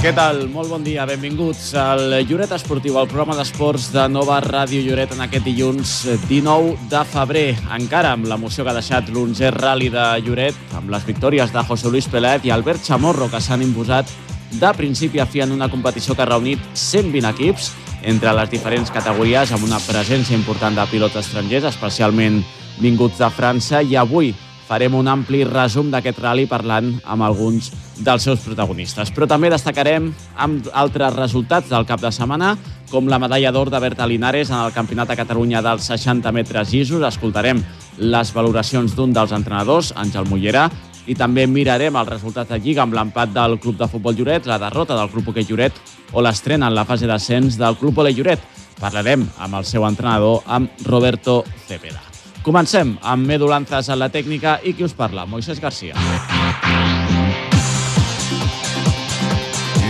Què 0.00 0.14
tal? 0.16 0.46
Molt 0.48 0.70
bon 0.72 0.80
dia, 0.80 1.02
benvinguts 1.04 1.74
al 1.76 2.06
Lloret 2.24 2.54
Esportiu, 2.56 2.94
al 2.96 3.08
programa 3.10 3.34
d'esports 3.36 3.90
de 3.92 4.06
Nova 4.08 4.38
Ràdio 4.40 4.80
Lloret 4.80 5.10
en 5.12 5.20
aquest 5.26 5.44
dilluns 5.44 5.92
19 6.24 6.88
de 6.88 7.02
febrer. 7.04 7.42
Encara 7.76 8.14
amb 8.16 8.24
l'emoció 8.30 8.64
que 8.64 8.72
ha 8.72 8.78
deixat 8.78 9.10
l'11è 9.12 9.50
Rally 9.58 9.90
de 9.92 10.06
Lloret, 10.24 10.56
amb 10.80 10.88
les 10.88 11.04
victòries 11.04 11.52
de 11.52 11.66
José 11.68 11.92
Luis 11.92 12.08
Pelet 12.08 12.48
i 12.48 12.54
Albert 12.56 12.88
Chamorro, 12.88 13.28
que 13.28 13.44
s'han 13.44 13.60
imposat 13.60 14.08
de 14.56 14.72
principi 14.78 15.20
a 15.20 15.28
fi 15.28 15.44
en 15.44 15.52
una 15.52 15.68
competició 15.68 16.16
que 16.16 16.24
ha 16.24 16.30
reunit 16.32 16.64
120 16.72 17.34
equips 17.34 17.68
entre 18.00 18.32
les 18.40 18.56
diferents 18.56 18.88
categories, 18.88 19.52
amb 19.52 19.68
una 19.68 19.84
presència 19.84 20.32
important 20.32 20.80
de 20.80 20.88
pilots 20.88 21.20
estrangers, 21.20 21.68
especialment 21.74 22.40
vinguts 22.80 23.20
de 23.20 23.28
França, 23.36 23.84
i 23.84 24.00
avui 24.00 24.32
farem 24.70 24.94
un 24.94 25.08
ampli 25.10 25.42
resum 25.42 25.88
d'aquest 25.90 26.20
rally 26.22 26.44
parlant 26.46 26.92
amb 27.02 27.24
alguns 27.26 27.72
dels 27.98 28.22
seus 28.22 28.42
protagonistes. 28.44 29.10
Però 29.10 29.26
també 29.26 29.50
destacarem 29.50 30.12
amb 30.38 30.68
altres 30.72 31.16
resultats 31.16 31.72
del 31.72 31.88
cap 31.88 32.02
de 32.02 32.12
setmana, 32.14 32.54
com 32.90 33.08
la 33.10 33.18
medalla 33.22 33.50
d'or 33.54 33.70
de 33.70 33.80
Berta 33.82 34.06
Linares 34.06 34.50
en 34.50 34.60
el 34.60 34.74
Campionat 34.74 35.10
de 35.10 35.16
Catalunya 35.18 35.62
dels 35.62 35.88
60 35.90 36.30
metres 36.34 36.70
llisos. 36.70 37.02
Escoltarem 37.06 37.62
les 37.98 38.30
valoracions 38.34 38.94
d'un 38.94 39.14
dels 39.14 39.34
entrenadors, 39.34 39.90
Àngel 39.98 40.28
Mollera, 40.30 40.68
i 41.10 41.16
també 41.18 41.48
mirarem 41.50 41.96
el 41.98 42.06
resultat 42.06 42.52
de 42.52 42.60
Lliga 42.62 42.84
amb 42.84 42.94
l'empat 42.94 43.32
del 43.34 43.58
Club 43.58 43.78
de 43.80 43.88
Futbol 43.90 44.14
Lloret, 44.14 44.46
la 44.46 44.60
derrota 44.62 44.98
del 44.98 45.10
Club 45.10 45.32
Hoquei 45.32 45.48
Lloret 45.48 45.82
o 46.12 46.22
l'estrena 46.22 46.70
en 46.70 46.76
la 46.78 46.86
fase 46.86 47.10
d'ascens 47.10 47.58
del 47.58 47.78
Club 47.80 47.98
Ole 47.98 48.14
Lloret. 48.14 48.46
Parlarem 48.78 49.26
amb 49.38 49.58
el 49.58 49.66
seu 49.66 49.86
entrenador, 49.88 50.44
amb 50.46 50.86
Roberto 50.86 51.42
Cepeda. 51.66 52.09
Comencem 52.40 52.94
amb 53.04 53.26
Medu 53.28 53.44
Lanzas 53.50 53.90
a 53.92 53.96
la 54.00 54.08
tècnica 54.08 54.54
i 54.64 54.72
qui 54.72 54.84
us 54.86 54.94
parla, 54.96 55.26
Moisés 55.28 55.60
Garcia. 55.60 55.92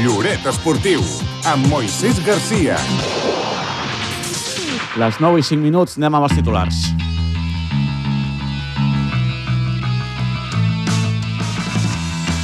Lloret 0.03 0.49
Esportiu, 0.51 1.05
amb 1.47 1.71
Moisés 1.71 2.19
Garcia. 2.27 2.80
Les 4.99 5.21
9 5.23 5.39
i 5.39 5.47
5 5.47 5.63
minuts, 5.63 5.95
anem 6.01 6.19
amb 6.19 6.27
els 6.27 6.41
titulars. 6.41 6.99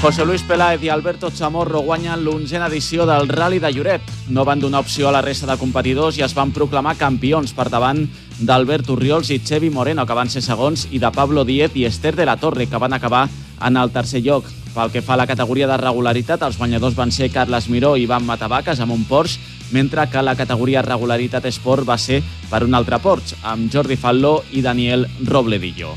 José 0.01 0.27
Luis 0.27 0.43
Peláez 0.43 0.83
i 0.85 0.91
Alberto 0.93 1.31
Chamorro 1.33 1.81
guanyen 1.81 2.21
l'onzena 2.21 2.67
edició 2.69 3.07
del 3.09 3.31
Rally 3.31 3.59
de 3.59 3.71
Lloret. 3.73 4.03
No 4.29 4.45
van 4.45 4.61
donar 4.61 4.83
opció 4.85 5.09
a 5.09 5.13
la 5.13 5.23
resta 5.25 5.47
de 5.49 5.57
competidors 5.57 6.19
i 6.19 6.23
es 6.23 6.35
van 6.37 6.53
proclamar 6.53 6.99
campions 7.01 7.55
per 7.57 7.71
davant 7.73 8.03
d'Albert 8.39 8.91
Urriols 8.93 9.31
i 9.33 9.41
Xevi 9.41 9.71
Moreno, 9.73 10.05
que 10.05 10.15
van 10.19 10.29
ser 10.29 10.43
segons, 10.45 10.85
i 10.93 11.01
de 11.01 11.11
Pablo 11.17 11.47
Díez 11.49 11.73
i 11.75 11.87
Esther 11.89 12.13
de 12.15 12.27
la 12.29 12.37
Torre, 12.37 12.67
que 12.69 12.79
van 12.79 12.93
acabar 12.93 13.25
en 13.65 13.77
el 13.81 13.91
tercer 13.91 14.21
lloc. 14.21 14.51
Pel 14.75 14.93
que 14.93 15.01
fa 15.01 15.15
a 15.15 15.23
la 15.23 15.27
categoria 15.27 15.67
de 15.71 15.79
regularitat, 15.81 16.45
els 16.45 16.59
guanyadors 16.61 16.95
van 16.95 17.11
ser 17.11 17.31
Carles 17.33 17.71
Miró 17.73 17.95
i 17.97 18.05
Ivan 18.05 18.27
Matavaques 18.29 18.83
amb 18.85 18.93
un 18.93 19.07
Porsche, 19.09 19.41
mentre 19.73 20.05
que 20.13 20.23
la 20.23 20.37
categoria 20.37 20.85
regularitat 20.85 21.49
esport 21.49 21.89
va 21.89 21.97
ser 21.97 22.21
per 22.51 22.67
un 22.69 22.77
altre 22.77 23.01
Porsche, 23.01 23.41
amb 23.43 23.73
Jordi 23.73 23.97
Falló 23.97 24.43
i 24.53 24.61
Daniel 24.61 25.09
Robledillo. 25.25 25.97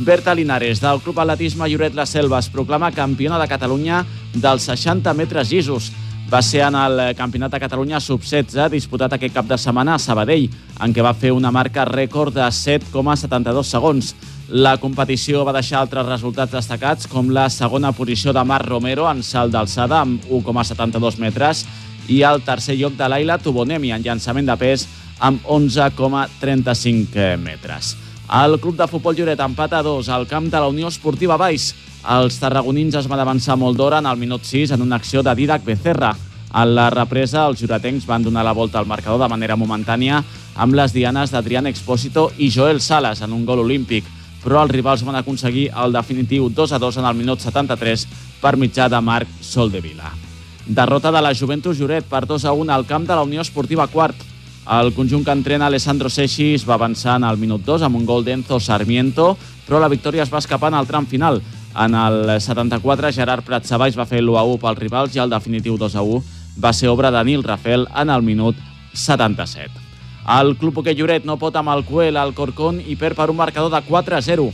Berta 0.00 0.34
Linares, 0.34 0.80
del 0.80 0.98
Club 1.00 1.18
Atletisme 1.20 1.68
Lloret 1.68 1.94
La 1.94 2.06
Selva, 2.06 2.38
es 2.40 2.48
proclama 2.48 2.88
campiona 2.90 3.38
de 3.38 3.46
Catalunya 3.48 3.98
dels 4.32 4.64
60 4.64 5.12
metres 5.12 5.50
llisos. 5.52 5.90
Va 6.32 6.40
ser 6.40 6.62
en 6.64 6.74
el 6.78 7.14
Campionat 7.18 7.52
de 7.52 7.60
Catalunya 7.60 8.00
sub-16, 8.00 8.70
disputat 8.72 9.12
aquest 9.12 9.34
cap 9.34 9.44
de 9.44 9.58
setmana 9.60 9.98
a 9.98 10.00
Sabadell, 10.00 10.48
en 10.80 10.96
què 10.96 11.04
va 11.04 11.12
fer 11.12 11.34
una 11.36 11.52
marca 11.52 11.84
rècord 11.84 12.32
de 12.32 12.48
7,72 12.48 13.68
segons. 13.68 14.14
La 14.48 14.78
competició 14.80 15.44
va 15.44 15.52
deixar 15.52 15.82
altres 15.82 16.08
resultats 16.08 16.56
destacats, 16.56 17.06
com 17.06 17.28
la 17.28 17.50
segona 17.52 17.92
posició 17.92 18.32
de 18.32 18.44
Marc 18.44 18.72
Romero 18.72 19.04
en 19.10 19.20
salt 19.22 19.52
d'alçada 19.52 20.00
amb 20.00 20.24
1,72 20.32 21.20
metres 21.20 21.66
i 22.08 22.22
el 22.24 22.40
tercer 22.40 22.80
lloc 22.80 22.96
de 22.96 23.08
Laila 23.08 23.36
Tubonemi 23.38 23.92
en 23.92 24.00
llançament 24.06 24.48
de 24.48 24.56
pes 24.56 24.88
amb 25.20 25.44
11,35 25.44 27.36
metres. 27.44 28.09
El 28.30 28.60
club 28.60 28.76
de 28.78 28.86
futbol 28.86 29.16
Lloret 29.18 29.40
empata 29.42 29.80
a 29.80 29.82
dos 29.82 30.08
al 30.08 30.28
camp 30.30 30.44
de 30.52 30.58
la 30.62 30.68
Unió 30.70 30.86
Esportiva 30.86 31.34
Baix. 31.36 31.72
Els 32.14 32.36
tarragonins 32.38 32.94
es 32.94 33.08
van 33.10 33.18
avançar 33.18 33.56
molt 33.58 33.74
d'hora 33.76 33.98
en 33.98 34.06
el 34.06 34.20
minut 34.20 34.46
6 34.46 34.70
en 34.76 34.84
una 34.84 35.00
acció 35.02 35.24
de 35.26 35.34
Didac 35.34 35.64
Becerra. 35.66 36.12
A 36.52 36.62
la 36.64 36.86
represa, 36.94 37.48
els 37.48 37.58
juretencs 37.58 38.06
van 38.06 38.22
donar 38.22 38.44
la 38.46 38.54
volta 38.54 38.78
al 38.78 38.86
marcador 38.86 39.18
de 39.18 39.28
manera 39.34 39.58
momentània 39.58 40.22
amb 40.54 40.78
les 40.78 40.94
dianes 40.94 41.34
d'Adrián 41.34 41.66
Expósito 41.66 42.28
i 42.38 42.52
Joel 42.54 42.80
Salas 42.80 43.24
en 43.26 43.34
un 43.34 43.44
gol 43.44 43.64
olímpic, 43.64 44.06
però 44.44 44.62
els 44.62 44.76
rivals 44.78 45.02
van 45.02 45.18
aconseguir 45.18 45.66
el 45.74 45.90
definitiu 45.92 46.48
2 46.54 46.78
a 46.78 46.78
2 46.78 47.02
en 47.02 47.10
el 47.10 47.18
minut 47.18 47.42
73 47.42 48.06
per 48.40 48.54
mitjà 48.56 48.86
de 48.88 49.00
Marc 49.02 49.40
Soldevila. 49.42 50.14
Derrota 50.66 51.10
de 51.10 51.20
la 51.20 51.34
Juventus 51.34 51.82
Lloret 51.82 52.06
per 52.06 52.28
2 52.30 52.46
a 52.46 52.52
1 52.54 52.72
al 52.72 52.86
camp 52.86 53.10
de 53.10 53.14
la 53.16 53.26
Unió 53.26 53.42
Esportiva 53.42 53.88
Quart. 53.90 54.29
El 54.68 54.92
conjunt 54.92 55.24
que 55.24 55.32
entrena 55.32 55.66
Alessandro 55.66 56.10
Seixi 56.12 56.52
es 56.54 56.66
va 56.68 56.76
avançar 56.76 57.16
en 57.16 57.24
el 57.24 57.38
minut 57.40 57.64
2 57.64 57.82
amb 57.86 57.96
un 57.96 58.04
gol 58.06 58.24
d'Enzo 58.24 58.60
Sarmiento, 58.60 59.36
però 59.66 59.80
la 59.80 59.88
victòria 59.88 60.22
es 60.22 60.32
va 60.32 60.38
escapar 60.38 60.68
en 60.68 60.78
el 60.78 60.86
tram 60.86 61.06
final. 61.06 61.40
En 61.74 61.94
el 61.94 62.36
74, 62.40 63.12
Gerard 63.14 63.46
Pratsabaix 63.46 63.96
va 63.96 64.06
fer 64.06 64.20
l'1-1 64.20 64.58
pels 64.60 64.78
rivals 64.78 65.16
i 65.16 65.22
el 65.22 65.30
definitiu 65.32 65.78
2-1 65.78 66.20
va 66.60 66.72
ser 66.72 66.90
obra 66.90 67.10
de 67.10 67.22
Nil 67.24 67.44
Rafel 67.44 67.86
en 67.96 68.10
el 68.10 68.22
minut 68.22 68.56
77. 68.92 69.70
El 70.40 70.56
Club 70.58 70.78
Hoquei 70.78 70.94
Lloret 70.94 71.24
no 71.24 71.38
pot 71.40 71.56
amb 71.56 71.72
el 71.72 71.84
Cuel 71.88 72.18
al 72.20 72.34
Corcón 72.34 72.82
i 72.84 72.96
perd 73.00 73.16
per 73.16 73.30
un 73.30 73.38
marcador 73.38 73.72
de 73.72 73.80
4-0. 73.86 74.50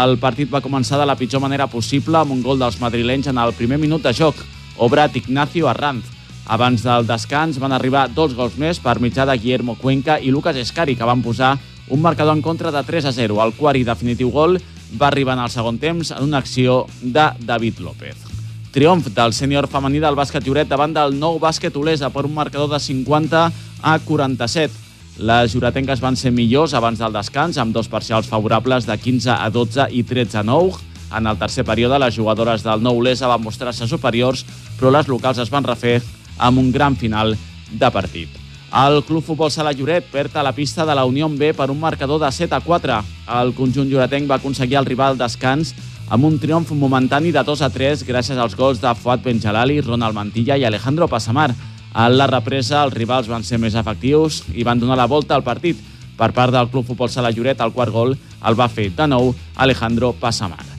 El 0.00 0.16
partit 0.22 0.50
va 0.50 0.62
començar 0.64 0.98
de 0.98 1.06
la 1.06 1.18
pitjor 1.18 1.42
manera 1.42 1.66
possible 1.66 2.18
amb 2.18 2.32
un 2.32 2.42
gol 2.42 2.58
dels 2.58 2.80
madrilenys 2.80 3.28
en 3.30 3.38
el 3.38 3.52
primer 3.58 3.78
minut 3.78 4.02
de 4.02 4.14
joc, 4.14 4.38
obra 4.78 5.08
d'Ignacio 5.08 5.68
Arranz. 5.68 6.19
Abans 6.50 6.82
del 6.82 7.06
descans 7.06 7.60
van 7.62 7.70
arribar 7.70 8.08
dos 8.10 8.32
gols 8.34 8.56
més 8.58 8.80
per 8.82 8.96
mitjà 8.98 9.22
de 9.22 9.36
Guillermo 9.38 9.76
Cuenca 9.78 10.16
i 10.18 10.32
Lucas 10.34 10.56
Escari, 10.58 10.96
que 10.98 11.06
van 11.06 11.22
posar 11.22 11.52
un 11.94 12.02
marcador 12.02 12.34
en 12.34 12.42
contra 12.42 12.72
de 12.74 12.82
3 12.82 13.06
a 13.06 13.12
0. 13.14 13.36
El 13.44 13.54
quart 13.54 13.78
i 13.78 13.84
definitiu 13.86 14.32
gol 14.34 14.58
va 14.98 15.06
arribar 15.06 15.36
en 15.38 15.44
el 15.44 15.52
segon 15.54 15.78
temps 15.78 16.10
en 16.10 16.24
una 16.26 16.40
acció 16.42 16.88
de 17.02 17.28
David 17.46 17.78
López. 17.86 18.26
Triomf 18.74 19.12
del 19.14 19.30
sènior 19.30 19.70
femení 19.70 20.02
del 20.02 20.18
bàsquet 20.18 20.42
Lloret 20.42 20.66
davant 20.66 20.90
del 20.90 21.14
nou 21.14 21.38
bàsquet 21.38 21.76
Olesa 21.78 22.10
per 22.10 22.26
un 22.26 22.34
marcador 22.34 22.74
de 22.74 22.82
50 22.82 23.46
a 23.82 23.96
47. 24.10 24.74
Les 25.22 25.54
lloretenques 25.54 26.02
van 26.02 26.18
ser 26.18 26.34
millors 26.34 26.74
abans 26.74 26.98
del 26.98 27.14
descans, 27.14 27.62
amb 27.62 27.70
dos 27.70 27.86
parcials 27.86 28.26
favorables 28.26 28.90
de 28.90 28.98
15 28.98 29.36
a 29.38 29.50
12 29.54 29.86
i 29.94 30.02
13 30.02 30.42
a 30.42 30.42
9. 30.42 30.82
En 31.14 31.26
el 31.26 31.38
tercer 31.38 31.62
període, 31.66 31.98
les 31.98 32.16
jugadores 32.18 32.66
del 32.66 32.82
nou 32.82 32.98
Olesa 32.98 33.30
van 33.30 33.42
mostrar-se 33.42 33.86
superiors, 33.86 34.42
però 34.80 34.90
les 34.90 35.06
locals 35.06 35.38
es 35.38 35.50
van 35.50 35.66
refer 35.66 36.00
amb 36.40 36.58
un 36.58 36.72
gran 36.72 36.96
final 36.96 37.36
de 37.70 37.90
partit. 37.90 38.40
El 38.70 39.02
Club 39.02 39.24
Futbol 39.26 39.50
Sala 39.50 39.72
Lloret 39.74 40.06
perd 40.12 40.36
a 40.38 40.44
la 40.46 40.52
pista 40.54 40.86
de 40.86 40.94
la 40.94 41.04
Unió 41.04 41.28
B 41.28 41.52
per 41.54 41.70
un 41.70 41.80
marcador 41.80 42.20
de 42.22 42.30
7 42.30 42.54
a 42.54 42.60
4. 42.60 42.98
El 43.40 43.50
conjunt 43.54 43.88
lloretenc 43.90 44.30
va 44.30 44.38
aconseguir 44.38 44.78
el 44.78 44.86
rival 44.86 45.18
descans 45.18 45.74
amb 46.08 46.24
un 46.24 46.38
triomf 46.38 46.70
momentani 46.70 47.32
de 47.34 47.42
2 47.42 47.62
a 47.66 47.70
3 47.70 48.06
gràcies 48.06 48.38
als 48.38 48.54
gols 48.54 48.80
de 48.80 48.94
Fuad 48.94 49.26
Benjalali, 49.26 49.80
Ronald 49.80 50.14
Mantilla 50.14 50.56
i 50.56 50.64
Alejandro 50.64 51.08
Passamar. 51.08 51.50
A 51.92 52.08
la 52.08 52.30
represa, 52.30 52.84
els 52.84 52.94
rivals 52.94 53.26
van 53.26 53.42
ser 53.42 53.58
més 53.58 53.74
efectius 53.74 54.44
i 54.54 54.62
van 54.62 54.78
donar 54.78 54.98
la 54.98 55.10
volta 55.10 55.34
al 55.34 55.46
partit. 55.46 55.78
Per 56.16 56.30
part 56.30 56.54
del 56.54 56.70
Club 56.70 56.86
Futbol 56.86 57.10
Sala 57.10 57.34
Lloret, 57.34 57.58
el 57.58 57.74
quart 57.74 57.90
gol 57.90 58.14
el 58.14 58.58
va 58.58 58.70
fer 58.70 58.92
de 58.94 59.10
nou 59.10 59.34
Alejandro 59.56 60.12
Passamar. 60.12 60.69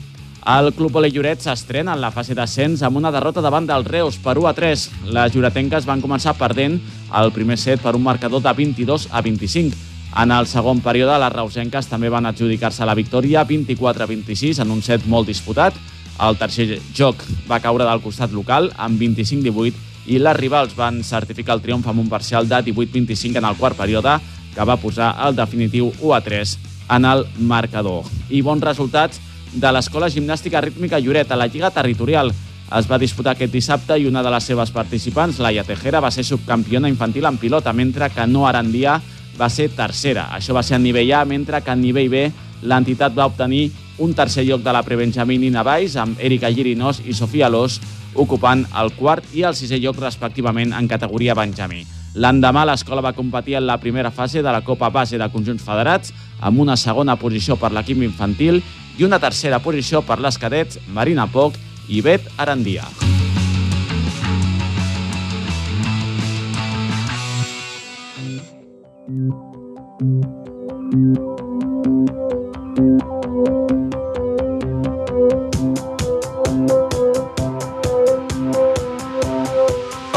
El 0.42 0.72
Club 0.74 0.96
Ole 0.98 1.08
Lloret 1.14 1.38
s'estrena 1.38 1.92
en 1.94 2.00
la 2.02 2.10
fase 2.10 2.34
d'ascens 2.34 2.80
amb 2.82 2.98
una 2.98 3.12
derrota 3.14 3.40
davant 3.44 3.66
del 3.68 3.84
Reus 3.86 4.16
per 4.18 4.34
1 4.40 4.48
a 4.50 4.52
3. 4.56 4.88
Les 5.14 5.36
lloretenques 5.36 5.86
van 5.86 6.02
començar 6.02 6.34
perdent 6.34 6.80
el 7.20 7.30
primer 7.30 7.54
set 7.62 7.78
per 7.78 7.94
un 7.94 8.02
marcador 8.02 8.42
de 8.42 8.50
22 8.50 9.06
a 9.12 9.22
25. 9.22 9.78
En 10.18 10.34
el 10.34 10.50
segon 10.50 10.82
període, 10.82 11.14
les 11.22 11.32
reusenques 11.32 11.86
també 11.86 12.10
van 12.10 12.26
adjudicar-se 12.26 12.84
la 12.84 12.98
victòria 12.98 13.46
24 13.46 14.02
a 14.02 14.10
26 14.10 14.58
en 14.66 14.74
un 14.74 14.82
set 14.82 15.06
molt 15.06 15.30
disputat. 15.30 15.78
El 16.18 16.36
tercer 16.36 16.80
joc 16.90 17.22
va 17.46 17.62
caure 17.62 17.86
del 17.86 18.02
costat 18.02 18.34
local 18.34 18.72
amb 18.76 18.98
25-18 18.98 20.10
i 20.10 20.18
les 20.18 20.36
rivals 20.42 20.74
van 20.74 21.04
certificar 21.06 21.54
el 21.54 21.62
triomf 21.62 21.86
amb 21.86 22.02
un 22.02 22.10
parcial 22.10 22.50
de 22.50 22.64
18-25 22.66 23.38
en 23.38 23.46
el 23.46 23.56
quart 23.62 23.78
període 23.78 24.18
que 24.56 24.66
va 24.66 24.76
posar 24.76 25.14
el 25.22 25.38
definitiu 25.38 25.94
1 26.00 26.14
a 26.18 26.20
3 26.20 26.58
en 26.90 27.04
el 27.06 27.28
marcador. 27.38 28.10
I 28.28 28.42
bons 28.42 28.66
resultats 28.66 29.22
de 29.52 29.72
l'Escola 29.72 30.08
Gimnàstica 30.10 30.60
Rítmica 30.60 31.00
Lloret 31.00 31.30
a 31.30 31.36
la 31.36 31.46
Lliga 31.46 31.70
Territorial. 31.70 32.32
Es 32.72 32.88
va 32.88 32.98
disputar 32.98 33.34
aquest 33.34 33.52
dissabte 33.52 33.98
i 34.00 34.06
una 34.08 34.22
de 34.24 34.30
les 34.32 34.44
seves 34.48 34.72
participants, 34.72 35.38
Laia 35.38 35.64
Tejera, 35.64 36.00
va 36.00 36.10
ser 36.10 36.24
subcampiona 36.24 36.88
infantil 36.88 37.28
en 37.28 37.36
pilota, 37.36 37.72
mentre 37.72 38.08
que 38.10 38.26
No 38.26 38.46
Arandia 38.48 39.00
va 39.38 39.48
ser 39.52 39.68
tercera. 39.76 40.30
Això 40.32 40.56
va 40.56 40.62
ser 40.62 40.76
a 40.76 40.82
nivell 40.82 41.12
A, 41.12 41.24
mentre 41.24 41.60
que 41.60 41.70
a 41.70 41.76
nivell 41.76 42.08
B 42.08 42.26
l'entitat 42.62 43.12
va 43.16 43.26
obtenir 43.28 43.70
un 43.98 44.14
tercer 44.14 44.46
lloc 44.46 44.62
de 44.62 44.72
la 44.72 44.82
prebenjamín 44.82 45.44
i 45.44 45.50
Navais 45.50 45.96
amb 46.00 46.20
Erika 46.20 46.50
Girinós 46.50 47.02
i 47.04 47.12
Sofia 47.12 47.50
Los 47.52 47.80
ocupant 48.14 48.64
el 48.80 48.92
quart 48.96 49.34
i 49.36 49.44
el 49.44 49.56
sisè 49.56 49.78
lloc 49.80 50.00
respectivament 50.00 50.72
en 50.72 50.88
categoria 50.88 51.36
Benjamí. 51.36 51.84
L'endemà 52.14 52.66
l'escola 52.68 53.00
va 53.00 53.14
competir 53.16 53.56
en 53.56 53.66
la 53.66 53.78
primera 53.80 54.10
fase 54.10 54.42
de 54.42 54.52
la 54.52 54.60
Copa 54.60 54.90
Base 54.92 55.16
de 55.18 55.28
Conjunts 55.32 55.64
Federats 55.64 56.12
amb 56.40 56.60
una 56.60 56.76
segona 56.76 57.16
posició 57.16 57.56
per 57.56 57.72
l'equip 57.72 58.02
infantil 58.04 58.60
i 58.98 59.04
una 59.04 59.20
tercera 59.22 59.60
posició 59.62 60.02
per 60.06 60.18
les 60.20 60.38
cadets 60.38 60.80
Marina 60.88 61.28
Poc 61.30 61.56
i 61.88 62.02
Bet 62.04 62.28
Arandia. 62.36 62.84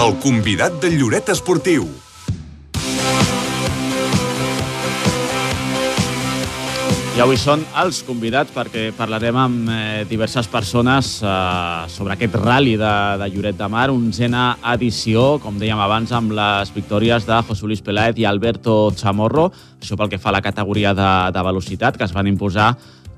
El 0.06 0.20
convidat 0.22 0.82
del 0.84 1.00
Lloret 1.00 1.30
Esportiu. 1.34 1.88
I 7.16 7.22
avui 7.24 7.38
són 7.40 7.62
els 7.80 8.02
convidats 8.04 8.52
perquè 8.52 8.90
parlarem 8.92 9.38
amb 9.40 9.70
eh, 9.72 10.02
diverses 10.10 10.50
persones 10.52 11.14
eh, 11.24 11.30
sobre 11.88 12.12
aquest 12.12 12.34
rally 12.42 12.74
de, 12.76 12.90
de 13.22 13.30
Lloret 13.32 13.56
de 13.56 13.70
Mar, 13.72 13.86
onzena 13.94 14.58
edició, 14.74 15.38
com 15.40 15.56
dèiem 15.56 15.80
abans, 15.80 16.12
amb 16.12 16.34
les 16.36 16.74
victòries 16.76 17.24
de 17.24 17.38
José 17.48 17.70
Luis 17.72 17.80
Peláez 17.86 18.20
i 18.20 18.28
Alberto 18.28 18.92
Chamorro, 19.00 19.46
això 19.80 19.96
pel 19.96 20.12
que 20.12 20.20
fa 20.20 20.34
a 20.34 20.36
la 20.36 20.44
categoria 20.44 20.92
de, 20.92 21.14
de 21.32 21.46
velocitat, 21.48 21.96
que 21.96 22.04
es 22.04 22.12
van 22.12 22.28
imposar 22.28 22.74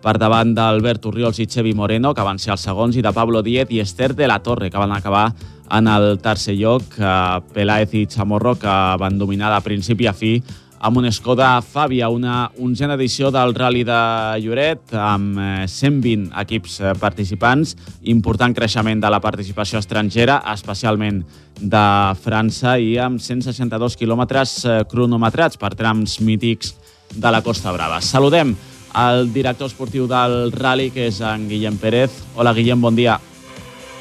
per 0.06 0.14
davant 0.22 0.54
d'Albert 0.54 1.10
Urriols 1.10 1.42
i 1.42 1.50
Xevi 1.50 1.74
Moreno, 1.74 2.14
que 2.14 2.28
van 2.28 2.38
ser 2.38 2.54
els 2.54 2.70
segons, 2.70 3.02
i 3.02 3.02
de 3.02 3.16
Pablo 3.18 3.42
Díez 3.42 3.74
i 3.74 3.82
Esther 3.82 4.12
de 4.14 4.30
la 4.30 4.38
Torre, 4.46 4.70
que 4.70 4.78
van 4.78 4.94
acabar 4.94 5.32
en 5.74 5.90
el 5.90 6.22
tercer 6.22 6.54
lloc. 6.62 7.02
Eh, 7.02 7.42
Peláez 7.58 7.98
i 7.98 8.06
Chamorro, 8.06 8.60
que 8.62 8.78
van 9.02 9.18
dominar 9.18 9.56
de 9.56 9.66
principi 9.66 10.06
a 10.06 10.14
fi 10.14 10.36
amb 10.80 11.00
un 11.00 11.08
Skoda 11.12 11.58
Fàbia, 11.66 12.10
una 12.14 12.52
onzena 12.62 12.96
edició 12.98 13.32
del 13.34 13.54
Rally 13.56 13.84
de 13.88 14.00
Lloret, 14.44 14.94
amb 14.94 15.40
120 15.66 16.28
eh, 16.28 16.42
equips 16.44 16.80
eh, 16.82 16.94
participants, 17.00 17.76
important 18.04 18.54
creixement 18.56 19.02
de 19.02 19.12
la 19.12 19.22
participació 19.24 19.82
estrangera, 19.82 20.42
especialment 20.54 21.24
de 21.58 21.86
França, 22.22 22.78
i 22.78 22.98
amb 23.02 23.22
162 23.24 23.98
quilòmetres 23.98 24.58
eh, 24.66 24.82
cronometrats 24.90 25.58
per 25.58 25.74
trams 25.76 26.20
mítics 26.22 26.76
de 27.16 27.32
la 27.34 27.42
Costa 27.42 27.74
Brava. 27.74 28.02
Saludem 28.02 28.54
el 28.98 29.32
director 29.34 29.70
esportiu 29.70 30.08
del 30.10 30.52
Rally, 30.54 30.92
que 30.94 31.10
és 31.12 31.22
en 31.22 31.50
Guillem 31.50 31.78
Pérez. 31.82 32.24
Hola, 32.36 32.54
Guillem, 32.58 32.82
bon 32.82 32.96
dia. 32.98 33.20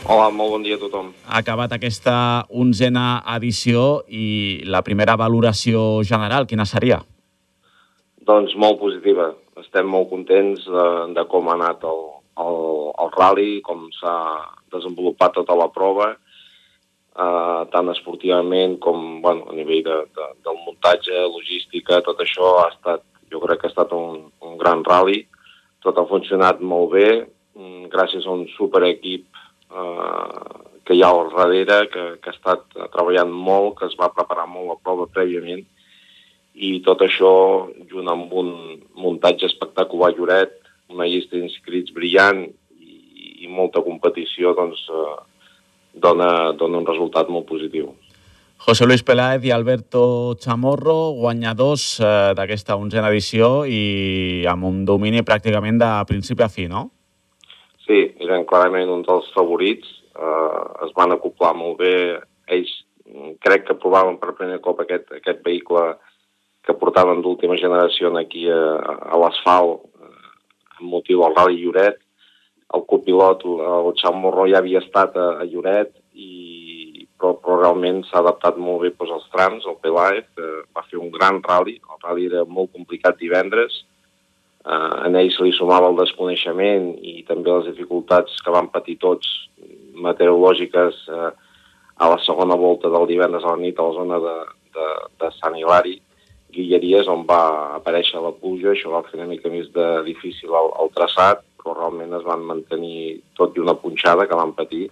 Hola, 0.07 0.29
molt 0.31 0.53
bon 0.55 0.63
dia 0.63 0.77
a 0.77 0.79
tothom. 0.79 1.09
Ha 1.27 1.41
acabat 1.43 1.73
aquesta 1.75 2.47
onzena 2.55 3.25
edició 3.35 4.05
i 4.07 4.63
la 4.71 4.79
primera 4.87 5.17
valoració 5.19 5.81
general, 6.07 6.47
quina 6.47 6.63
seria? 6.63 7.01
Doncs 8.29 8.55
molt 8.55 8.79
positiva. 8.79 9.33
Estem 9.59 9.89
molt 9.91 10.07
contents 10.13 10.63
de, 10.63 10.85
de 11.17 11.25
com 11.27 11.51
ha 11.51 11.57
anat 11.59 11.83
el, 11.91 12.05
el, 12.45 12.61
el 13.03 13.11
rally, 13.17 13.49
com 13.67 13.89
s'ha 13.99 14.15
desenvolupat 14.77 15.35
tota 15.41 15.57
la 15.59 15.67
prova, 15.75 16.13
eh, 16.15 17.63
tant 17.75 17.91
esportivament 17.91 18.77
com 18.87 19.19
bueno, 19.25 19.49
a 19.51 19.59
nivell 19.59 19.83
de, 19.89 19.97
de, 20.15 20.29
del 20.47 20.61
muntatge, 20.69 21.25
logística, 21.35 21.99
tot 22.07 22.23
això 22.23 22.53
ha 22.61 22.69
estat, 22.77 23.03
jo 23.33 23.43
crec 23.43 23.65
que 23.65 23.73
ha 23.73 23.75
estat 23.75 23.97
un, 23.97 24.29
un 24.47 24.55
gran 24.63 24.87
rally. 24.87 25.25
Tot 25.83 25.99
ha 25.99 26.07
funcionat 26.07 26.63
molt 26.63 26.95
bé, 26.95 27.11
mm, 27.59 27.91
gràcies 27.91 28.23
a 28.23 28.39
un 28.39 28.47
superequip 28.55 29.36
eh, 29.77 30.57
que 30.87 30.97
hi 30.97 31.03
ha 31.03 31.11
al 31.13 31.33
darrere, 31.35 31.81
que, 31.93 32.05
que 32.23 32.31
ha 32.31 32.37
estat 32.37 32.67
treballant 32.95 33.33
molt, 33.33 33.77
que 33.81 33.89
es 33.91 33.97
va 34.01 34.13
preparar 34.15 34.47
molt 34.51 34.71
la 34.73 34.79
prova 34.83 35.09
prèviament, 35.13 35.65
i 36.57 36.79
tot 36.87 37.03
això, 37.05 37.33
junt 37.91 38.09
amb 38.09 38.33
un 38.33 38.53
muntatge 38.97 39.49
espectacular 39.51 40.15
Lloret, 40.17 40.55
una 40.89 41.09
llista 41.11 41.37
d'inscrits 41.37 41.93
brillant 41.93 42.47
i, 42.47 42.97
i 43.45 43.51
molta 43.53 43.83
competició, 43.85 44.55
doncs 44.57 44.87
eh, 44.89 45.15
dona, 46.01 46.53
dona 46.57 46.81
un 46.81 46.89
resultat 46.89 47.29
molt 47.33 47.49
positiu. 47.51 47.93
José 48.67 48.87
Luis 48.87 49.03
Peláez 49.05 49.45
i 49.45 49.53
Alberto 49.53 50.35
Chamorro, 50.41 51.13
guanyadors 51.19 51.99
eh, 52.01 52.13
d'aquesta 52.39 52.79
onzena 52.81 53.11
edició 53.13 53.67
i 53.69 54.47
amb 54.49 54.65
un 54.65 54.85
domini 54.89 55.21
pràcticament 55.27 55.83
de 55.83 55.91
principi 56.09 56.47
a 56.47 56.49
fi, 56.49 56.71
no? 56.73 56.87
Sí, 57.87 58.01
eren 58.25 58.47
clarament 58.51 58.91
un 58.91 59.05
dels 59.07 59.29
favorits. 59.35 59.87
Uh, 60.17 60.87
es 60.87 60.95
van 60.97 61.15
acoplar 61.15 61.53
molt 61.55 61.79
bé. 61.79 61.95
Ells 62.51 62.73
mm, 63.07 63.37
crec 63.45 63.69
que 63.69 63.79
provaven 63.79 64.19
per 64.19 64.35
primer 64.39 64.59
cop 64.65 64.83
aquest, 64.83 65.13
aquest 65.21 65.45
vehicle 65.47 65.85
que 66.67 66.75
portaven 66.81 67.23
d'última 67.23 67.59
generació 67.61 68.11
aquí 68.19 68.49
a, 68.51 68.59
a 69.15 69.21
l'asfalt 69.23 69.87
uh, 69.87 70.11
amb 70.81 70.91
motiu 70.97 71.23
del 71.23 71.39
Rally 71.39 71.63
Lloret. 71.63 72.03
El 72.75 72.83
copilot, 72.91 73.45
el 73.47 73.93
Xau 74.01 74.17
Morro, 74.19 74.49
ja 74.51 74.59
havia 74.59 74.83
estat 74.83 75.15
a, 75.15 75.29
a 75.39 75.45
Lloret, 75.47 75.93
i, 76.19 77.07
però, 77.15 77.37
però 77.39 77.61
realment 77.61 78.03
s'ha 78.09 78.19
adaptat 78.19 78.59
molt 78.59 78.83
bé 78.83 78.91
doncs, 78.97 79.13
als 79.15 79.29
trams. 79.31 79.69
El 79.71 79.79
Pelaez 79.85 80.27
uh, 80.43 80.65
va 80.75 80.83
fer 80.91 80.99
un 80.99 81.15
gran 81.15 81.39
rally. 81.47 81.79
El 81.87 82.03
rally 82.03 82.27
era 82.33 82.43
molt 82.43 82.75
complicat 82.75 83.23
divendres, 83.23 83.85
eh, 84.67 84.95
en 85.07 85.19
ells 85.23 85.39
li 85.41 85.55
sumava 85.55 85.91
el 85.93 85.99
desconeixement 86.01 86.93
i 87.01 87.23
també 87.29 87.53
les 87.53 87.71
dificultats 87.73 88.41
que 88.45 88.55
van 88.55 88.71
patir 88.75 88.99
tots 89.03 89.31
meteorològiques 90.07 91.05
eh, 91.09 91.31
a 91.97 92.09
la 92.13 92.19
segona 92.25 92.59
volta 92.61 92.91
del 92.93 93.07
divendres 93.09 93.45
a 93.45 93.55
la 93.55 93.63
nit 93.63 93.79
a 93.79 93.87
la 93.89 93.97
zona 93.97 94.19
de, 94.21 94.37
de, 94.77 94.89
de 95.23 95.31
Sant 95.39 95.57
Hilari, 95.57 95.97
Guilleries, 96.57 97.09
on 97.13 97.25
va 97.29 97.41
aparèixer 97.77 98.21
la 98.23 98.33
pluja, 98.37 98.73
això 98.73 98.93
va 98.93 99.05
fer 99.09 99.19
una 99.19 99.29
mica 99.31 99.51
més 99.53 99.69
de 99.75 99.87
difícil 100.07 100.53
el, 100.53 100.71
el 100.83 100.93
traçat, 100.95 101.43
però 101.61 101.75
realment 101.77 102.15
es 102.17 102.25
van 102.25 102.45
mantenir, 102.47 103.21
tot 103.37 103.57
i 103.57 103.65
una 103.65 103.77
punxada 103.81 104.29
que 104.29 104.39
van 104.39 104.55
patir, 104.57 104.87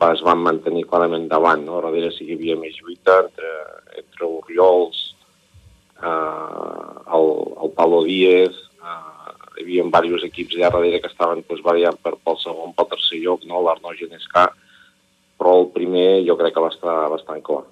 va, 0.00 0.12
es 0.14 0.22
van 0.24 0.40
mantenir 0.42 0.86
clarament 0.90 1.28
davant, 1.30 1.64
no? 1.66 1.80
Darrere 1.84 2.10
sí 2.14 2.26
que 2.26 2.34
hi 2.34 2.38
havia 2.40 2.58
més 2.60 2.78
lluita 2.80 3.18
entre, 3.26 3.52
entre 4.02 4.30
Oriols, 4.40 5.02
eh, 6.00 6.92
el, 7.18 7.28
el 7.66 7.74
Pablo 7.76 8.02
Díez, 8.08 8.56
hi 8.82 9.62
havia 9.62 9.84
diversos 9.84 10.26
equips 10.28 10.56
allà 10.56 10.72
darrere 10.74 11.00
que 11.02 11.10
estaven 11.10 11.44
doncs, 11.46 11.62
variant 11.64 11.98
per, 12.02 12.16
pel 12.24 12.38
segon, 12.42 12.74
pel 12.76 12.90
tercer 12.90 13.20
lloc, 13.22 13.44
no? 13.48 13.62
l'Arnau 13.62 13.94
Genescà, 13.98 14.48
però 15.38 15.60
el 15.60 15.70
primer 15.74 16.24
jo 16.26 16.36
crec 16.40 16.54
que 16.56 16.64
va 16.64 16.72
estar 16.72 16.96
bastant 17.12 17.44
clar. 17.46 17.62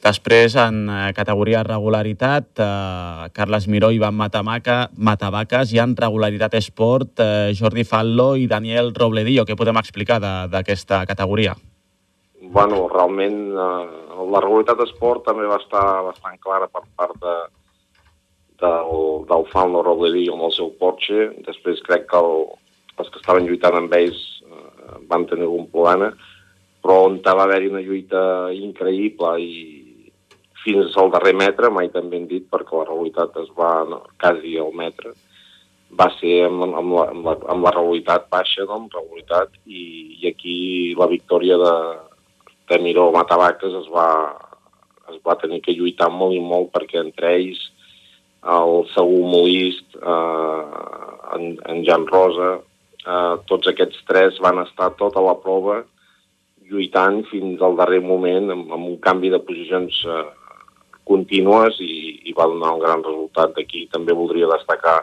Després, 0.00 0.54
en 0.56 0.86
eh, 0.88 1.12
categoria 1.12 1.60
regularitat, 1.66 2.46
eh, 2.56 3.26
Carles 3.36 3.66
Miró, 3.68 3.90
Ivan 3.92 4.16
Matamaca, 4.16 4.88
Matavaques 4.96 5.74
i 5.76 5.80
en 5.82 5.92
regularitat 5.96 6.56
esport, 6.56 7.20
eh, 7.20 7.52
Jordi 7.58 7.84
Fallo 7.84 8.32
i 8.40 8.46
Daniel 8.48 8.94
Robledillo. 8.96 9.44
Què 9.44 9.58
podem 9.60 9.76
explicar 9.76 10.16
d'aquesta 10.22 11.02
categoria? 11.10 11.52
Bueno, 12.40 12.86
realment 12.88 13.36
eh, 13.52 13.84
la 14.32 14.40
regularitat 14.40 14.80
esport 14.86 15.26
també 15.28 15.44
va 15.44 15.60
estar 15.60 15.84
bastant 16.08 16.40
clara 16.40 16.70
per 16.72 16.86
part 16.96 17.20
de, 17.20 17.36
del, 18.60 19.24
del 19.28 19.46
Falno 19.52 19.82
Roblerí 19.86 20.26
amb 20.32 20.46
el 20.48 20.54
seu 20.56 20.72
Porsche. 20.80 21.30
Després 21.46 21.82
crec 21.86 22.06
que 22.10 22.20
el, 22.20 22.44
els 23.00 23.08
que 23.08 23.20
estaven 23.22 23.48
lluitant 23.48 23.78
amb 23.78 23.94
ells 23.96 24.20
eh, 24.44 24.98
van 25.10 25.26
tenir 25.30 25.48
algun 25.48 25.68
problema, 25.72 26.10
però 26.80 27.02
on 27.08 27.18
va 27.24 27.36
haver-hi 27.44 27.70
una 27.72 27.84
lluita 27.84 28.22
increïble 28.56 29.32
i 29.44 29.50
fins 30.64 30.96
al 31.00 31.10
darrer 31.12 31.32
metre, 31.36 31.70
mai 31.72 31.88
tan 31.92 32.10
ben 32.12 32.26
dit, 32.28 32.44
perquè 32.52 32.76
la 32.76 32.88
realitat 32.88 33.36
es 33.40 33.48
va 33.56 33.72
no, 33.88 34.02
quasi 34.20 34.58
al 34.60 34.72
metre, 34.76 35.14
va 35.96 36.06
ser 36.18 36.44
amb, 36.46 36.62
amb, 36.68 36.92
la, 36.94 37.06
amb, 37.14 37.26
la, 37.26 37.34
amb 37.54 37.66
la 37.66 37.72
realitat 37.74 38.28
baixa, 38.32 38.66
no? 38.68 38.82
amb 38.82 38.94
realitat, 38.94 39.56
i, 39.66 39.82
i 40.20 40.28
aquí 40.30 40.58
la 40.98 41.08
victòria 41.10 41.56
de, 41.60 41.74
de 42.70 42.78
Miró 42.84 43.08
Matavaques 43.16 43.74
es 43.80 43.88
va, 43.94 44.08
es 45.10 45.18
va 45.26 45.38
tenir 45.40 45.62
que 45.64 45.74
lluitar 45.74 46.10
molt 46.12 46.36
i 46.36 46.42
molt 46.44 46.70
perquè 46.76 47.00
entre 47.02 47.34
ells 47.40 47.64
el 48.40 48.86
Segur 48.94 49.22
Molist, 49.28 49.96
eh, 50.00 50.64
en, 51.36 51.56
en 51.68 51.84
Jan 51.84 52.06
Rosa, 52.08 52.58
eh, 53.04 53.34
tots 53.46 53.68
aquests 53.68 54.04
tres 54.08 54.40
van 54.40 54.62
estar 54.64 54.92
tota 54.98 55.22
la 55.24 55.36
prova 55.40 55.82
lluitant 56.70 57.24
fins 57.30 57.62
al 57.62 57.76
darrer 57.76 58.00
moment 58.00 58.52
amb, 58.54 58.70
amb 58.72 58.92
un 58.92 58.98
canvi 59.02 59.30
de 59.32 59.40
posicions 59.42 60.02
eh, 60.06 60.26
contínues 61.10 61.80
i, 61.82 62.20
i 62.30 62.34
va 62.36 62.48
donar 62.50 62.76
un 62.76 62.84
gran 62.84 63.02
resultat. 63.02 63.56
D'aquí 63.56 63.88
també 63.92 64.14
voldria 64.16 64.50
destacar 64.52 65.00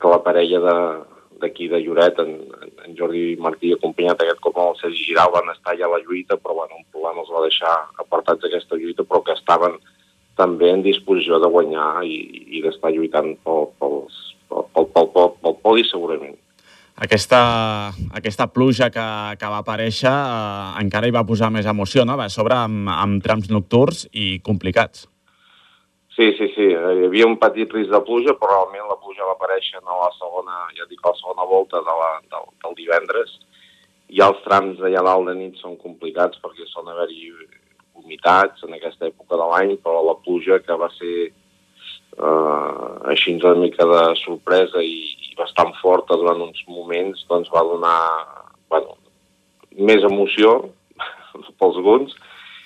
que 0.00 0.12
la 0.12 0.20
parella 0.22 0.60
d'aquí 1.42 1.68
de, 1.68 1.74
de 1.74 1.82
Lloret, 1.82 2.20
en, 2.22 2.36
en 2.86 2.96
Jordi 2.98 3.34
Martí, 3.42 3.72
acompanyat 3.74 4.22
aquest 4.22 4.42
cop 4.44 4.58
amb 4.58 4.74
el 4.74 4.80
Sergi 4.82 5.08
Giral, 5.10 5.32
van 5.34 5.50
estar 5.52 5.74
ja 5.80 5.88
a 5.88 5.94
la 5.96 6.02
lluita, 6.04 6.38
però 6.38 6.60
bueno, 6.60 6.78
un 6.78 6.86
problema 6.92 7.24
els 7.24 7.34
va 7.34 7.44
deixar 7.46 7.74
apartats 8.04 8.44
d'aquesta 8.44 8.78
lluita, 8.78 9.06
però 9.08 9.24
que 9.26 9.34
estaven 9.34 9.78
també 10.38 10.70
en 10.72 10.82
disposició 10.82 11.38
de 11.42 11.50
guanyar 11.50 12.04
i, 12.06 12.16
i 12.58 12.62
d'estar 12.64 12.92
lluitant 12.94 13.34
pel, 13.44 13.68
pel, 13.78 14.00
pel, 14.50 14.66
pel, 14.74 14.88
pel, 14.94 15.12
pel, 15.14 15.30
pel 15.42 15.56
podi 15.62 15.86
segurament. 15.88 16.36
Aquesta, 17.04 17.40
aquesta 18.14 18.46
pluja 18.54 18.86
que, 18.94 19.06
que 19.38 19.48
va 19.50 19.62
aparèixer 19.64 20.12
eh, 20.12 20.68
encara 20.82 21.08
hi 21.10 21.14
va 21.16 21.24
posar 21.26 21.50
més 21.50 21.66
emoció, 21.66 22.04
no? 22.06 22.14
Va 22.20 22.28
sobre 22.30 22.54
amb, 22.54 22.86
amb 22.92 23.24
trams 23.24 23.50
nocturns 23.50 24.04
i 24.12 24.38
complicats. 24.46 25.08
Sí, 26.14 26.28
sí, 26.38 26.46
sí. 26.54 26.68
Hi 26.70 27.08
havia 27.08 27.26
un 27.26 27.34
petit 27.42 27.72
risc 27.74 27.90
de 27.90 27.98
pluja, 28.06 28.36
però 28.38 28.52
realment 28.52 28.86
la 28.86 29.00
pluja 29.02 29.26
va 29.26 29.34
aparèixer 29.34 29.80
a 29.82 29.98
la 30.04 30.12
segona, 30.20 30.60
ja 30.78 30.86
dic, 30.86 31.00
a 31.02 31.10
la 31.10 31.18
segona 31.18 31.48
volta 31.50 31.82
de 31.82 31.96
la, 32.02 32.12
del, 32.30 32.46
del 32.62 32.78
divendres. 32.78 33.34
I 34.14 34.22
els 34.22 34.38
trams 34.46 34.78
d'allà 34.78 35.02
dalt 35.02 35.26
de 35.26 35.34
nit 35.40 35.58
són 35.58 35.74
complicats 35.82 36.38
perquè 36.44 36.68
són 36.70 36.92
haver-hi 36.92 37.32
humitats 37.94 38.64
en 38.66 38.74
aquesta 38.76 39.08
època 39.08 39.38
de 39.38 39.48
l'any, 39.50 39.74
però 39.82 40.02
la 40.04 40.18
pluja 40.24 40.60
que 40.64 40.76
va 40.80 40.90
ser 40.98 41.16
eh, 41.28 42.90
així 43.12 43.36
una 43.38 43.54
mica 43.60 43.86
de 43.88 44.02
sorpresa 44.22 44.82
i, 44.82 44.98
i 45.30 45.34
bastant 45.38 45.72
forta 45.80 46.18
durant 46.20 46.42
uns 46.44 46.62
moments, 46.68 47.24
doncs 47.30 47.50
va 47.54 47.64
donar 47.66 47.98
bueno, 48.70 48.96
més 49.78 50.04
emoció, 50.06 50.56
pels 51.60 51.80
guns 51.88 52.14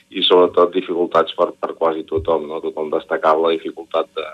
i 0.09 0.23
sobretot 0.25 0.73
dificultats 0.73 1.35
per, 1.37 1.51
per 1.61 1.75
quasi 1.77 2.05
tothom, 2.09 2.47
no? 2.49 2.63
Tothom 2.65 2.89
destacava 2.95 3.49
la 3.49 3.57
dificultat 3.57 4.09
de, 4.17 4.29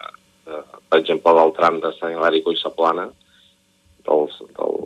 de 0.46 0.60
per 0.88 1.00
exemple, 1.00 1.34
del 1.34 1.54
tram 1.56 1.80
de 1.82 1.90
Sant 1.98 2.14
Hilari 2.14 2.44
i 2.46 2.60
Saplana, 2.60 3.08
del, 4.06 4.28
del, 4.58 4.76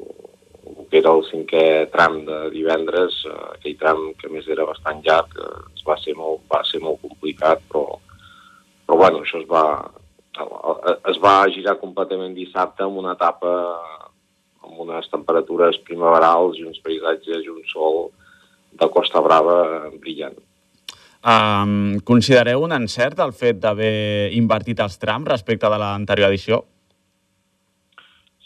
que 0.90 1.00
era 1.02 1.12
el 1.12 1.24
cinquè 1.28 1.64
tram 1.92 2.22
de 2.26 2.38
divendres, 2.54 3.20
eh, 3.28 3.36
aquell 3.58 3.78
tram 3.80 4.02
que 4.20 4.30
més 4.32 4.48
era 4.48 4.66
bastant 4.68 5.02
llarg, 5.04 5.36
eh, 5.38 5.82
va 5.88 5.96
ser 6.00 6.14
molt, 6.16 6.42
va 6.52 6.62
ser 6.68 6.80
molt 6.84 7.00
complicat, 7.04 7.62
però, 7.70 7.84
però 8.86 8.98
bueno, 9.04 9.22
això 9.24 9.40
es 9.40 9.48
va, 9.48 9.64
es 11.08 11.20
va 11.22 11.36
girar 11.54 11.78
completament 11.80 12.34
dissabte 12.36 12.84
amb 12.84 13.00
una 13.00 13.14
etapa 13.16 13.52
amb 14.64 14.82
unes 14.84 15.08
temperatures 15.12 15.78
primaverals 15.86 16.58
i 16.58 16.66
uns 16.68 16.80
paisatges 16.84 17.46
i 17.46 17.52
un 17.52 17.64
sol 17.70 18.08
de 18.78 18.88
Costa 18.92 19.22
Brava 19.24 19.88
brillant. 19.96 20.36
Um, 21.18 21.98
considereu 22.06 22.62
un 22.62 22.74
encert 22.76 23.18
el 23.24 23.32
fet 23.34 23.58
d'haver 23.62 24.30
invertit 24.36 24.78
els 24.84 25.00
trams 25.02 25.26
respecte 25.26 25.70
de 25.72 25.78
l'anterior 25.80 26.30
edició? 26.30 26.60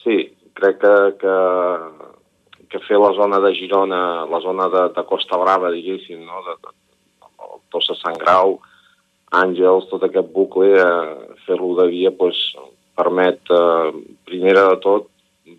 Sí, 0.03 0.17
crec 0.57 0.79
que, 0.81 0.95
que, 1.21 1.35
que 2.73 2.81
fer 2.87 2.99
la 3.01 3.13
zona 3.17 3.39
de 3.45 3.53
Girona, 3.55 4.03
la 4.31 4.41
zona 4.41 4.69
de, 4.73 4.89
de 4.97 5.05
Costa 5.09 5.39
Brava, 5.41 5.71
diguéssim, 5.75 6.25
no? 6.25 6.43
de, 6.49 6.57
de, 6.65 6.75
de 7.21 7.51
Tossa 7.73 7.97
Sant 8.01 8.19
Grau, 8.21 8.59
Àngels, 9.33 9.89
tot 9.89 10.03
aquest 10.05 10.29
bucle, 10.33 10.73
eh, 10.77 11.37
fer-lo 11.47 11.73
de 11.79 11.89
via 11.93 12.13
pues, 12.17 12.41
permet, 12.99 13.41
eh, 13.53 13.93
primera 14.29 14.67
de 14.73 14.81
tot, 14.85 15.09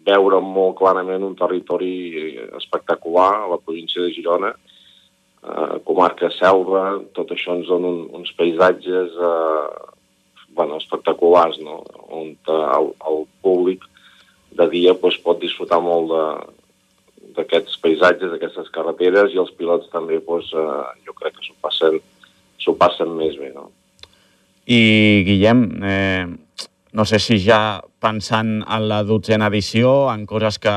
veure 0.08 0.40
molt 0.42 0.78
clarament 0.80 1.26
un 1.26 1.36
territori 1.38 1.94
espectacular 2.58 3.32
a 3.44 3.50
la 3.54 3.60
província 3.62 4.02
de 4.02 4.14
Girona, 4.16 4.54
eh, 4.54 5.80
comarca 5.88 6.32
selva, 6.38 7.00
tot 7.18 7.34
això 7.36 7.58
ens 7.58 7.70
dona 7.70 7.90
un, 7.90 8.06
uns 8.22 8.34
paisatges 8.38 9.18
eh, 9.18 9.68
bueno, 10.54 10.78
espectaculars, 10.78 11.60
no? 11.66 11.82
on 12.10 12.34
eh, 12.34 12.66
el, 12.78 12.92
el 13.10 13.24
públic 13.42 13.86
de 14.54 14.70
dia 14.70 14.94
pues, 14.94 15.18
pot 15.18 15.42
disfrutar 15.42 15.82
molt 15.82 16.12
de 16.14 16.26
d'aquests 17.38 17.80
paisatges, 17.84 18.32
d'aquestes 18.32 18.70
carreteres, 18.74 19.34
i 19.34 19.42
els 19.42 19.52
pilots 19.58 19.90
també 19.94 20.20
pues, 20.24 20.52
eh, 20.54 20.84
jo 21.06 21.16
crec 21.18 21.38
que 21.38 21.48
s'ho 21.48 21.56
passen, 21.62 22.00
passen 22.80 23.12
més 23.18 23.36
bé. 23.40 23.52
No? 23.56 23.70
I, 24.66 25.24
Guillem, 25.28 25.64
eh, 25.84 26.26
no 26.94 27.06
sé 27.10 27.20
si 27.20 27.40
ja 27.42 27.82
pensant 28.04 28.60
en 28.62 28.88
la 28.88 29.02
dotzena 29.04 29.50
edició, 29.50 30.12
en 30.14 30.28
coses 30.30 30.60
que, 30.62 30.74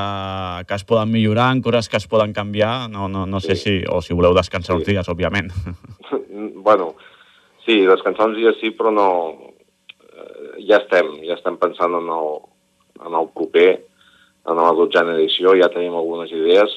que 0.67 0.79
es 0.79 0.85
poden 0.89 1.13
millorar, 1.13 1.51
en 1.53 1.61
coses 1.63 1.91
que 1.93 2.01
es 2.01 2.07
poden 2.09 2.33
canviar, 2.33 2.89
no, 2.91 3.09
no, 3.09 3.27
no 3.27 3.41
sé 3.41 3.55
sí. 3.55 3.63
si... 3.63 3.75
o 3.91 4.01
si 4.03 4.17
voleu 4.17 4.35
descansar 4.35 4.75
sí. 4.75 4.81
uns 4.81 4.89
dies, 4.89 5.11
òbviament. 5.13 5.53
bueno, 6.67 6.95
sí, 7.67 7.83
descansar 7.85 8.31
uns 8.31 8.41
dies 8.41 8.59
sí, 8.63 8.73
però 8.79 8.95
no... 8.95 9.09
Eh, 10.17 10.65
ja 10.67 10.81
estem, 10.81 11.19
ja 11.29 11.37
estem 11.37 11.61
pensant 11.61 11.95
en 12.01 12.09
el, 12.17 12.33
en 13.05 13.21
el 13.21 13.31
proper, 13.37 13.69
en 14.47 14.61
la 14.63 14.73
dotzena 14.79 15.17
edició, 15.17 15.55
ja 15.59 15.71
tenim 15.73 15.95
algunes 15.99 16.31
idees, 16.35 16.73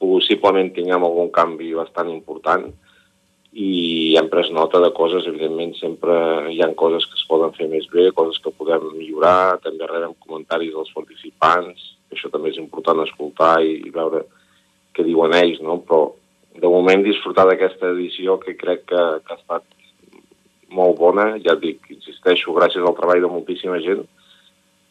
possiblement 0.00 0.72
tinguem 0.74 1.04
algun 1.06 1.30
canvi 1.32 1.72
bastant 1.76 2.10
important, 2.12 2.68
i 3.54 4.16
hem 4.18 4.26
pres 4.32 4.48
nota 4.50 4.80
de 4.82 4.90
coses, 4.96 5.28
evidentment 5.30 5.76
sempre 5.78 6.14
hi 6.50 6.58
han 6.64 6.74
coses 6.74 7.06
que 7.06 7.14
es 7.14 7.26
poden 7.28 7.52
fer 7.54 7.68
més 7.70 7.86
bé, 7.92 8.08
coses 8.16 8.40
que 8.42 8.50
podem 8.50 8.88
millorar, 8.96 9.60
també 9.62 9.86
rebem 9.86 10.16
comentaris 10.26 10.74
dels 10.74 10.90
participants, 10.96 11.92
això 12.10 12.30
també 12.32 12.50
és 12.50 12.58
important 12.58 13.04
escoltar 13.04 13.60
i, 13.62 13.76
i 13.86 13.94
veure 13.94 14.24
què 14.94 15.06
diuen 15.06 15.36
ells, 15.38 15.62
no? 15.62 15.78
però 15.86 16.08
de 16.58 16.70
moment 16.70 17.06
disfrutar 17.06 17.46
d'aquesta 17.46 17.92
edició 17.94 18.36
que 18.42 18.56
crec 18.58 18.84
que, 18.90 19.04
que 19.22 19.34
ha 19.34 19.38
estat 19.38 19.64
molt 20.74 20.98
bona, 20.98 21.30
ja 21.42 21.54
dic, 21.54 21.86
insisteixo, 21.94 22.54
gràcies 22.58 22.82
al 22.82 22.98
treball 22.98 23.22
de 23.22 23.30
moltíssima 23.30 23.78
gent 23.86 24.02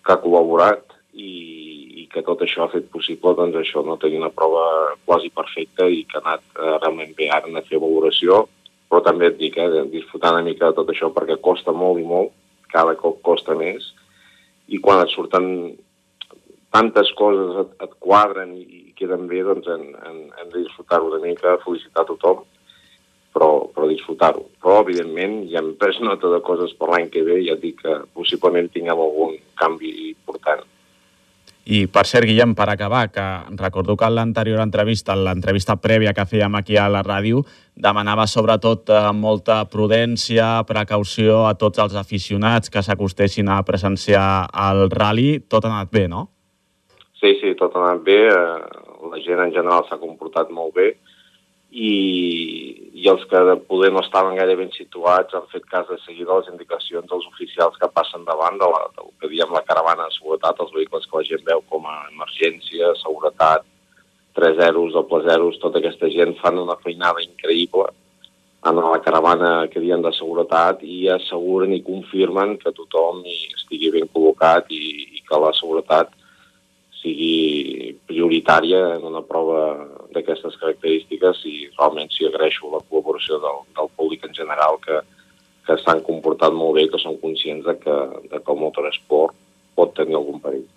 que 0.03 0.15
ha 0.15 0.19
col·laborat 0.23 0.92
i, 1.13 2.03
i 2.03 2.07
que 2.11 2.23
tot 2.25 2.41
això 2.43 2.65
ha 2.65 2.71
fet 2.73 2.89
possible 2.93 3.35
doncs 3.37 3.59
això, 3.59 3.83
no 3.85 3.99
tenir 4.01 4.19
una 4.21 4.33
prova 4.33 4.65
quasi 5.05 5.29
perfecta 5.33 5.87
i 5.87 6.03
que 6.09 6.19
ha 6.19 6.23
anat 6.25 6.43
eh, 6.57 6.75
realment 6.81 7.13
bé. 7.17 7.29
Ara 7.29 7.51
de 7.53 7.65
fer 7.69 7.81
valoració, 7.81 8.43
però 8.89 9.01
també 9.05 9.29
et 9.31 9.39
dic, 9.39 9.57
eh, 9.57 9.85
disfrutar 9.93 10.33
una 10.35 10.45
mica 10.45 10.69
de 10.69 10.79
tot 10.79 10.89
això 10.93 11.11
perquè 11.13 11.39
costa 11.41 11.75
molt 11.75 12.01
i 12.01 12.07
molt, 12.07 12.33
cada 12.73 12.95
cop 12.97 13.21
costa 13.25 13.55
més, 13.57 13.91
i 14.67 14.79
quan 14.81 15.03
et 15.03 15.11
surten 15.13 15.45
tantes 16.73 17.11
coses 17.17 17.59
et, 17.61 17.75
et 17.85 17.93
quadren 18.01 18.55
i, 18.57 18.63
i 18.63 18.95
queden 18.97 19.27
bé, 19.29 19.43
doncs 19.45 19.69
hem, 19.69 19.85
hem, 20.07 20.19
hem 20.41 20.49
de 20.49 20.63
disfrutar-ho 20.63 21.11
una 21.11 21.21
mica, 21.21 21.59
felicitar 21.65 22.05
a 22.05 22.09
tothom, 22.09 22.41
però, 23.33 23.49
però 23.73 23.89
disfrutar-ho. 23.89 24.45
Però, 24.61 24.79
evidentment, 24.81 25.43
ja 25.51 25.61
hem 25.61 25.73
pres 25.81 25.99
nota 26.07 26.31
de 26.33 26.41
coses 26.45 26.73
per 26.79 26.89
l'any 26.93 27.09
que 27.13 27.25
ve 27.27 27.41
i 27.41 27.49
ja 27.49 27.57
et 27.57 27.63
dic 27.65 27.81
que 27.83 27.97
possiblement 28.17 28.71
tinguem 28.73 29.01
algun 29.05 29.37
canvi 29.61 29.93
important. 30.13 30.65
I 31.63 31.85
per 31.87 32.03
cert, 32.03 32.27
Guillem, 32.27 32.57
per 32.59 32.67
acabar, 32.67 33.05
que 33.11 33.23
recordo 33.55 33.95
que 33.95 34.05
en 34.05 34.15
l'anterior 34.17 34.59
entrevista, 34.59 35.13
en 35.15 35.23
l'entrevista 35.23 35.77
prèvia 35.79 36.11
que 36.13 36.25
fèiem 36.27 36.57
aquí 36.59 36.75
a 36.75 36.89
la 36.91 37.03
ràdio, 37.07 37.45
demanava 37.75 38.25
sobretot 38.27 38.91
eh, 38.91 38.99
molta 39.15 39.61
prudència, 39.71 40.65
precaució 40.67 41.45
a 41.47 41.55
tots 41.55 41.79
els 41.79 41.95
aficionats 41.95 42.69
que 42.69 42.83
s'acostessin 42.83 43.47
a 43.47 43.61
presenciar 43.63 44.49
el 44.67 44.89
rally. 44.91 45.39
Tot 45.47 45.63
ha 45.63 45.71
anat 45.71 45.93
bé, 45.93 46.09
no? 46.11 46.27
Sí, 47.21 47.37
sí, 47.39 47.55
tot 47.55 47.75
ha 47.77 47.87
anat 47.87 48.03
bé. 48.03 48.19
Eh, 48.27 48.83
la 49.13 49.23
gent 49.23 49.39
en 49.47 49.55
general 49.55 49.87
s'ha 49.87 50.01
comportat 50.01 50.51
molt 50.51 50.75
bé 50.75 50.91
i, 51.73 52.91
i 52.93 53.07
els 53.09 53.23
que 53.29 53.39
de 53.49 53.55
poder 53.69 53.89
no 53.93 54.03
estaven 54.03 54.37
gaire 54.37 54.55
ben 54.59 54.69
situats 54.75 55.33
han 55.33 55.47
fet 55.51 55.65
cas 55.71 55.87
de 55.89 55.97
seguida 56.05 56.37
les 56.37 56.51
indicacions 56.51 57.09
dels 57.09 57.25
oficials 57.31 57.79
que 57.81 57.89
passen 57.89 58.25
davant 58.27 58.59
de, 58.61 58.69
la, 58.69 58.83
del 58.97 59.09
que 59.19 59.31
diem 59.31 59.53
la 59.55 59.63
caravana 59.65 60.05
de 60.05 60.15
seguretat, 60.19 60.61
els 60.61 60.73
vehicles 60.75 61.09
que 61.09 61.17
la 61.17 61.27
gent 61.31 61.45
veu 61.49 61.63
com 61.73 61.89
a 61.89 61.97
emergència, 62.11 62.93
seguretat, 63.01 63.65
3 64.37 64.55
zeros, 64.61 64.93
doble 64.93 65.23
zeros, 65.25 65.59
tota 65.61 65.81
aquesta 65.81 66.09
gent 66.13 66.37
fan 66.39 66.61
una 66.61 66.77
feinada 66.85 67.21
increïble 67.25 67.89
en 68.69 68.79
la 68.79 69.01
caravana 69.03 69.67
que 69.67 69.81
diem 69.83 70.01
de 70.05 70.13
seguretat 70.15 70.85
i 70.87 71.09
asseguren 71.11 71.73
i 71.75 71.83
confirmen 71.83 72.55
que 72.61 72.71
tothom 72.77 73.25
hi 73.25 73.39
estigui 73.57 73.91
ben 73.97 74.07
col·locat 74.13 74.69
i, 74.71 74.83
i 75.17 75.25
que 75.27 75.41
la 75.41 75.51
seguretat 75.57 76.13
sigui 77.03 77.93
prioritària 78.07 78.79
en 78.95 79.07
una 79.09 79.21
prova 79.27 79.63
d'aquestes 80.15 80.55
característiques 80.61 81.43
i 81.49 81.55
realment 81.77 82.11
sí 82.13 82.27
agraeixo 82.27 82.71
la 82.71 82.81
col·laboració 82.87 83.41
del, 83.43 83.65
del 83.77 83.91
públic 83.97 84.23
en 84.27 84.35
general 84.37 84.79
que, 84.83 85.01
que 85.67 85.79
s'han 85.83 86.03
comportat 86.05 86.55
molt 86.55 86.79
bé, 86.79 86.87
que 86.91 87.01
són 87.01 87.19
conscients 87.21 87.65
de 87.67 87.75
que, 87.81 87.97
de 88.31 88.39
que 88.39 88.55
el 88.55 88.61
motoresport 88.61 89.35
pot 89.75 89.93
tenir 89.97 90.17
algun 90.19 90.39
perill. 90.43 90.69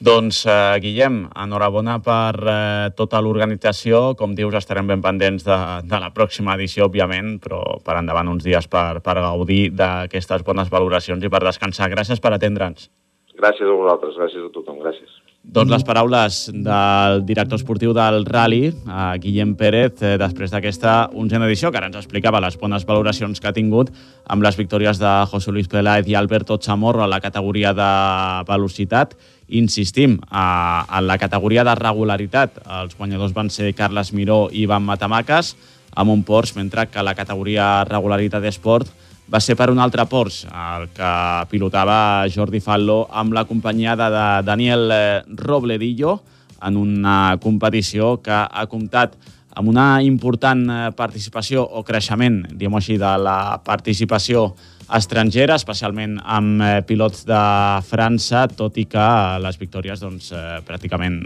Doncs, 0.00 0.46
eh, 0.48 0.78
Guillem, 0.80 1.26
enhorabona 1.36 1.98
per 2.00 2.32
eh, 2.48 2.88
tota 2.96 3.20
l'organització. 3.20 4.14
Com 4.16 4.32
dius, 4.32 4.56
estarem 4.56 4.88
ben 4.88 5.02
pendents 5.04 5.44
de, 5.44 5.58
de 5.84 6.00
la 6.00 6.08
pròxima 6.16 6.54
edició, 6.56 6.86
òbviament, 6.88 7.34
però 7.44 7.60
per 7.84 7.98
endavant 8.00 8.30
uns 8.32 8.46
dies 8.46 8.64
per, 8.72 9.02
per 9.04 9.18
gaudir 9.20 9.66
d'aquestes 9.76 10.46
bones 10.46 10.72
valoracions 10.72 11.20
i 11.20 11.28
per 11.28 11.42
descansar. 11.44 11.90
Gràcies 11.92 12.24
per 12.24 12.32
atendre'ns. 12.32 12.88
Gràcies 13.36 13.68
a 13.68 13.76
vosaltres, 13.76 14.16
gràcies 14.16 14.48
a 14.48 14.54
tothom, 14.56 14.80
gràcies. 14.80 15.20
Doncs 15.50 15.72
les 15.72 15.82
paraules 15.82 16.36
del 16.54 17.24
director 17.26 17.58
esportiu 17.58 17.90
del 17.90 18.22
Rally, 18.22 18.68
eh, 18.70 19.18
Guillem 19.18 19.56
Pérez, 19.58 19.96
eh, 19.98 20.12
després 20.14 20.52
d'aquesta 20.52 21.10
onzena 21.10 21.48
edició, 21.48 21.72
que 21.72 21.78
ara 21.80 21.88
ens 21.90 21.96
explicava 21.98 22.38
les 22.40 22.54
bones 22.56 22.86
valoracions 22.86 23.40
que 23.40 23.48
ha 23.48 23.52
tingut 23.52 23.90
amb 24.28 24.44
les 24.46 24.56
victòries 24.56 25.00
de 25.00 25.10
José 25.26 25.50
Luis 25.50 25.66
Peláez 25.66 26.06
i 26.06 26.14
Alberto 26.14 26.56
Chamorro 26.56 27.02
a 27.02 27.08
la 27.08 27.18
categoria 27.20 27.74
de 27.74 27.90
velocitat. 28.46 29.16
Insistim, 29.48 30.20
eh, 30.22 30.36
en 30.98 31.06
la 31.08 31.18
categoria 31.18 31.64
de 31.64 31.74
regularitat, 31.74 32.62
els 32.82 32.94
guanyadors 32.96 33.34
van 33.34 33.50
ser 33.50 33.74
Carles 33.74 34.12
Miró 34.12 34.50
i 34.52 34.62
Ivan 34.62 34.84
Matamaques, 34.84 35.56
amb 35.96 36.10
un 36.10 36.22
Porsche, 36.22 36.54
mentre 36.60 36.86
que 36.86 37.02
la 37.02 37.16
categoria 37.16 37.82
regularitat 37.82 38.40
d'esport 38.40 38.86
va 39.30 39.38
ser 39.38 39.54
per 39.54 39.70
un 39.70 39.78
altre 39.78 40.04
Porsche, 40.10 40.48
el 40.50 40.88
que 40.94 41.10
pilotava 41.50 42.26
Jordi 42.34 42.60
Fallo 42.62 43.04
amb 43.14 43.34
la 43.36 43.44
companyia 43.46 43.94
de 43.98 44.08
Daniel 44.46 44.90
eh, 44.90 45.22
Robledillo 45.38 46.18
en 46.66 46.76
una 46.76 47.36
competició 47.40 48.16
que 48.24 48.34
ha 48.34 48.66
comptat 48.68 49.14
amb 49.54 49.70
una 49.70 50.02
important 50.02 50.66
eh, 50.66 50.82
participació 50.98 51.62
o 51.62 51.84
creixement, 51.86 52.42
diguem 52.50 52.74
així, 52.80 52.98
de 52.98 53.14
la 53.22 53.60
participació 53.62 54.50
estrangera, 54.98 55.54
especialment 55.54 56.18
amb 56.26 56.66
eh, 56.66 56.76
pilots 56.86 57.22
de 57.28 57.40
França, 57.86 58.48
tot 58.50 58.82
i 58.82 58.88
que 58.90 59.08
les 59.46 59.58
victòries, 59.62 60.02
doncs, 60.02 60.32
pràcticament, 60.66 61.22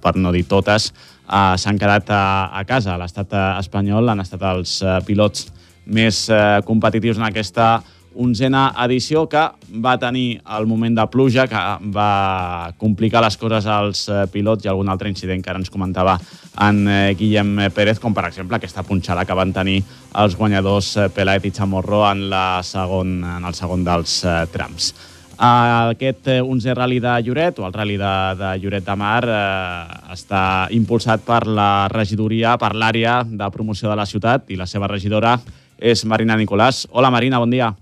per 0.00 0.14
no 0.14 0.30
dir 0.30 0.46
totes, 0.46 0.92
s'han 1.26 1.78
quedat 1.78 2.10
a, 2.14 2.24
a 2.54 2.62
casa. 2.66 2.94
A 2.94 3.00
l'estat 3.02 3.34
espanyol 3.58 4.10
han 4.10 4.22
estat 4.22 4.46
els 4.54 4.80
pilots 5.06 5.50
més 5.86 6.28
eh, 6.28 6.60
competitius 6.66 7.18
en 7.20 7.26
aquesta 7.28 7.78
onzena 8.20 8.72
edició 8.84 9.28
que 9.30 9.42
va 9.84 9.94
tenir 10.02 10.40
el 10.56 10.66
moment 10.66 10.96
de 10.98 11.06
pluja 11.12 11.46
que 11.46 11.60
va 11.94 12.72
complicar 12.78 13.22
les 13.22 13.36
coses 13.38 13.66
als 13.70 14.08
eh, 14.08 14.24
pilots 14.32 14.66
i 14.66 14.70
algun 14.72 14.90
altre 14.90 15.08
incident 15.08 15.44
que 15.44 15.52
ara 15.52 15.60
ens 15.62 15.70
comentava 15.70 16.18
en 16.66 16.82
eh, 16.88 17.14
Guillem 17.18 17.70
Pérez, 17.74 18.00
com 18.02 18.14
per 18.14 18.26
exemple 18.28 18.58
aquesta 18.58 18.82
punxada 18.82 19.24
que 19.24 19.36
van 19.38 19.54
tenir 19.54 19.78
els 20.18 20.34
guanyadors 20.36 20.96
eh, 20.96 21.08
Pelaet 21.14 21.46
i 21.46 21.54
Chamorro 21.54 22.02
en, 22.10 22.26
la 22.32 22.60
segon, 22.66 23.20
en 23.38 23.46
el 23.46 23.54
segon 23.54 23.86
dels 23.86 24.20
trams. 24.50 24.92
Aquest 25.40 26.26
11è 26.28 26.74
rally 26.76 26.98
de 27.00 27.14
Lloret, 27.24 27.62
o 27.62 27.64
el 27.64 27.72
rally 27.72 27.94
de, 27.96 28.12
de 28.36 28.50
Lloret 28.60 28.84
de 28.84 28.96
Mar, 29.00 29.22
eh, 29.24 30.12
està 30.12 30.42
impulsat 30.76 31.24
per 31.24 31.46
la 31.48 31.88
regidoria, 31.88 32.58
per 32.60 32.74
l'àrea 32.76 33.22
de 33.24 33.48
promoció 33.54 33.88
de 33.88 33.96
la 33.96 34.04
ciutat, 34.04 34.50
i 34.52 34.58
la 34.60 34.68
seva 34.68 34.90
regidora 34.90 35.38
és 35.80 36.04
Marina 36.04 36.36
Nicolàs. 36.36 36.84
Hola, 36.92 37.10
Marina, 37.10 37.40
bon 37.40 37.50
dia. 37.50 37.72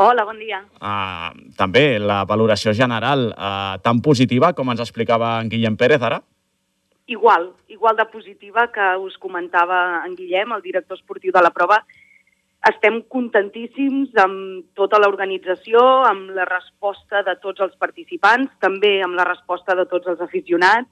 Hola, 0.00 0.24
bon 0.24 0.38
dia. 0.40 0.62
Uh, 0.80 1.32
també 1.58 1.98
la 2.00 2.22
valoració 2.24 2.72
general, 2.76 3.30
uh, 3.34 3.76
tan 3.84 3.98
positiva 4.00 4.52
com 4.56 4.70
ens 4.72 4.80
explicava 4.80 5.34
en 5.40 5.50
Guillem 5.52 5.76
Pérez 5.76 6.00
ara? 6.00 6.20
Igual, 7.10 7.50
igual 7.68 7.96
de 7.98 8.06
positiva 8.06 8.68
que 8.72 8.86
us 9.02 9.18
comentava 9.18 10.04
en 10.06 10.14
Guillem, 10.14 10.54
el 10.54 10.62
director 10.62 10.96
esportiu 10.96 11.34
de 11.34 11.42
la 11.42 11.50
prova. 11.50 11.80
Estem 12.70 13.00
contentíssims 13.08 14.14
amb 14.20 14.70
tota 14.76 15.00
l'organització, 15.00 15.80
amb 16.06 16.30
la 16.36 16.46
resposta 16.48 17.24
de 17.26 17.34
tots 17.42 17.60
els 17.64 17.74
participants, 17.80 18.52
també 18.60 19.00
amb 19.02 19.16
la 19.18 19.26
resposta 19.26 19.74
de 19.74 19.88
tots 19.90 20.12
els 20.12 20.20
aficionats, 20.20 20.88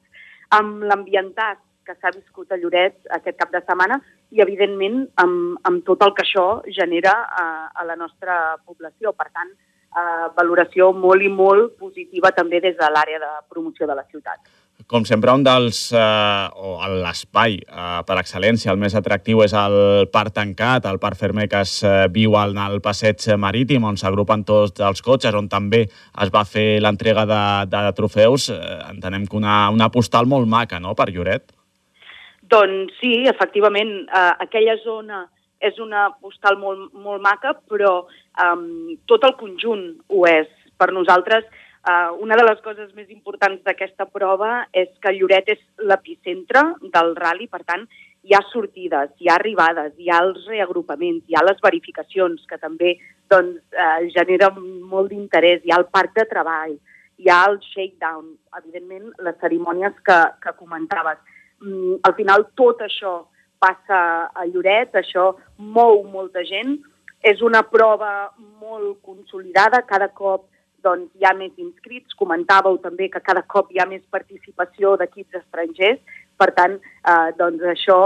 amb 0.58 0.82
l'ambientat 0.88 1.60
que 1.88 1.96
s'ha 1.96 2.12
viscut 2.14 2.52
a 2.52 2.60
Lloret 2.60 3.00
aquest 3.16 3.38
cap 3.40 3.54
de 3.54 3.62
setmana 3.64 3.96
i, 4.30 4.42
evidentment, 4.44 5.00
amb, 5.24 5.56
amb 5.68 5.86
tot 5.88 6.04
el 6.04 6.12
que 6.16 6.26
això 6.26 6.46
genera 6.68 7.16
a, 7.24 7.48
a 7.72 7.88
la 7.88 7.96
nostra 7.96 8.38
població. 8.68 9.16
Per 9.16 9.30
tant, 9.32 9.56
eh, 9.96 10.28
valoració 10.36 10.92
molt 10.92 11.24
i 11.24 11.32
molt 11.32 11.76
positiva 11.80 12.34
també 12.36 12.60
des 12.64 12.76
de 12.78 12.92
l'àrea 12.92 13.20
de 13.24 13.34
promoció 13.48 13.88
de 13.88 13.96
la 13.96 14.06
ciutat. 14.12 14.44
Com 14.88 15.02
sempre, 15.04 15.32
un 15.34 15.42
dels, 15.42 15.78
eh, 15.92 16.44
o 16.54 16.76
l'espai 17.02 17.58
eh, 17.58 17.88
per 18.06 18.16
excel·lència, 18.20 18.70
el 18.70 18.78
més 18.80 18.94
atractiu 18.94 19.42
és 19.44 19.52
el 19.52 20.06
parc 20.14 20.36
tancat, 20.36 20.86
el 20.86 21.00
parc 21.02 21.18
fermer 21.18 21.48
que 21.50 21.64
es 21.66 21.74
eh, 21.82 22.06
viu 22.14 22.38
al, 22.38 22.54
al 22.56 22.78
passeig 22.84 23.26
marítim, 23.36 23.84
on 23.84 23.98
s'agrupen 23.98 24.46
tots 24.48 24.80
els 24.80 25.02
cotxes, 25.02 25.34
on 25.34 25.50
també 25.50 25.82
es 25.88 26.32
va 26.32 26.46
fer 26.46 26.78
l'entrega 26.80 27.26
de, 27.28 27.42
de 27.74 27.84
trofeus. 27.98 28.48
Eh, 28.54 28.80
entenem 28.94 29.26
que 29.26 29.36
una, 29.36 29.64
una 29.74 29.90
postal 29.90 30.30
molt 30.30 30.48
maca, 30.48 30.78
no?, 30.80 30.94
per 30.94 31.10
Lloret. 31.10 31.57
Doncs 32.48 32.94
sí, 33.00 33.12
efectivament, 33.28 33.90
eh, 34.08 34.32
aquella 34.44 34.76
zona 34.84 35.26
és 35.60 35.78
una 35.82 36.08
postal 36.22 36.56
molt, 36.56 36.92
molt 36.94 37.22
maca, 37.22 37.54
però 37.68 38.06
eh, 38.06 38.96
tot 39.10 39.24
el 39.28 39.34
conjunt 39.40 39.88
ho 40.08 40.26
és. 40.30 40.48
Per 40.78 40.92
nosaltres, 40.94 41.44
eh, 41.44 42.10
una 42.24 42.36
de 42.38 42.46
les 42.46 42.60
coses 42.64 42.92
més 42.94 43.10
importants 43.10 43.62
d'aquesta 43.66 44.06
prova 44.06 44.66
és 44.72 44.88
que 45.02 45.12
Lloret 45.16 45.50
és 45.56 45.62
l'epicentre 45.78 46.64
del 46.94 47.14
rally, 47.18 47.48
per 47.52 47.64
tant, 47.66 47.86
hi 48.24 48.34
ha 48.34 48.42
sortides, 48.52 49.14
hi 49.18 49.28
ha 49.28 49.38
arribades, 49.38 49.94
hi 49.98 50.10
ha 50.10 50.20
els 50.24 50.44
reagrupaments, 50.48 51.24
hi 51.28 51.36
ha 51.36 51.44
les 51.46 51.60
verificacions, 51.64 52.44
que 52.48 52.58
també 52.58 52.96
doncs, 53.30 53.60
eh, 53.72 54.08
genera 54.14 54.50
molt 54.58 55.10
d'interès, 55.12 55.64
hi 55.64 55.74
ha 55.74 55.80
el 55.82 55.90
parc 55.92 56.14
de 56.16 56.24
treball, 56.30 56.78
hi 57.18 57.28
ha 57.28 57.42
el 57.50 57.58
shakedown, 57.72 58.36
evidentment, 58.60 59.10
les 59.26 59.36
cerimònies 59.42 59.98
que, 60.06 60.18
que 60.42 60.54
comentaves 60.58 61.18
al 61.60 62.14
final 62.14 62.46
tot 62.58 62.82
això 62.84 63.26
passa 63.58 64.30
a 64.30 64.46
Lloret, 64.46 64.94
això 64.94 65.32
mou 65.58 66.04
molta 66.06 66.44
gent, 66.46 66.76
és 67.26 67.42
una 67.42 67.64
prova 67.66 68.30
molt 68.60 69.00
consolidada, 69.02 69.82
cada 69.82 70.08
cop 70.14 70.46
doncs, 70.86 71.10
hi 71.18 71.26
ha 71.26 71.34
més 71.34 71.52
inscrits, 71.58 72.14
comentàveu 72.14 72.78
també 72.78 73.08
que 73.10 73.22
cada 73.24 73.42
cop 73.42 73.72
hi 73.74 73.80
ha 73.82 73.88
més 73.90 74.04
participació 74.14 74.94
d'equips 74.96 75.40
estrangers, 75.40 75.98
per 76.38 76.52
tant, 76.54 76.78
eh, 76.78 77.30
doncs 77.38 77.64
això 77.74 77.98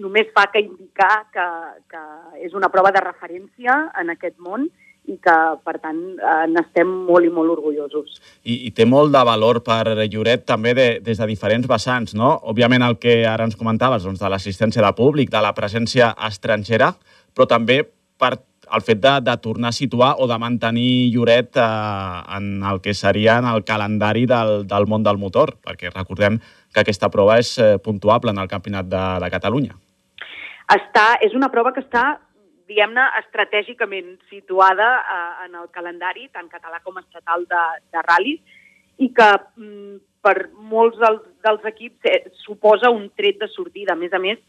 només 0.00 0.30
fa 0.34 0.46
que 0.50 0.64
indicar 0.64 1.26
que, 1.34 1.44
que 1.92 2.02
és 2.46 2.54
una 2.56 2.70
prova 2.72 2.90
de 2.94 3.02
referència 3.04 3.76
en 4.00 4.10
aquest 4.14 4.40
món 4.42 4.66
i 5.04 5.18
que, 5.20 5.34
per 5.64 5.74
tant, 5.82 5.98
eh, 6.16 6.46
n'estem 6.48 6.88
molt 7.08 7.26
i 7.26 7.32
molt 7.32 7.52
orgullosos. 7.52 8.16
I, 8.42 8.64
I 8.68 8.70
té 8.76 8.86
molt 8.88 9.12
de 9.12 9.20
valor 9.26 9.60
per 9.66 9.82
Lloret 10.06 10.46
també 10.48 10.72
de, 10.76 10.88
des 11.04 11.20
de 11.20 11.28
diferents 11.28 11.68
vessants, 11.68 12.14
no? 12.16 12.32
Òbviament 12.52 12.86
el 12.86 12.96
que 13.02 13.20
ara 13.28 13.44
ens 13.44 13.58
comentaves, 13.60 14.06
doncs, 14.06 14.22
de 14.22 14.32
l'assistència 14.32 14.84
de 14.84 14.94
públic, 14.96 15.30
de 15.32 15.44
la 15.44 15.52
presència 15.56 16.14
estrangera, 16.28 16.94
però 17.36 17.48
també 17.50 17.82
per 18.18 18.32
el 18.74 18.80
fet 18.80 19.00
de, 19.02 19.14
de 19.20 19.36
tornar 19.44 19.70
a 19.74 19.76
situar 19.76 20.14
o 20.18 20.26
de 20.30 20.38
mantenir 20.40 21.12
Lloret 21.12 21.56
eh, 21.60 21.68
en 22.36 22.62
el 22.64 22.80
que 22.80 22.94
seria 22.94 23.38
en 23.38 23.48
el 23.50 23.64
calendari 23.68 24.24
del, 24.26 24.66
del 24.66 24.88
món 24.88 25.04
del 25.04 25.20
motor, 25.20 25.58
perquè 25.60 25.92
recordem 25.92 26.40
que 26.72 26.80
aquesta 26.80 27.10
prova 27.12 27.38
és 27.42 27.56
eh, 27.58 27.74
puntuable 27.78 28.32
en 28.32 28.40
el 28.40 28.48
Campionat 28.48 28.88
de, 28.88 29.04
de 29.20 29.32
Catalunya. 29.36 29.76
Està, 30.72 31.18
és 31.20 31.36
una 31.36 31.50
prova 31.52 31.74
que 31.76 31.84
està 31.84 32.14
diguem-ne, 32.68 33.04
estratègicament 33.20 34.16
situada 34.30 34.88
eh, 35.00 35.46
en 35.46 35.56
el 35.60 35.70
calendari, 35.74 36.28
tant 36.32 36.48
català 36.52 36.80
com 36.84 36.98
estatal 37.00 37.46
de, 37.50 37.62
de 37.92 38.04
ral·lis, 38.06 38.60
i 39.02 39.10
que 39.14 39.30
mm, 39.58 39.96
per 40.24 40.36
molts 40.72 40.98
dels, 41.00 41.22
dels 41.44 41.66
equips 41.72 42.10
eh, 42.10 42.20
suposa 42.44 42.92
un 42.92 43.08
tret 43.18 43.40
de 43.42 43.50
sortida. 43.52 43.94
A 43.94 44.00
més 44.00 44.14
a 44.14 44.20
més, 44.22 44.40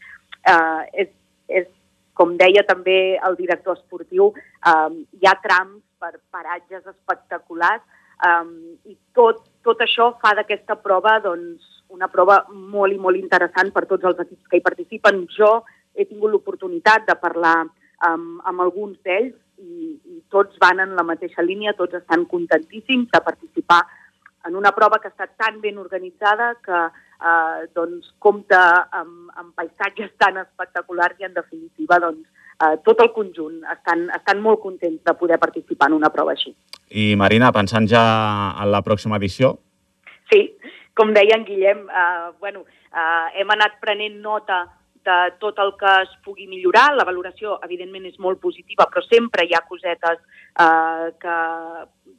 eh, 0.46 1.04
és, 1.04 1.12
és, 1.48 1.68
com 2.16 2.32
deia 2.40 2.64
també 2.64 3.18
el 3.28 3.36
director 3.36 3.76
esportiu, 3.76 4.32
eh, 4.64 4.90
hi 5.20 5.28
ha 5.28 5.36
trams 5.44 5.82
per 6.00 6.14
paratges 6.32 6.86
espectaculars 6.86 7.82
eh, 8.24 8.44
i 8.92 8.96
tot, 9.16 9.44
tot 9.66 9.82
això 9.84 10.12
fa 10.22 10.32
d'aquesta 10.38 10.78
prova 10.80 11.18
doncs, 11.24 11.72
una 11.92 12.08
prova 12.10 12.40
molt 12.50 12.92
i 12.92 12.98
molt 12.98 13.18
interessant 13.18 13.70
per 13.72 13.84
tots 13.86 14.04
els 14.08 14.18
equips 14.24 14.48
que 14.50 14.58
hi 14.58 14.64
participen. 14.64 15.26
Jo 15.36 15.60
he 15.94 16.04
tingut 16.04 16.32
l'oportunitat 16.32 17.06
de 17.08 17.14
parlar 17.20 17.60
amb, 18.04 18.40
amb 18.44 18.60
alguns 18.60 18.98
d'ells 19.04 19.34
i, 19.58 19.96
i 19.96 20.20
tots 20.32 20.58
van 20.60 20.80
en 20.84 20.94
la 20.96 21.04
mateixa 21.06 21.42
línia, 21.42 21.76
tots 21.78 21.96
estan 21.96 22.26
contentíssims 22.28 23.08
de 23.12 23.20
participar 23.24 23.82
en 24.46 24.54
una 24.54 24.72
prova 24.76 25.00
que 25.02 25.10
està 25.10 25.26
tan 25.26 25.60
ben 25.60 25.78
organitzada 25.82 26.54
que 26.62 26.76
eh, 26.76 27.66
doncs, 27.74 28.12
compta 28.22 28.60
amb, 28.92 29.30
amb 29.34 29.54
paisatges 29.58 30.12
tan 30.20 30.38
espectaculars 30.42 31.18
i, 31.20 31.26
en 31.26 31.34
definitiva, 31.34 31.98
doncs, 32.02 32.28
eh, 32.62 32.76
tot 32.86 33.02
el 33.02 33.12
conjunt 33.16 33.62
estan, 33.72 34.06
estan 34.14 34.42
molt 34.44 34.62
contents 34.62 35.02
de 35.02 35.16
poder 35.18 35.40
participar 35.42 35.90
en 35.90 35.98
una 35.98 36.12
prova 36.14 36.36
així. 36.36 36.54
I, 36.90 37.14
Marina, 37.18 37.50
pensant 37.52 37.88
ja 37.90 38.04
en 38.62 38.70
la 38.70 38.82
pròxima 38.86 39.18
edició? 39.18 39.56
Sí, 40.30 40.42
com 40.96 41.12
deia 41.16 41.38
en 41.38 41.46
Guillem, 41.48 41.86
eh, 41.90 42.32
bueno, 42.40 42.64
eh, 42.92 43.40
hem 43.40 43.50
anat 43.56 43.80
prenent 43.82 44.20
nota 44.22 44.64
de 45.06 45.16
tot 45.40 45.58
el 45.62 45.72
que 45.78 45.92
es 46.02 46.12
pugui 46.24 46.48
millorar. 46.50 46.88
La 46.96 47.06
valoració, 47.08 47.56
evidentment, 47.66 48.06
és 48.10 48.18
molt 48.22 48.40
positiva, 48.42 48.88
però 48.90 49.02
sempre 49.06 49.46
hi 49.46 49.54
ha 49.54 49.62
cosetes 49.68 50.18
eh, 50.18 51.08
que, 51.22 51.36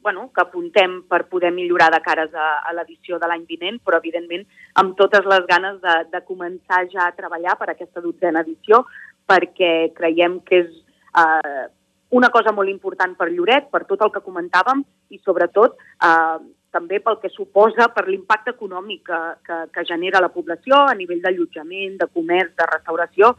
bueno, 0.04 0.28
que 0.34 0.44
apuntem 0.44 1.00
per 1.10 1.24
poder 1.30 1.52
millorar 1.54 1.90
de 1.94 2.02
cares 2.04 2.34
a, 2.34 2.50
a 2.64 2.74
l'edició 2.76 3.20
de 3.20 3.30
l'any 3.30 3.46
vinent, 3.48 3.80
però, 3.84 4.00
evidentment, 4.02 4.46
amb 4.82 4.96
totes 4.98 5.28
les 5.28 5.46
ganes 5.50 5.80
de, 5.84 5.96
de 6.12 6.24
començar 6.28 6.84
ja 6.92 7.08
a 7.08 7.16
treballar 7.16 7.58
per 7.60 7.72
aquesta 7.72 8.04
dotzena 8.04 8.44
edició, 8.46 8.84
perquè 9.28 9.90
creiem 9.96 10.40
que 10.48 10.62
és 10.64 10.70
eh, 11.20 11.66
una 12.10 12.30
cosa 12.32 12.54
molt 12.56 12.72
important 12.72 13.14
per 13.18 13.28
Lloret, 13.32 13.68
per 13.70 13.84
tot 13.88 14.00
el 14.04 14.12
que 14.14 14.24
comentàvem, 14.24 14.80
i 15.12 15.20
sobretot 15.24 15.76
eh, 15.76 16.38
també 16.78 17.02
pel 17.02 17.18
que 17.22 17.30
suposa 17.34 17.90
per 17.94 18.06
l'impacte 18.06 18.54
econòmic 18.54 19.04
que, 19.10 19.20
que, 19.46 19.60
que 19.74 19.86
genera 19.90 20.22
la 20.22 20.32
població 20.32 20.84
a 20.86 20.96
nivell 20.98 21.22
d'allotjament, 21.24 21.98
de 22.00 22.10
comerç, 22.14 22.54
de 22.58 22.66
restauració, 22.70 23.34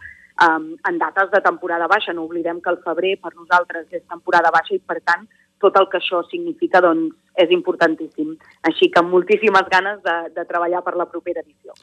um, 0.45 0.71
en 0.89 0.99
dates 0.99 1.31
de 1.31 1.41
temporada 1.45 1.87
baixa. 1.91 2.15
No 2.15 2.27
oblidem 2.27 2.61
que 2.63 2.73
el 2.73 2.81
febrer 2.85 3.15
per 3.23 3.33
nosaltres 3.35 3.87
és 3.91 4.03
temporada 4.07 4.51
baixa 4.55 4.75
i, 4.75 4.81
per 4.83 4.99
tant, 5.01 5.27
tot 5.59 5.75
el 5.79 5.89
que 5.91 5.99
això 5.99 6.21
significa 6.29 6.81
doncs, 6.83 7.15
és 7.39 7.51
importantíssim. 7.55 8.35
Així 8.67 8.89
que 8.91 9.01
amb 9.01 9.13
moltíssimes 9.15 9.67
ganes 9.71 9.99
de, 10.05 10.17
de 10.35 10.47
treballar 10.47 10.83
per 10.85 10.95
la 10.99 11.07
propera 11.11 11.43
edició. 11.45 11.75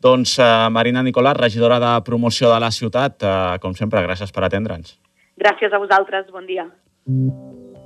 Doncs 0.00 0.38
uh, 0.40 0.68
Marina 0.72 1.04
Nicolà, 1.04 1.34
regidora 1.36 1.80
de 1.82 1.94
promoció 2.06 2.52
de 2.52 2.60
la 2.62 2.70
ciutat, 2.74 3.20
uh, 3.22 3.56
com 3.62 3.76
sempre, 3.76 4.02
gràcies 4.06 4.32
per 4.32 4.46
atendre'ns. 4.46 4.96
Gràcies 5.40 5.72
a 5.72 5.82
vosaltres, 5.82 6.30
bon 6.32 6.48
dia. 6.48 6.68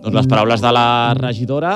Doncs 0.05 0.19
les 0.19 0.27
paraules 0.29 0.61
de 0.61 0.71
la 0.77 1.14
regidora 1.17 1.71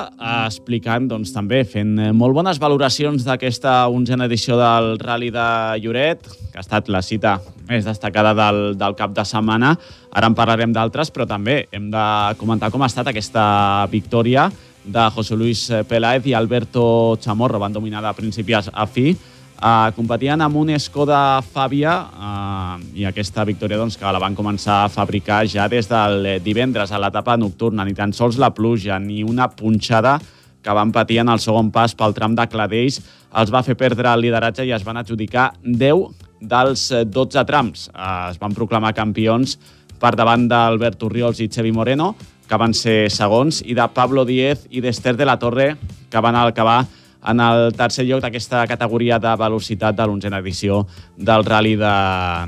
explicant 0.45 1.07
doncs, 1.09 1.31
també, 1.33 1.63
fent 1.65 1.95
eh, 1.97 2.11
molt 2.13 2.37
bones 2.37 2.59
valoracions 2.61 3.25
d'aquesta 3.25 3.87
onzena 3.89 4.27
edició 4.29 4.59
del 4.61 4.99
Rally 5.01 5.31
de 5.33 5.47
Lloret, 5.81 6.29
que 6.53 6.61
ha 6.61 6.65
estat 6.65 6.91
la 6.93 7.01
cita 7.01 7.39
més 7.71 7.89
destacada 7.89 8.35
del, 8.37 8.77
del 8.77 8.99
cap 8.99 9.15
de 9.17 9.25
setmana. 9.25 9.73
Ara 10.13 10.29
en 10.29 10.37
parlarem 10.37 10.77
d'altres, 10.77 11.09
però 11.09 11.25
també 11.25 11.63
hem 11.73 11.89
de 11.95 12.05
comentar 12.37 12.69
com 12.69 12.85
ha 12.85 12.91
estat 12.93 13.09
aquesta 13.09 13.47
victòria 13.89 14.51
de 14.85 15.09
José 15.17 15.41
Luis 15.41 15.65
Peláez 15.89 16.29
i 16.29 16.37
Alberto 16.37 17.17
Chamorro. 17.25 17.63
Van 17.65 17.73
dominar 17.73 18.05
de 18.05 18.13
principi 18.21 18.53
a 18.61 18.87
fi 18.93 19.15
Uh, 19.59 19.91
competien 19.97 20.39
amb 20.39 20.55
un 20.55 20.69
Skoda 20.79 21.41
Fàbia 21.43 21.93
uh, 22.15 22.75
i 22.95 23.03
aquesta 23.09 23.43
victòria 23.43 23.81
doncs, 23.81 23.97
que 23.99 24.11
la 24.15 24.21
van 24.23 24.37
començar 24.39 24.85
a 24.85 24.91
fabricar 24.93 25.41
ja 25.51 25.65
des 25.67 25.89
del 25.91 26.29
divendres 26.45 26.93
a 26.95 27.01
l'etapa 27.03 27.35
nocturna. 27.35 27.83
Ni 27.83 27.97
tan 27.99 28.15
sols 28.15 28.39
la 28.39 28.53
pluja 28.55 29.01
ni 29.03 29.25
una 29.27 29.49
punxada 29.51 30.21
que 30.63 30.77
van 30.79 30.93
patir 30.95 31.19
en 31.25 31.33
el 31.33 31.43
segon 31.43 31.73
pas 31.75 31.97
pel 31.99 32.15
tram 32.15 32.37
de 32.39 32.47
Cladells 32.47 33.01
els 33.35 33.51
va 33.51 33.65
fer 33.67 33.75
perdre 33.75 34.13
el 34.13 34.23
lideratge 34.23 34.63
i 34.63 34.71
es 34.77 34.87
van 34.87 35.03
adjudicar 35.03 35.49
10 35.65 36.07
dels 36.39 36.87
12 37.11 37.45
trams. 37.51 37.89
Uh, 37.91 38.31
es 38.31 38.39
van 38.39 38.55
proclamar 38.55 38.95
campions 38.95 39.57
per 39.99 40.15
davant 40.15 40.47
d'Albert 40.47 41.03
Urriols 41.03 41.43
i 41.43 41.51
Xevi 41.51 41.75
Moreno, 41.75 42.13
que 42.47 42.63
van 42.63 42.71
ser 42.71 43.11
segons, 43.11 43.65
i 43.67 43.75
de 43.75 43.91
Pablo 43.91 44.23
Díez 44.23 44.69
i 44.71 44.87
d'Ester 44.87 45.17
de 45.19 45.27
la 45.27 45.35
Torre, 45.43 45.73
que 46.09 46.23
van 46.23 46.39
acabar 46.39 46.85
en 47.27 47.41
el 47.41 47.73
tercer 47.77 48.07
lloc 48.07 48.23
d'aquesta 48.23 48.67
categoria 48.67 49.19
de 49.19 49.35
velocitat 49.39 49.97
de 49.97 50.07
l'onzena 50.07 50.39
edició 50.39 50.85
del 51.17 51.45
Rally 51.45 51.77
de, 51.77 51.95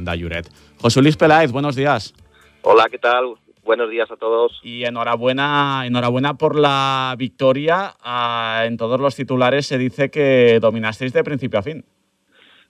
de 0.07 0.17
Lloret. 0.17 0.51
José 0.81 1.03
Luis 1.03 1.17
Peláez, 1.17 1.53
buenos 1.53 1.77
días. 1.77 2.15
Hola, 2.63 2.89
¿qué 2.91 2.99
tal? 2.99 3.35
Buenos 3.63 3.91
días 3.91 4.11
a 4.11 4.17
todos. 4.17 4.61
Y 4.63 4.85
enhorabuena, 4.85 5.83
enhorabuena 5.87 6.35
por 6.35 6.59
la 6.59 7.15
victoria. 7.19 7.95
Uh, 8.05 8.67
en 8.67 8.77
todos 8.77 8.99
los 8.99 9.15
titulares 9.15 9.67
se 9.67 9.79
dice 9.79 10.11
que 10.11 10.59
dominasteis 10.61 11.13
de 11.13 11.23
principio 11.23 11.59
a 11.59 11.63
fin. 11.63 11.85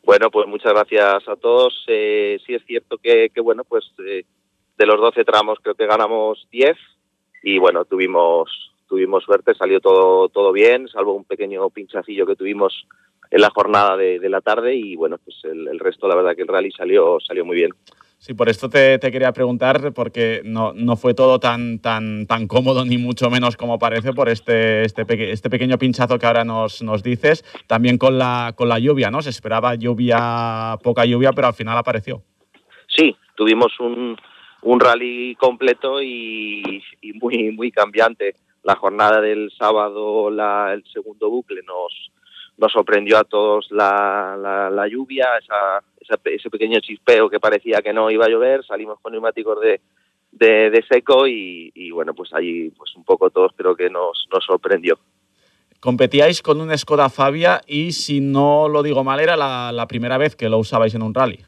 Bueno, 0.02 0.30
pues 0.30 0.46
muchas 0.48 0.72
gracias 0.72 1.28
a 1.28 1.36
todos. 1.36 1.84
Eh, 1.86 2.38
sí 2.46 2.54
es 2.54 2.62
cierto 2.66 2.98
que, 2.98 3.30
que 3.30 3.40
bueno, 3.40 3.64
pues 3.64 3.84
eh, 4.06 4.24
de 4.76 4.86
los 4.86 5.00
12 5.00 5.24
tramos 5.24 5.58
creo 5.62 5.74
que 5.74 5.86
ganamos 5.86 6.46
10 6.50 6.76
y 7.42 7.58
bueno, 7.58 7.84
tuvimos 7.84 8.69
tuvimos 8.90 9.22
suerte, 9.22 9.54
salió 9.54 9.80
todo, 9.80 10.28
todo 10.28 10.52
bien, 10.52 10.88
salvo 10.88 11.14
un 11.14 11.24
pequeño 11.24 11.70
pinchacillo 11.70 12.26
que 12.26 12.34
tuvimos 12.34 12.86
en 13.30 13.40
la 13.40 13.50
jornada 13.50 13.96
de, 13.96 14.18
de 14.18 14.28
la 14.28 14.40
tarde 14.40 14.74
y 14.74 14.96
bueno, 14.96 15.16
pues 15.24 15.36
el, 15.44 15.68
el, 15.68 15.78
resto, 15.78 16.08
la 16.08 16.16
verdad 16.16 16.34
que 16.34 16.42
el 16.42 16.48
rally 16.48 16.72
salió, 16.72 17.18
salió 17.20 17.44
muy 17.44 17.56
bien. 17.56 17.70
Sí, 18.18 18.34
por 18.34 18.48
esto 18.48 18.68
te, 18.68 18.98
te 18.98 19.12
quería 19.12 19.32
preguntar, 19.32 19.92
porque 19.94 20.42
no, 20.44 20.72
no, 20.74 20.96
fue 20.96 21.14
todo 21.14 21.38
tan, 21.38 21.78
tan, 21.78 22.26
tan 22.26 22.48
cómodo, 22.48 22.84
ni 22.84 22.98
mucho 22.98 23.30
menos 23.30 23.56
como 23.56 23.78
parece, 23.78 24.12
por 24.12 24.28
este, 24.28 24.84
este, 24.84 25.06
peque, 25.06 25.30
este 25.30 25.48
pequeño 25.48 25.78
pinchazo 25.78 26.18
que 26.18 26.26
ahora 26.26 26.44
nos, 26.44 26.82
nos 26.82 27.02
dices. 27.02 27.44
También 27.66 27.96
con 27.96 28.18
la, 28.18 28.52
con 28.56 28.68
la 28.68 28.78
lluvia, 28.78 29.10
¿no? 29.10 29.22
Se 29.22 29.30
esperaba 29.30 29.76
lluvia, 29.76 30.76
poca 30.82 31.06
lluvia, 31.06 31.32
pero 31.32 31.46
al 31.46 31.54
final 31.54 31.78
apareció. 31.78 32.22
Sí, 32.88 33.16
tuvimos 33.36 33.72
un, 33.80 34.16
un 34.62 34.80
rally 34.80 35.34
completo 35.36 36.02
y, 36.02 36.82
y 37.00 37.12
muy, 37.14 37.52
muy 37.52 37.70
cambiante 37.70 38.34
la 38.62 38.76
jornada 38.76 39.20
del 39.20 39.50
sábado, 39.56 40.30
la, 40.30 40.72
el 40.72 40.84
segundo 40.92 41.30
bucle, 41.30 41.62
nos, 41.62 42.10
nos 42.58 42.72
sorprendió 42.72 43.18
a 43.18 43.24
todos 43.24 43.68
la, 43.70 44.36
la, 44.40 44.70
la 44.70 44.88
lluvia, 44.88 45.28
esa, 45.42 45.82
esa, 46.00 46.20
ese 46.24 46.50
pequeño 46.50 46.80
chispeo 46.80 47.30
que 47.30 47.40
parecía 47.40 47.80
que 47.82 47.92
no 47.92 48.10
iba 48.10 48.26
a 48.26 48.28
llover, 48.28 48.64
salimos 48.64 48.98
con 49.00 49.12
neumáticos 49.12 49.60
de, 49.60 49.80
de, 50.32 50.70
de 50.70 50.84
seco 50.88 51.26
y, 51.26 51.72
y, 51.74 51.90
bueno, 51.90 52.14
pues 52.14 52.32
allí 52.34 52.70
pues 52.70 52.94
un 52.96 53.04
poco 53.04 53.30
todos 53.30 53.52
creo 53.56 53.74
que 53.74 53.88
nos, 53.88 54.26
nos 54.32 54.44
sorprendió. 54.44 54.98
Competíais 55.80 56.42
con 56.42 56.60
un 56.60 56.76
Skoda 56.76 57.08
Fabia 57.08 57.62
y 57.66 57.92
si 57.92 58.20
no 58.20 58.68
lo 58.68 58.82
digo 58.82 59.02
mal 59.02 59.18
era 59.18 59.36
la, 59.36 59.72
la 59.72 59.86
primera 59.86 60.18
vez 60.18 60.36
que 60.36 60.50
lo 60.50 60.58
usabais 60.58 60.94
en 60.94 61.02
un 61.02 61.14
rally. 61.14 61.40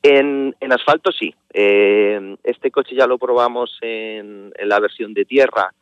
En, 0.00 0.54
en 0.60 0.72
asfalto 0.72 1.10
sí. 1.10 1.34
Eh, 1.52 2.36
este 2.44 2.70
coche 2.70 2.94
ya 2.94 3.08
lo 3.08 3.18
probamos 3.18 3.76
en, 3.80 4.52
en 4.56 4.68
la 4.68 4.78
versión 4.78 5.12
de 5.12 5.24
tierra 5.24 5.74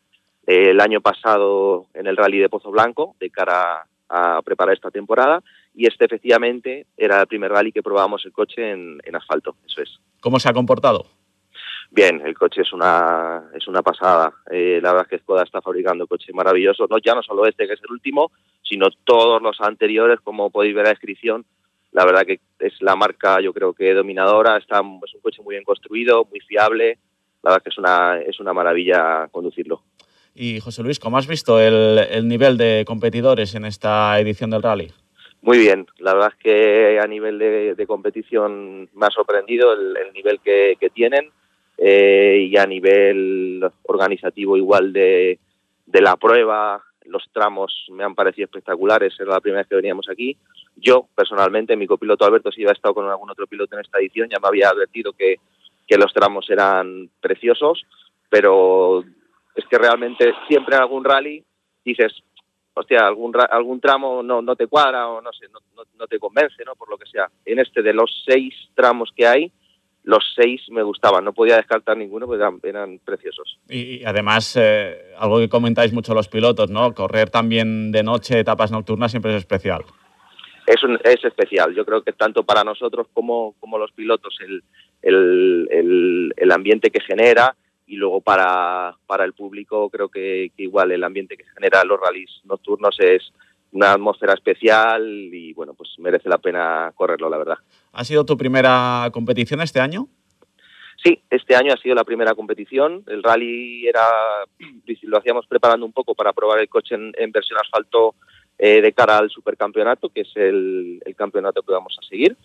el 0.47 0.81
año 0.81 1.01
pasado 1.01 1.87
en 1.95 2.07
el 2.07 2.17
Rally 2.17 2.39
de 2.39 2.49
Pozo 2.49 2.71
Blanco, 2.71 3.17
de 3.19 3.31
cara 3.31 3.87
a 4.09 4.41
preparar 4.43 4.75
esta 4.75 4.91
temporada, 4.91 5.43
y 5.75 5.87
este 5.87 6.05
efectivamente 6.05 6.87
era 6.97 7.21
el 7.21 7.27
primer 7.27 7.51
rally 7.51 7.73
que 7.73 7.83
probábamos 7.83 8.25
el 8.25 8.33
coche 8.33 8.71
en, 8.71 9.01
en 9.05 9.17
asfalto, 9.17 9.57
eso 9.67 9.83
es. 9.83 9.99
¿Cómo 10.21 10.39
se 10.39 10.49
ha 10.49 10.53
comportado? 10.53 11.07
Bien, 11.91 12.21
el 12.25 12.37
coche 12.37 12.63
es 12.63 12.73
una, 12.73 13.45
es 13.55 13.67
una 13.69 13.83
pasada. 13.83 14.33
Eh, 14.51 14.81
la 14.83 14.93
verdad 14.93 15.07
es 15.07 15.11
que 15.11 15.23
Skoda 15.23 15.45
está 15.45 15.61
fabricando 15.63 16.07
coches 16.07 16.35
maravillosos, 16.35 16.89
no, 16.91 16.99
ya 16.99 17.15
no 17.15 17.23
solo 17.23 17.47
este 17.47 17.67
que 17.67 17.75
es 17.75 17.81
el 17.83 17.93
último, 17.93 18.33
sino 18.63 18.89
todos 19.05 19.41
los 19.41 19.61
anteriores, 19.61 20.21
como 20.21 20.51
podéis 20.51 20.75
ver 20.75 20.83
en 20.83 20.85
la 20.85 20.91
descripción. 20.91 21.45
La 21.93 22.05
verdad 22.05 22.27
que 22.27 22.41
es 22.59 22.75
la 22.83 22.97
marca, 22.97 23.41
yo 23.41 23.53
creo 23.53 23.73
que 23.73 23.95
dominadora, 23.95 24.57
está, 24.57 24.79
es 24.79 25.15
un 25.15 25.21
coche 25.21 25.43
muy 25.43 25.55
bien 25.55 25.65
construido, 25.65 26.27
muy 26.31 26.41
fiable. 26.41 26.99
La 27.43 27.53
verdad 27.53 27.63
que 27.63 27.71
es 27.71 27.79
una, 27.79 28.19
es 28.21 28.41
una 28.41 28.53
maravilla 28.53 29.29
conducirlo. 29.31 29.83
Y 30.39 30.61
José 30.61 30.83
Luis, 30.83 31.01
¿cómo 31.01 31.17
has 31.17 31.27
visto 31.27 31.59
el, 31.59 31.99
el, 32.11 32.29
nivel 32.29 32.59
de 32.59 32.85
competidores 32.87 33.55
en 33.55 33.65
esta 33.65 34.21
edición 34.21 34.51
del 34.51 34.63
rally? 34.63 34.93
Muy 35.41 35.57
bien, 35.57 35.87
la 35.99 36.13
verdad 36.13 36.33
es 36.37 36.43
que 36.43 37.01
a 37.01 37.07
nivel 37.07 37.39
de, 37.39 37.87
competición 37.87 38.91
me 38.95 39.07
ha 39.07 39.11
sorprendido 39.11 39.73
el, 39.73 39.97
el 39.97 40.13
nivel 40.13 40.41
que, 40.41 40.77
que 40.79 40.91
tienen 40.91 41.31
eh, 41.79 42.49
y 42.51 42.57
a 42.59 42.67
nivel 42.67 43.67
organizativo 43.85 44.59
igual 44.59 44.93
de, 44.93 45.39
de 45.87 46.01
la 46.03 46.17
prueba, 46.17 46.83
los 47.07 47.25
tramos 47.33 47.87
me 47.91 48.05
han 48.05 48.15
parecido 48.15 48.45
espectaculares, 48.45 49.15
era 49.19 49.33
la 49.33 49.41
primera 49.41 49.61
vez 49.61 49.69
que 49.69 49.77
veníamos 49.77 50.07
aquí. 50.11 50.37
Yo, 50.77 51.09
personalmente, 51.15 51.77
mi 51.77 51.87
copiloto 51.87 52.27
Alberto, 52.27 52.53
si 52.53 52.63
ya 52.63 52.71
ha 52.71 52.73
estado 52.73 52.95
con 52.95 53.09
algún 53.09 53.31
otro 53.31 53.47
piloto 53.47 53.75
en 53.75 53.81
esta 53.81 53.99
edición, 53.99 54.29
ya 54.29 54.39
me 54.39 54.49
había 54.49 54.69
advertido 54.69 55.15
que, 55.15 55.37
que 55.87 55.97
los 55.97 56.13
tramos 56.13 56.51
eran 56.51 57.09
preciosos, 57.23 57.87
pero 58.29 59.03
es 59.57 59.65
que 59.67 59.79
realmente 59.79 60.33
siempre 60.47 60.77
en 60.77 60.83
algún 60.83 61.03
rally 61.03 61.43
dices, 61.85 62.13
hostia, 62.75 63.07
algún, 63.07 63.33
algún 63.51 63.81
tramo 63.81 64.23
no, 64.23 64.43
no 64.43 64.55
te 64.55 64.67
cuadra 64.67 65.09
o 65.09 65.21
no 65.23 65.33
sé, 65.33 65.47
no, 65.49 65.61
no, 65.75 65.83
no, 65.99 66.07
te 66.07 66.19
convence, 66.19 66.63
¿no? 66.65 66.75
Por 66.75 66.91
lo 66.91 66.99
que 66.99 67.07
sea. 67.07 67.29
En 67.45 67.59
este, 67.59 67.83
de 67.83 67.95
los 67.95 68.23
seis 68.27 68.55
tramos 68.75 69.11
que 69.17 69.27
hay, 69.27 69.53
los 70.05 70.23
seis 70.37 70.61
me 70.71 70.83
gustaban, 70.83 71.25
no 71.25 71.33
podía 71.33 71.57
descartar 71.57 71.97
ninguno 71.97 72.27
porque 72.27 72.43
eran, 72.43 72.61
eran 72.63 72.99
preciosos. 72.99 73.59
Y, 73.69 73.97
y 73.97 74.05
además, 74.05 74.57
eh, 74.61 75.15
algo 75.19 75.39
que 75.39 75.49
comentáis 75.49 75.93
mucho 75.93 76.15
los 76.15 76.29
pilotos, 76.29 76.71
¿no? 76.71 76.93
Correr 76.93 77.31
también 77.31 77.91
de 77.93 78.03
noche, 78.03 78.39
etapas 78.39 78.71
nocturnas, 78.71 79.11
siempre 79.11 79.33
es 79.33 79.39
especial. 79.39 79.83
Es, 80.67 80.83
un, 80.83 80.99
es 81.03 81.25
especial, 81.25 81.75
yo 81.75 81.87
creo 81.87 82.03
que 82.03 82.13
tanto 82.13 82.45
para 82.45 82.63
nosotros 82.63 83.07
como, 83.13 83.55
como 83.59 83.79
los 83.79 83.93
pilotos, 83.93 84.37
el, 84.41 84.63
el, 85.01 85.69
el, 85.71 86.35
el 86.37 86.53
ambiente 86.53 86.91
que 86.91 87.01
genera, 87.01 87.57
y 87.87 87.97
luego 87.97 88.21
para, 88.21 88.97
para 89.07 89.25
el 89.25 89.33
público 89.33 89.89
creo 89.91 90.09
que, 90.09 90.51
que, 90.57 90.65
igual 90.65 90.93
el 90.93 91.05
ambiente 91.05 91.37
que 91.37 91.45
genera 91.55 91.85
los 91.85 92.01
rallies 92.01 92.41
nocturnos 92.45 92.97
es 92.99 93.33
una 93.73 93.93
atmósfera 93.93 94.35
especial 94.35 95.05
y 95.07 95.53
bueno, 95.53 95.75
pues 95.75 95.91
merece 95.99 96.29
la 96.29 96.39
pena 96.39 96.93
correrlo, 96.95 97.29
la 97.29 97.39
verdad. 97.39 97.59
¿Ha 97.93 98.05
sido 98.05 98.25
tu 98.25 98.37
primera 98.37 99.09
competición 99.13 99.61
este 99.61 99.81
año? 99.81 100.09
Sí, 101.03 101.21
este 101.31 101.55
año 101.55 101.73
ha 101.73 101.77
sido 101.77 101.95
la 101.95 102.05
primera 102.05 102.35
competición. 102.35 103.05
El 103.07 103.23
rally 103.23 103.87
era 103.87 104.03
lo 105.03 105.19
hacíamos 105.19 105.47
preparando 105.47 105.87
un 105.87 105.93
poco 105.93 106.15
para 106.15 106.33
probar 106.33 106.59
el 106.61 106.69
coche 106.69 106.95
en, 106.95 107.13
en 107.17 107.31
versión 107.33 107.59
asfalto 107.61 108.15
eh, 108.59 108.81
de 108.81 108.93
cara 108.93 109.19
al 109.19 109.31
supercampeonato, 109.31 110.09
que 110.09 110.23
es 110.23 110.33
el, 110.35 111.01
el 111.05 111.15
campeonato 111.15 111.63
que 111.63 111.73
vamos 111.73 111.97
a 112.01 112.07
seguir. 112.07 112.37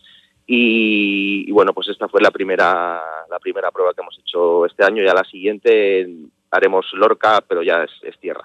Y, 0.48 1.46
y, 1.48 1.52
bueno, 1.52 1.74
pues 1.74 1.88
esta 1.88 2.08
fue 2.08 2.22
la 2.22 2.32
primera, 2.32 3.02
la 3.30 3.40
primera 3.40 3.72
prueba 3.72 3.94
que 3.94 4.02
hemos 4.02 4.18
hecho 4.20 4.66
este 4.66 4.84
año. 4.84 5.04
Ya 5.04 5.14
la 5.14 5.24
siguiente 5.24 6.08
haremos 6.50 6.86
Lorca, 6.94 7.42
pero 7.48 7.64
ya 7.64 7.84
es, 7.84 7.92
es 8.04 8.20
tierra. 8.20 8.44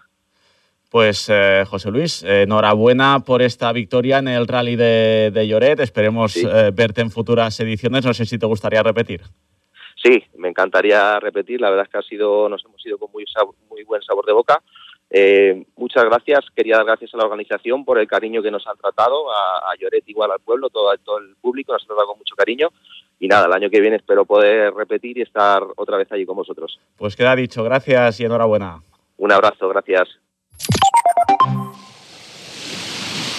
Pues 0.90 1.28
eh, 1.28 1.64
José 1.66 1.90
Luis, 1.90 2.22
eh, 2.22 2.42
enhorabuena 2.42 3.20
por 3.20 3.42
esta 3.42 3.72
victoria 3.72 4.18
en 4.18 4.28
el 4.28 4.46
rally 4.46 4.76
de, 4.76 5.30
de 5.32 5.48
Lloret. 5.48 5.80
Esperemos 5.80 6.32
sí. 6.32 6.46
eh, 6.48 6.70
verte 6.72 7.00
en 7.00 7.10
futuras 7.10 7.58
ediciones. 7.60 8.04
No 8.04 8.14
sé 8.14 8.24
si 8.24 8.38
te 8.38 8.46
gustaría 8.46 8.82
repetir. 8.82 9.22
Sí, 10.00 10.22
me 10.36 10.48
encantaría 10.48 11.18
repetir. 11.18 11.60
La 11.60 11.70
verdad 11.70 11.86
es 11.86 11.92
que 11.92 11.98
ha 11.98 12.02
sido, 12.02 12.48
nos 12.48 12.64
hemos 12.64 12.86
ido 12.86 12.98
con 12.98 13.10
muy, 13.10 13.24
muy 13.68 13.82
buen 13.82 14.00
sabor 14.02 14.24
de 14.24 14.32
boca. 14.32 14.62
Eh, 15.10 15.64
muchas 15.76 16.04
gracias. 16.04 16.46
Quería 16.54 16.76
dar 16.76 16.86
gracias 16.86 17.14
a 17.14 17.18
la 17.18 17.24
organización 17.24 17.84
por 17.84 17.98
el 17.98 18.08
cariño 18.08 18.42
que 18.42 18.50
nos 18.50 18.66
han 18.66 18.76
tratado, 18.76 19.30
a, 19.32 19.70
a 19.70 19.76
Lloret 19.78 20.08
igual 20.08 20.30
al 20.32 20.40
pueblo, 20.40 20.68
todo, 20.68 20.92
todo 21.04 21.18
el 21.18 21.36
público 21.36 21.72
nos 21.72 21.82
ha 21.84 21.86
tratado 21.86 22.08
con 22.08 22.18
mucho 22.18 22.34
cariño. 22.34 22.70
Y 23.18 23.28
nada, 23.28 23.46
el 23.46 23.52
año 23.52 23.70
que 23.70 23.80
viene 23.80 23.96
espero 23.96 24.24
poder 24.24 24.74
repetir 24.74 25.16
y 25.18 25.22
estar 25.22 25.62
otra 25.76 25.96
vez 25.96 26.10
allí 26.12 26.26
con 26.26 26.36
vosotros. 26.36 26.78
Pues 26.96 27.16
queda 27.16 27.34
dicho. 27.34 27.64
Gracias 27.64 28.20
y 28.20 28.24
enhorabuena. 28.24 28.82
Un 29.16 29.32
abrazo, 29.32 29.68
gracias. 29.68 30.08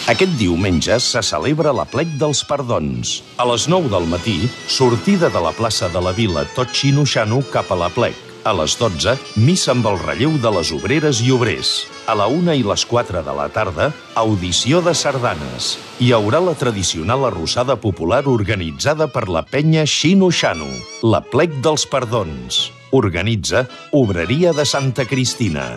Aquest 0.08 0.38
diumenge 0.40 0.96
se 1.04 1.20
celebra 1.20 1.74
la 1.76 1.84
plec 1.84 2.14
dels 2.22 2.40
perdons. 2.48 3.18
A 3.36 3.44
les 3.50 3.68
9 3.68 3.92
del 3.92 4.08
matí, 4.08 4.38
sortida 4.72 5.28
de 5.28 5.42
la 5.44 5.52
plaça 5.52 5.92
de 5.92 6.00
la 6.00 6.16
Vila 6.16 6.46
tot 6.56 6.72
xino-xano 6.72 7.42
cap 7.52 7.76
a 7.76 7.82
la 7.84 7.92
plec. 7.92 8.27
A 8.48 8.54
les 8.56 8.78
12, 8.80 9.12
missa 9.44 9.74
amb 9.74 9.90
el 9.90 9.98
relleu 10.00 10.38
de 10.40 10.50
les 10.56 10.70
obreres 10.72 11.18
i 11.20 11.34
obrers. 11.36 11.72
A 12.08 12.14
la 12.16 12.30
1 12.32 12.54
i 12.56 12.62
les 12.64 12.86
4 12.88 13.20
de 13.26 13.34
la 13.36 13.50
tarda, 13.52 13.90
audició 14.16 14.80
de 14.86 14.94
sardanes. 14.96 15.74
Hi 16.00 16.14
haurà 16.16 16.40
la 16.40 16.54
tradicional 16.56 17.26
arrossada 17.28 17.76
popular 17.76 18.22
organitzada 18.32 19.10
per 19.12 19.26
la 19.28 19.42
penya 19.44 19.84
Xino 19.84 20.30
Xano, 20.32 20.70
la 21.04 21.20
plec 21.20 21.58
dels 21.66 21.84
perdons. 21.92 22.62
Organitza 22.96 23.66
Obreria 23.92 24.56
de 24.56 24.64
Santa 24.64 25.04
Cristina. 25.04 25.74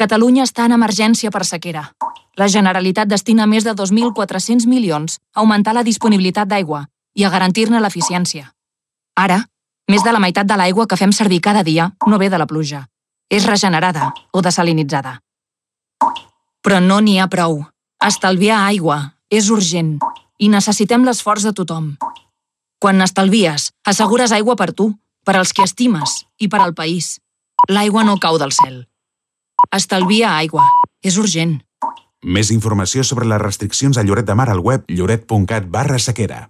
Catalunya 0.00 0.48
està 0.48 0.64
en 0.70 0.78
emergència 0.78 1.28
per 1.28 1.44
sequera. 1.44 1.84
la 2.38 2.48
Generalitat 2.48 3.08
destina 3.12 3.44
més 3.44 3.64
de 3.64 3.74
2.400 3.74 4.64
milions 4.64 5.18
a 5.34 5.40
augmentar 5.44 5.74
la 5.74 5.82
disponibilitat 5.82 6.48
d'aigua 6.48 6.86
i 7.14 7.24
a 7.24 7.30
garantir-ne 7.30 7.80
l'eficiència. 7.82 8.54
Ara, 9.18 9.42
més 9.88 10.04
de 10.04 10.12
la 10.12 10.20
meitat 10.20 10.46
de 10.46 10.56
l'aigua 10.60 10.86
que 10.86 10.98
fem 11.00 11.12
servir 11.16 11.40
cada 11.40 11.64
dia 11.64 11.90
no 12.06 12.18
ve 12.18 12.28
de 12.28 12.38
la 12.38 12.46
pluja. 12.46 12.86
És 13.28 13.46
regenerada 13.46 14.12
o 14.32 14.40
desalinitzada. 14.44 15.18
Però 16.64 16.80
no 16.80 17.00
n'hi 17.00 17.18
ha 17.18 17.28
prou. 17.28 17.62
Estalviar 18.04 18.60
aigua 18.66 19.14
és 19.28 19.50
urgent 19.50 19.98
i 20.38 20.48
necessitem 20.48 21.04
l'esforç 21.04 21.44
de 21.48 21.52
tothom. 21.52 21.96
Quan 22.78 23.00
n'estalvies, 23.00 23.72
assegures 23.84 24.32
aigua 24.32 24.56
per 24.56 24.70
tu, 24.72 24.92
per 25.24 25.36
als 25.36 25.52
que 25.52 25.64
estimes 25.66 26.22
i 26.38 26.48
per 26.48 26.60
al 26.62 26.76
país. 26.78 27.18
L'aigua 27.68 28.04
no 28.04 28.20
cau 28.22 28.38
del 28.38 28.54
cel. 28.54 28.84
Estalvia 29.74 30.36
aigua. 30.36 30.64
És 31.02 31.18
urgent. 31.18 31.58
Més 32.22 32.50
informació 32.50 33.04
sobre 33.04 33.28
les 33.30 33.40
restriccions 33.42 33.98
a 33.98 34.02
Lloret 34.02 34.26
de 34.26 34.34
Mar 34.34 34.48
al 34.50 34.62
web 34.64 34.86
lloret.cat 34.90 35.68
barra 35.70 35.98
sequera. 36.02 36.48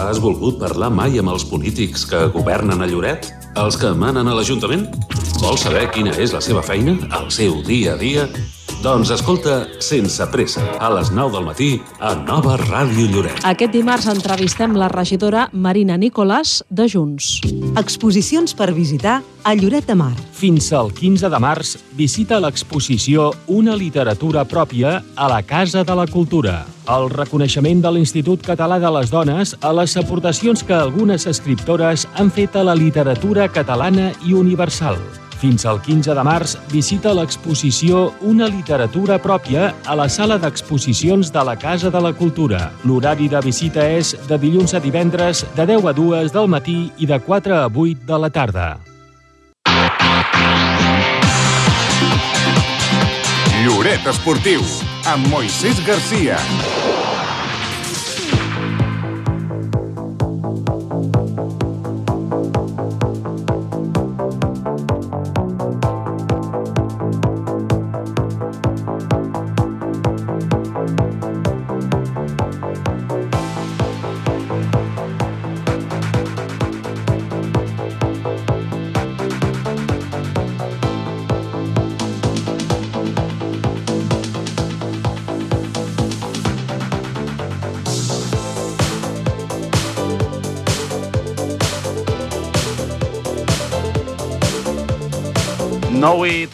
Has 0.00 0.20
volgut 0.22 0.60
parlar 0.60 0.90
mai 0.94 1.18
amb 1.20 1.32
els 1.32 1.46
polítics 1.48 2.06
que 2.10 2.26
governen 2.34 2.82
a 2.82 2.90
Lloret? 2.90 3.30
Els 3.58 3.78
que 3.80 3.94
manen 3.96 4.28
a 4.28 4.36
l'Ajuntament? 4.36 4.86
Vols 5.40 5.66
saber 5.66 5.88
quina 5.94 6.14
és 6.16 6.34
la 6.36 6.42
seva 6.44 6.62
feina, 6.64 6.96
el 7.20 7.32
seu 7.34 7.60
dia 7.66 7.96
a 7.96 8.00
dia? 8.00 8.28
Doncs 8.84 9.10
escolta 9.10 9.66
Sense 9.80 10.26
Pressa, 10.28 10.60
a 10.78 10.90
les 10.92 11.08
9 11.10 11.32
del 11.32 11.46
matí, 11.46 11.68
a 11.98 12.12
Nova 12.14 12.58
Ràdio 12.60 13.06
Lloret. 13.08 13.40
Aquest 13.48 13.72
dimarts 13.72 14.06
entrevistem 14.12 14.76
la 14.76 14.90
regidora 14.92 15.46
Marina 15.52 15.96
Nicolàs 15.96 16.60
de 16.68 16.84
Junts. 16.92 17.40
Exposicions 17.80 18.52
per 18.54 18.74
visitar 18.76 19.22
a 19.42 19.54
Lloret 19.56 19.88
de 19.88 19.96
Mar. 19.96 20.12
Fins 20.36 20.68
al 20.76 20.92
15 20.92 21.32
de 21.32 21.40
març 21.40 21.74
visita 21.96 22.38
l'exposició 22.38 23.32
Una 23.48 23.74
literatura 23.80 24.44
pròpia 24.44 25.00
a 25.16 25.28
la 25.32 25.42
Casa 25.42 25.82
de 25.82 25.96
la 25.96 26.06
Cultura. 26.06 26.66
El 26.86 27.08
reconeixement 27.10 27.80
de 27.82 27.96
l'Institut 27.96 28.44
Català 28.44 28.78
de 28.78 28.92
les 28.92 29.10
Dones 29.10 29.56
a 29.62 29.72
les 29.72 29.96
aportacions 29.96 30.62
que 30.62 30.76
algunes 30.76 31.26
escriptores 31.26 32.06
han 32.14 32.30
fet 32.30 32.54
a 32.54 32.62
la 32.62 32.76
literatura 32.76 33.48
catalana 33.48 34.12
i 34.26 34.36
universal. 34.36 35.00
Fins 35.36 35.66
al 35.68 35.82
15 35.84 36.14
de 36.16 36.22
març 36.24 36.54
visita 36.72 37.12
l'exposició 37.12 38.06
Una 38.24 38.48
literatura 38.48 39.18
pròpia 39.20 39.68
a 39.84 39.96
la 39.98 40.08
sala 40.08 40.38
d'exposicions 40.40 41.30
de 41.32 41.44
la 41.44 41.56
Casa 41.60 41.90
de 41.92 42.00
la 42.00 42.14
Cultura. 42.16 42.70
L'horari 42.88 43.28
de 43.28 43.42
visita 43.44 43.84
és 43.84 44.14
de 44.28 44.40
dilluns 44.40 44.72
a 44.72 44.80
divendres 44.80 45.44
de 45.56 45.68
10 45.68 45.90
a 45.92 45.92
2 45.92 46.32
del 46.32 46.48
matí 46.48 46.78
i 46.96 47.06
de 47.06 47.20
4 47.20 47.60
a 47.60 47.66
8 47.68 48.06
de 48.08 48.20
la 48.24 48.30
tarda. 48.30 48.68
Lloret 53.66 54.06
Esportiu, 54.06 54.62
amb 55.04 55.26
Moisés 55.28 55.84
Garcia. 55.84 56.40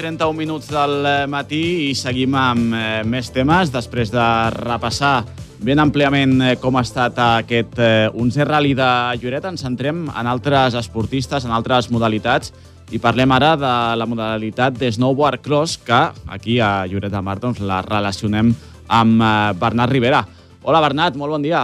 31 0.03 0.35
minuts 0.35 0.67
del 0.67 1.07
eh, 1.07 1.27
matí 1.31 1.63
i 1.87 1.91
seguim 1.95 2.35
amb 2.35 2.75
eh, 2.75 3.03
més 3.07 3.29
temes 3.31 3.71
després 3.71 4.11
de 4.11 4.25
repassar 4.57 5.21
ben 5.63 5.79
àmpliament 5.79 6.33
eh, 6.43 6.57
com 6.59 6.75
ha 6.75 6.83
estat 6.83 7.21
aquest 7.23 7.79
eh, 7.79 8.09
11 8.11 8.49
rally 8.49 8.75
de 8.75 8.89
Lloret. 9.23 9.47
Ens 9.47 9.63
centrem 9.63 10.03
en 10.11 10.33
altres 10.33 10.75
esportistes, 10.81 11.47
en 11.47 11.55
altres 11.55 11.87
modalitats 11.95 12.51
i 12.91 12.99
parlem 12.99 13.31
ara 13.39 13.55
de 13.55 13.73
la 14.01 14.11
modalitat 14.11 14.75
de 14.75 14.91
snowboard 14.91 15.45
cross 15.47 15.79
que 15.87 16.03
aquí 16.35 16.59
a 16.59 16.83
Lloret 16.91 17.15
de 17.15 17.23
Mar 17.23 17.39
doncs, 17.39 17.63
la 17.63 17.79
relacionem 17.87 18.51
amb 18.91 19.23
eh, 19.23 19.33
Bernat 19.63 19.95
Rivera. 19.95 20.27
Hola 20.67 20.83
Bernat, 20.83 21.15
molt 21.15 21.39
bon 21.39 21.47
dia. 21.47 21.63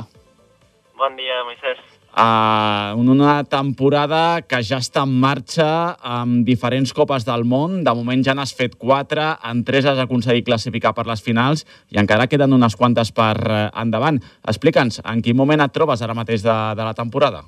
Bon 0.94 1.18
dia, 1.18 1.42
Moisés 1.50 1.97
uh, 2.18 2.98
una 2.98 3.44
temporada 3.48 4.42
que 4.42 4.60
ja 4.66 4.80
està 4.82 5.04
en 5.06 5.14
marxa 5.22 5.68
amb 6.02 6.42
diferents 6.46 6.92
copes 6.96 7.26
del 7.28 7.44
món. 7.48 7.82
De 7.86 7.94
moment 7.94 8.24
ja 8.26 8.34
n'has 8.34 8.54
fet 8.58 8.74
quatre, 8.78 9.30
en 9.50 9.62
tres 9.64 9.86
has 9.86 10.00
aconseguit 10.02 10.46
classificar 10.46 10.94
per 10.96 11.06
les 11.08 11.22
finals 11.24 11.64
i 11.94 12.00
encara 12.02 12.28
queden 12.30 12.56
unes 12.56 12.76
quantes 12.76 13.12
per 13.14 13.36
uh, 13.46 13.60
endavant. 13.80 14.20
Explica'ns, 14.50 15.02
en 15.04 15.22
quin 15.22 15.38
moment 15.38 15.62
et 15.62 15.74
trobes 15.74 16.02
ara 16.02 16.16
mateix 16.18 16.42
de, 16.46 16.58
de 16.78 16.88
la 16.90 16.96
temporada? 16.98 17.44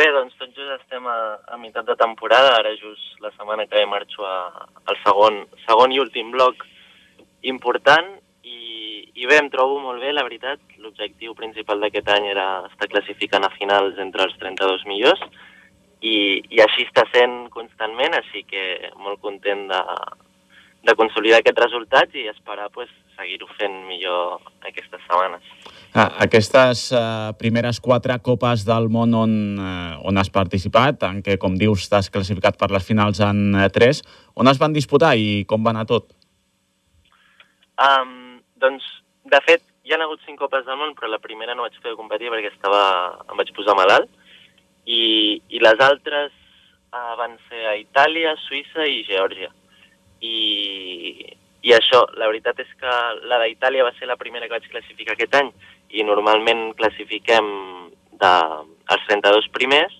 Bé, 0.00 0.06
doncs 0.16 0.36
tot 0.40 0.52
just 0.56 0.72
estem 0.78 1.04
a, 1.08 1.18
a 1.52 1.58
meitat 1.60 1.84
de 1.84 1.96
temporada, 2.00 2.54
ara 2.60 2.72
just 2.78 3.20
la 3.20 3.32
setmana 3.34 3.66
que 3.68 3.76
ve 3.76 3.88
marxo 3.88 4.24
a, 4.24 4.68
al 4.88 4.96
segon, 5.04 5.42
segon 5.66 5.92
i 5.92 6.00
últim 6.00 6.30
bloc 6.32 6.64
important 7.42 8.20
i 9.20 9.26
bé, 9.28 9.36
em 9.36 9.50
trobo 9.52 9.76
molt 9.82 10.00
bé, 10.00 10.14
la 10.16 10.24
veritat. 10.24 10.62
L'objectiu 10.80 11.34
principal 11.36 11.82
d'aquest 11.82 12.08
any 12.08 12.30
era 12.30 12.46
estar 12.70 12.88
classificant 12.88 13.44
a 13.44 13.52
finals 13.52 13.98
entre 14.00 14.24
els 14.24 14.36
32 14.40 14.86
millors 14.88 15.20
i, 16.00 16.40
i 16.48 16.62
així 16.64 16.86
està 16.88 17.04
sent 17.12 17.50
constantment, 17.52 18.16
així 18.16 18.46
que 18.48 18.62
molt 18.96 19.20
content 19.20 19.66
de, 19.68 19.80
de 20.88 20.94
consolidar 20.96 21.42
aquests 21.42 21.60
resultats 21.66 22.16
i 22.16 22.24
esperar 22.30 22.70
pues, 22.72 22.88
seguir-ho 23.18 23.48
fent 23.58 23.74
millor 23.90 24.38
aquestes 24.64 25.02
setmanes. 25.04 25.44
Ah, 25.92 26.06
aquestes 26.24 26.86
uh, 26.94 27.34
primeres 27.36 27.82
quatre 27.84 28.16
copes 28.24 28.64
del 28.64 28.88
món 28.88 29.12
on, 29.18 29.34
uh, 29.60 29.98
on 30.08 30.22
has 30.22 30.32
participat, 30.32 31.04
en 31.10 31.20
què, 31.26 31.36
com 31.42 31.58
dius, 31.60 31.90
t'has 31.92 32.08
classificat 32.14 32.56
per 32.56 32.70
les 32.72 32.88
finals 32.88 33.20
en 33.26 33.50
uh, 33.52 33.68
tres, 33.74 34.00
on 34.32 34.48
es 34.48 34.62
van 34.62 34.72
disputar 34.72 35.12
i 35.20 35.44
com 35.50 35.66
va 35.66 35.74
anar 35.74 35.84
tot? 35.90 36.08
Um, 37.80 38.40
doncs 38.60 38.86
de 39.30 39.40
fet, 39.46 39.62
hi 39.86 39.94
ha 39.94 40.00
hagut 40.02 40.22
cinc 40.26 40.40
copes 40.42 40.66
del 40.66 40.78
món, 40.78 40.94
però 40.98 41.10
la 41.10 41.22
primera 41.22 41.54
no 41.54 41.66
vaig 41.66 41.76
poder 41.80 41.96
competir 41.98 42.30
perquè 42.32 42.50
estava, 42.50 42.82
em 43.30 43.38
vaig 43.38 43.52
posar 43.56 43.76
malalt. 43.78 44.10
I, 44.86 45.40
i 45.54 45.60
les 45.62 45.82
altres 45.84 46.32
uh, 46.92 47.14
van 47.20 47.36
ser 47.48 47.66
a 47.70 47.76
Itàlia, 47.78 48.34
Suïssa 48.46 48.86
i 48.88 49.04
Geòrgia. 49.08 49.50
I, 50.20 50.36
I 51.62 51.74
això, 51.76 52.02
la 52.20 52.28
veritat 52.30 52.60
és 52.64 52.70
que 52.80 52.96
la 53.30 53.40
d'Itàlia 53.44 53.86
va 53.86 53.94
ser 53.98 54.08
la 54.10 54.18
primera 54.20 54.48
que 54.48 54.56
vaig 54.56 54.68
classificar 54.72 55.16
aquest 55.16 55.36
any 55.38 55.52
i 55.90 56.04
normalment 56.06 56.70
classifiquem 56.78 57.48
de, 58.20 58.34
els 58.94 59.08
32 59.08 59.48
primers, 59.54 59.94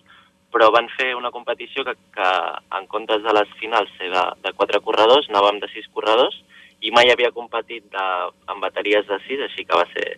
però 0.51 0.71
van 0.75 0.89
fer 0.97 1.13
una 1.15 1.31
competició 1.31 1.85
que, 1.87 1.95
que 2.15 2.31
en 2.79 2.87
comptes 2.91 3.23
de 3.23 3.35
les 3.37 3.51
finals 3.61 3.91
ser 3.99 4.11
de, 4.13 4.25
de 4.45 4.53
4 4.59 4.81
corredors, 4.87 5.29
anàvem 5.31 5.61
de 5.63 5.71
6 5.73 5.91
corredors, 5.95 6.37
i 6.81 6.91
mai 6.97 7.11
havia 7.13 7.33
competit 7.37 7.85
de, 7.93 8.07
amb 8.49 8.65
bateries 8.65 9.07
de 9.09 9.19
6, 9.27 9.47
així 9.47 9.67
que 9.69 9.79
va 9.79 9.87
ser 9.93 10.09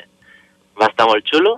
va 0.79 0.88
estar 0.90 1.07
molt 1.09 1.27
xulo. 1.29 1.57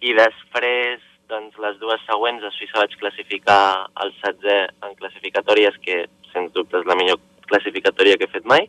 I 0.00 0.12
després, 0.16 1.02
doncs, 1.30 1.56
les 1.62 1.78
dues 1.82 2.02
següents 2.08 2.44
a 2.44 2.52
Suïssa 2.54 2.82
vaig 2.82 2.96
classificar 3.00 3.60
el 4.04 4.12
16 4.20 4.86
en 4.86 4.98
classificatòries, 5.00 5.78
que 5.82 6.04
sens 6.32 6.52
dubte 6.54 6.80
és 6.80 6.86
la 6.88 6.98
millor 6.98 7.20
classificatòria 7.50 8.18
que 8.18 8.28
he 8.28 8.34
fet 8.34 8.46
mai. 8.46 8.68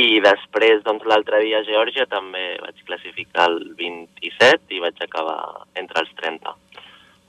I 0.00 0.20
després, 0.22 0.82
doncs, 0.86 1.06
l'altre 1.10 1.42
dia 1.44 1.60
a 1.60 1.66
Geòrgia 1.66 2.06
també 2.10 2.44
vaig 2.62 2.82
classificar 2.86 3.48
el 3.50 3.60
27 3.78 4.74
i 4.76 4.82
vaig 4.82 5.02
acabar 5.02 5.40
entre 5.74 6.04
els 6.04 6.12
30. 6.22 6.56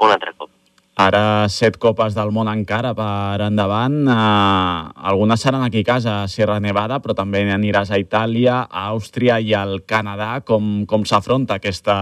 Un 0.02 0.14
altre 0.14 0.34
cop. 0.38 0.50
Ara 1.00 1.48
set 1.48 1.78
copes 1.80 2.14
del 2.18 2.34
món 2.36 2.50
encara 2.52 2.92
per 2.94 3.40
endavant. 3.46 4.02
Uh, 4.12 4.92
algunes 5.12 5.40
seran 5.40 5.64
aquí 5.64 5.86
a 5.86 5.88
casa, 5.88 6.16
a 6.24 6.28
Sierra 6.28 6.60
Nevada, 6.60 7.00
però 7.00 7.16
també 7.16 7.46
aniràs 7.48 7.92
a 7.92 8.00
Itàlia, 8.02 8.66
a 8.68 8.90
Àustria 8.92 9.40
i 9.40 9.54
al 9.56 9.80
Canadà. 9.88 10.42
Com, 10.44 10.86
com 10.86 11.06
s'afronta 11.08 11.58
aquesta, 11.62 11.96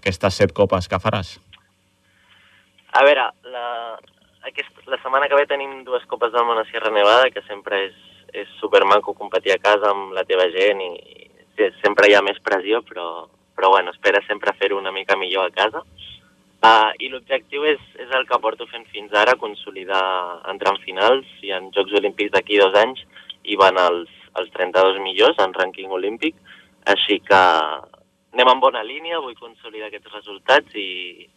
aquestes 0.00 0.34
set 0.42 0.52
copes 0.52 0.90
que 0.90 0.98
faràs? 0.98 1.36
A 2.98 3.04
veure, 3.06 3.28
la, 3.54 3.68
aquest, 4.50 4.74
la 4.90 4.98
setmana 4.98 5.30
que 5.30 5.38
ve 5.38 5.46
tenim 5.46 5.84
dues 5.86 6.04
copes 6.10 6.34
del 6.34 6.44
món 6.44 6.58
a 6.58 6.66
Sierra 6.72 6.90
Nevada, 6.90 7.30
que 7.30 7.44
sempre 7.46 7.84
és, 7.86 7.96
és 8.34 8.50
supermaco 8.58 9.14
competir 9.14 9.54
a 9.54 9.62
casa 9.62 9.94
amb 9.94 10.10
la 10.16 10.26
teva 10.26 10.50
gent 10.50 10.82
i, 10.82 10.92
i 11.54 11.70
sempre 11.84 12.10
hi 12.10 12.18
ha 12.18 12.26
més 12.26 12.42
pressió, 12.42 12.82
però, 12.82 13.28
però 13.54 13.70
bueno, 13.76 13.94
espera 13.94 14.24
sempre 14.26 14.56
fer-ho 14.58 14.82
una 14.82 14.92
mica 14.92 15.16
millor 15.16 15.46
a 15.46 15.54
casa. 15.54 15.86
I 16.98 17.08
l'objectiu 17.12 17.62
és, 17.70 17.78
és 18.02 18.10
el 18.10 18.24
que 18.26 18.38
porto 18.42 18.66
fent 18.66 18.84
fins 18.90 19.12
ara, 19.14 19.36
consolidar, 19.38 20.02
entrar 20.50 20.74
en 20.74 20.80
finals 20.82 21.26
i 21.46 21.52
en 21.54 21.70
Jocs 21.74 21.94
Olímpics 22.00 22.32
d'aquí 22.34 22.58
dos 22.58 22.74
anys 22.74 23.04
i 23.44 23.56
van 23.56 23.78
els, 23.78 24.10
els 24.40 24.50
32 24.56 24.98
millors 25.04 25.38
en 25.38 25.54
rànquing 25.54 25.94
olímpic, 25.94 26.34
així 26.90 27.20
que 27.22 27.38
anem 28.34 28.50
en 28.52 28.60
bona 28.60 28.82
línia, 28.82 29.22
vull 29.22 29.38
consolidar 29.38 29.88
aquests 29.88 30.12
resultats 30.12 30.74
i, 30.74 31.28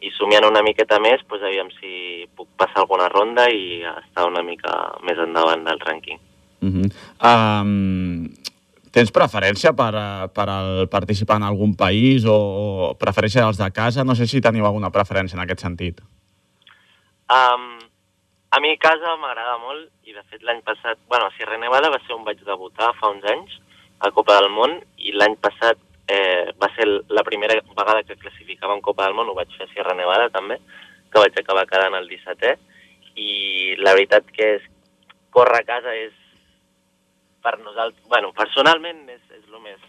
i 0.00 0.10
somiant 0.16 0.48
una 0.48 0.64
miqueta 0.64 0.98
més, 1.02 1.22
doncs 1.28 1.44
aviam 1.44 1.70
si 1.76 2.26
puc 2.36 2.48
passar 2.56 2.82
alguna 2.82 3.08
ronda 3.12 3.46
i 3.52 3.82
estar 3.84 4.26
una 4.28 4.42
mica 4.42 4.72
més 5.04 5.20
endavant 5.20 5.64
del 5.68 5.80
rànquing. 5.84 6.20
Uh 6.60 6.68
-huh. 6.68 6.88
um, 7.24 8.28
tens 8.94 9.12
preferència 9.14 9.72
per, 9.76 9.90
eh, 9.94 10.28
per 10.34 10.46
el 10.52 10.88
participar 10.92 11.38
en 11.40 11.46
algun 11.48 11.74
país 11.78 12.26
o, 12.26 12.36
o 12.36 12.94
preferència 12.98 13.44
dels 13.44 13.60
de 13.60 13.70
casa? 13.74 14.04
No 14.04 14.16
sé 14.18 14.26
si 14.26 14.42
teniu 14.42 14.66
alguna 14.66 14.90
preferència 14.94 15.38
en 15.38 15.44
aquest 15.44 15.62
sentit. 15.66 16.00
Um, 17.30 17.78
a 18.50 18.58
mi 18.58 18.74
casa 18.82 19.14
m'agrada 19.20 19.58
molt 19.62 19.86
i 20.10 20.14
de 20.16 20.24
fet 20.26 20.42
l'any 20.42 20.64
passat, 20.66 20.98
bueno, 21.08 21.28
a 21.28 21.34
Sierra 21.36 21.58
Nevada 21.62 21.92
va 21.92 22.00
ser 22.02 22.16
on 22.16 22.26
vaig 22.26 22.42
debutar 22.46 22.90
fa 22.98 23.12
uns 23.14 23.26
anys 23.30 23.54
a 24.00 24.10
Copa 24.10 24.40
del 24.40 24.50
Món 24.50 24.80
i 24.98 25.14
l'any 25.14 25.36
passat 25.38 25.78
eh, 26.10 26.50
va 26.58 26.70
ser 26.74 26.88
la 27.14 27.22
primera 27.22 27.60
vegada 27.68 28.02
que 28.02 28.18
classificava 28.18 28.74
en 28.74 28.82
Copa 28.82 29.06
del 29.06 29.14
Món, 29.14 29.30
ho 29.30 29.36
vaig 29.38 29.52
fer 29.54 29.68
a 29.68 29.70
Sierra 29.74 29.94
Nevada 29.94 30.32
també, 30.34 30.58
que 31.12 31.22
vaig 31.22 31.38
acabar 31.38 31.68
quedant 31.70 31.94
el 32.00 32.08
17è 32.10 32.56
i 33.20 33.76
la 33.78 33.94
veritat 33.94 34.26
que 34.34 34.54
és 34.56 34.66
córrer 35.30 35.62
a 35.62 35.68
casa 35.68 35.94
és 35.94 36.14
per 37.42 37.58
nosaltres, 37.60 38.02
bueno, 38.08 38.32
personalment 38.36 39.06
és, 39.12 39.22
és 39.36 39.46
el 39.48 39.62
més, 39.64 39.80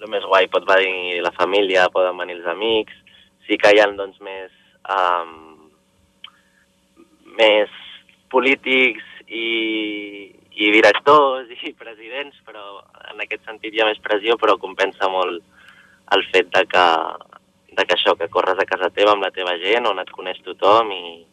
el 0.00 0.10
més 0.12 0.26
guai, 0.28 0.48
pot 0.52 0.66
venir 0.68 1.22
la 1.24 1.34
família, 1.36 1.90
poden 1.92 2.18
venir 2.20 2.38
els 2.38 2.48
amics, 2.54 2.94
sí 3.46 3.58
que 3.60 3.74
hi 3.74 3.82
ha 3.82 3.88
doncs 3.96 4.20
més, 4.24 4.52
um, 4.90 5.70
més 7.38 7.72
polítics 8.32 9.04
i, 9.28 10.30
i 10.54 10.70
directors 10.74 11.50
i 11.54 11.74
presidents, 11.78 12.38
però 12.46 12.80
en 13.12 13.22
aquest 13.22 13.44
sentit 13.46 13.74
hi 13.74 13.82
ha 13.82 13.90
més 13.90 14.02
pressió, 14.02 14.38
però 14.40 14.56
compensa 14.60 15.10
molt 15.10 15.42
el 16.14 16.26
fet 16.32 16.50
de 16.54 16.64
que, 16.70 16.88
de 17.78 17.86
que 17.86 17.96
això, 17.96 18.16
que 18.18 18.30
corres 18.32 18.60
a 18.60 18.68
casa 18.68 18.92
teva 18.94 19.14
amb 19.14 19.24
la 19.24 19.32
teva 19.34 19.56
gent, 19.62 19.88
on 19.88 20.02
et 20.02 20.12
coneix 20.14 20.40
tothom 20.44 20.92
i, 20.94 21.24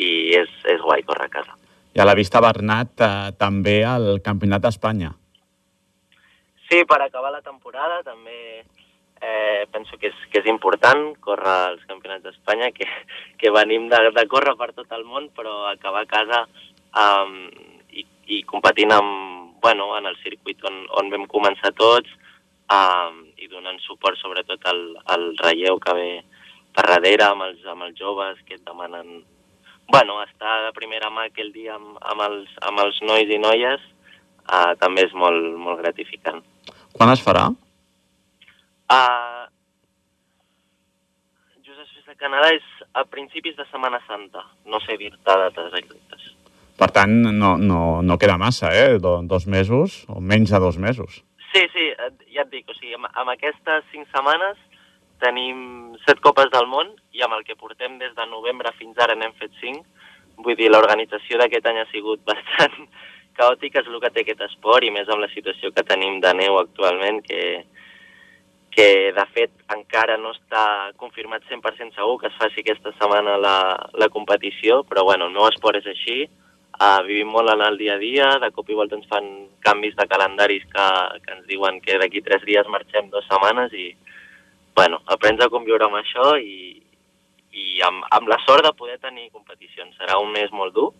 i 0.00 0.10
és, 0.40 0.50
és 0.72 0.82
guai 0.82 1.04
córrer 1.06 1.28
a 1.28 1.36
casa. 1.38 1.63
I 1.94 2.00
a 2.00 2.06
la 2.06 2.16
vista 2.18 2.40
Bernat 2.42 3.00
eh, 3.00 3.32
també 3.38 3.76
al 3.86 4.18
Campionat 4.24 4.64
d'Espanya. 4.64 5.12
Sí, 6.66 6.80
per 6.90 6.98
acabar 7.04 7.30
la 7.30 7.44
temporada 7.44 8.00
també 8.02 8.64
eh, 9.20 9.66
penso 9.70 9.96
que 10.00 10.10
és, 10.10 10.24
que 10.32 10.40
és 10.42 10.48
important 10.50 11.12
córrer 11.24 11.54
als 11.68 11.84
Campionats 11.86 12.24
d'Espanya, 12.24 12.72
que, 12.74 12.88
que 13.40 13.52
venim 13.54 13.86
de, 13.92 14.00
de 14.16 14.26
córrer 14.30 14.56
per 14.58 14.72
tot 14.74 14.90
el 14.96 15.04
món, 15.06 15.30
però 15.36 15.68
acabar 15.70 16.02
a 16.04 16.10
casa 16.10 16.44
um, 16.98 17.36
i, 17.94 18.04
i 18.26 18.42
competint 18.48 18.92
amb, 18.96 19.54
bueno, 19.62 19.92
en 19.98 20.10
el 20.10 20.18
circuit 20.22 20.64
on, 20.68 20.82
on 20.98 21.12
vam 21.12 21.28
començar 21.30 21.72
tots 21.78 22.10
um, 22.72 23.22
i 23.38 23.48
donant 23.52 23.78
suport 23.84 24.18
sobretot 24.20 24.66
al, 24.70 24.82
al 25.14 25.30
relleu 25.40 25.78
que 25.80 25.94
ve 25.96 26.10
per 26.74 26.88
darrere 26.90 27.28
amb 27.30 27.46
els, 27.46 27.62
amb 27.70 27.86
els 27.86 27.96
joves 28.00 28.40
que 28.48 28.58
et 28.58 28.66
demanen 28.66 29.22
bueno, 29.88 30.22
estar 30.24 30.62
de 30.66 30.72
primera 30.76 31.10
mà 31.10 31.28
aquell 31.28 31.52
dia 31.54 31.74
amb, 31.76 31.98
amb, 32.00 32.24
els, 32.28 32.52
amb 32.68 32.80
els 32.84 33.00
nois 33.06 33.30
i 33.30 33.38
noies 33.40 33.82
uh, 34.48 34.72
també 34.80 35.06
és 35.06 35.14
molt, 35.16 35.54
molt 35.60 35.82
gratificant. 35.82 36.42
Quan 36.94 37.12
es 37.12 37.22
farà? 37.24 37.48
Uh, 38.94 39.44
Just 41.64 41.80
després 41.80 42.06
de 42.06 42.16
Canadà 42.20 42.52
és 42.54 42.64
a 42.94 43.04
principis 43.08 43.56
de 43.58 43.66
Setmana 43.70 44.00
Santa. 44.06 44.44
No 44.68 44.80
sé 44.84 44.98
dir-te 45.00 45.38
dates 45.44 45.78
exactes. 45.80 46.32
Per 46.74 46.90
tant, 46.90 47.12
no, 47.30 47.54
no, 47.56 47.80
no 48.02 48.18
queda 48.18 48.38
massa, 48.38 48.72
eh? 48.74 48.98
Do, 48.98 49.20
dos 49.30 49.46
mesos, 49.46 50.02
o 50.10 50.20
menys 50.20 50.50
de 50.50 50.60
dos 50.60 50.78
mesos. 50.82 51.22
Sí, 51.54 51.62
sí, 51.70 51.90
ja 52.34 52.42
et 52.42 52.50
dic, 52.50 52.66
o 52.66 52.74
sigui, 52.74 52.96
amb, 52.98 53.06
amb 53.14 53.30
aquestes 53.36 53.86
cinc 53.92 54.08
setmanes 54.10 54.58
tenim 55.22 55.94
set 56.06 56.20
copes 56.24 56.50
del 56.52 56.66
món 56.70 56.90
i 57.14 57.22
amb 57.24 57.36
el 57.38 57.44
que 57.46 57.56
portem 57.56 57.98
des 57.98 58.14
de 58.16 58.26
novembre 58.30 58.72
fins 58.78 58.98
ara 58.98 59.16
n'hem 59.18 59.34
fet 59.40 59.52
cinc. 59.60 59.84
Vull 60.44 60.56
dir, 60.58 60.70
l'organització 60.70 61.38
d'aquest 61.38 61.66
any 61.70 61.80
ha 61.82 61.90
sigut 61.92 62.24
bastant 62.30 62.88
caòtica, 63.38 63.82
és 63.82 63.90
el 63.90 64.00
que 64.02 64.10
té 64.14 64.24
aquest 64.24 64.44
esport, 64.48 64.84
i 64.86 64.92
més 64.94 65.08
amb 65.10 65.22
la 65.24 65.30
situació 65.32 65.72
que 65.74 65.86
tenim 65.86 66.20
de 66.22 66.34
neu 66.38 66.58
actualment, 66.60 67.20
que, 67.26 67.64
que 68.74 68.88
de 69.16 69.26
fet 69.34 69.52
encara 69.74 70.16
no 70.20 70.32
està 70.34 70.92
confirmat 71.00 71.42
100% 71.50 71.98
segur 71.98 72.18
que 72.20 72.30
es 72.30 72.38
faci 72.38 72.62
aquesta 72.62 72.94
setmana 72.98 73.36
la, 73.38 73.58
la 73.94 74.08
competició, 74.14 74.82
però 74.88 75.06
bueno, 75.10 75.28
el 75.30 75.36
meu 75.36 75.46
esport 75.48 75.78
és 75.80 75.90
així, 75.90 76.24
uh, 76.78 77.00
vivim 77.06 77.30
molt 77.34 77.54
en 77.54 77.62
el 77.66 77.78
dia 77.78 77.98
a 77.98 78.02
dia, 78.02 78.30
de 78.42 78.50
cop 78.54 78.70
i 78.70 78.78
volta 78.78 78.98
ens 78.98 79.10
fan 79.10 79.30
canvis 79.66 79.94
de 79.98 80.08
calendaris 80.10 80.66
que, 80.70 80.88
que 81.26 81.38
ens 81.38 81.46
diuen 81.50 81.80
que 81.82 81.98
d'aquí 82.02 82.22
tres 82.26 82.46
dies 82.46 82.70
marxem 82.70 83.10
dues 83.14 83.26
setmanes 83.30 83.74
i, 83.78 83.92
bueno, 84.74 85.00
aprens 85.06 85.40
a 85.44 85.50
conviure 85.52 85.86
amb 85.86 86.00
això 86.00 86.34
i, 86.40 86.74
i 87.54 87.80
amb, 87.86 88.04
amb 88.10 88.30
la 88.30 88.40
sort 88.44 88.66
de 88.66 88.74
poder 88.76 88.98
tenir 88.98 89.30
competicions. 89.30 89.94
Serà 89.98 90.18
un 90.22 90.32
mes 90.34 90.52
molt 90.52 90.74
dur, 90.74 90.90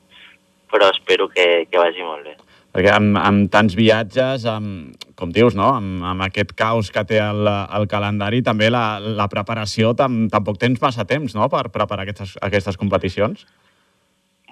però 0.70 0.90
espero 0.94 1.28
que, 1.30 1.66
que 1.70 1.80
vagi 1.80 2.06
molt 2.06 2.26
bé. 2.26 2.36
Perquè 2.74 2.90
amb, 2.90 3.14
amb 3.20 3.50
tants 3.54 3.76
viatges, 3.78 4.46
amb, 4.50 4.94
com 5.14 5.30
dius, 5.34 5.54
no? 5.54 5.68
amb, 5.78 6.02
amb 6.10 6.24
aquest 6.26 6.56
caos 6.58 6.90
que 6.94 7.04
té 7.06 7.20
el, 7.22 7.46
el 7.46 7.86
calendari, 7.90 8.42
també 8.42 8.66
la, 8.70 8.98
la 8.98 9.28
preparació, 9.30 9.92
tam, 9.94 10.24
tampoc 10.30 10.58
tens 10.58 10.82
massa 10.82 11.06
temps 11.06 11.36
no? 11.38 11.46
per 11.52 11.68
preparar 11.74 12.02
aquestes, 12.02 12.34
aquestes 12.42 12.78
competicions? 12.80 13.46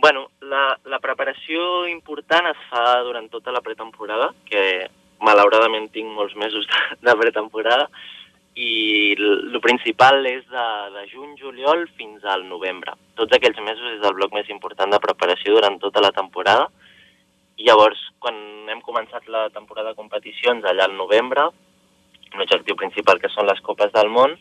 Bueno, 0.03 0.29
la, 0.47 0.77
la 0.87 1.03
preparació 1.03 1.89
important 1.91 2.47
es 2.51 2.63
fa 2.71 3.01
durant 3.07 3.27
tota 3.31 3.55
la 3.55 3.63
pretemporada, 3.63 4.31
que 4.47 4.87
malauradament 5.23 5.91
tinc 5.95 6.15
molts 6.15 6.39
mesos 6.39 6.67
de, 6.71 6.83
de 7.07 7.17
pretemporada, 7.19 7.89
i 8.55 9.15
el 9.17 9.61
principal 9.65 10.27
és 10.29 10.45
de, 10.53 10.67
de 10.93 11.07
juny, 11.09 11.33
juliol 11.41 11.87
fins 11.97 12.25
al 12.29 12.45
novembre. 12.49 12.93
Tots 13.17 13.33
aquells 13.37 13.59
mesos 13.65 13.97
és 13.97 14.05
el 14.05 14.17
bloc 14.19 14.35
més 14.37 14.49
important 14.53 14.93
de 14.93 15.01
preparació 15.01 15.57
durant 15.57 15.79
tota 15.81 16.03
la 16.05 16.13
temporada. 16.13 16.69
I 17.57 17.69
llavors, 17.69 18.01
quan 18.21 18.37
hem 18.69 18.83
començat 18.85 19.29
la 19.29 19.49
temporada 19.55 19.93
de 19.93 20.01
competicions 20.01 20.65
allà 20.69 20.85
al 20.89 20.97
novembre, 20.97 21.49
l'objectiu 22.37 22.77
principal 22.77 23.21
que 23.21 23.31
són 23.33 23.49
les 23.49 23.61
Copes 23.65 23.93
del 23.93 24.09
Món, 24.13 24.37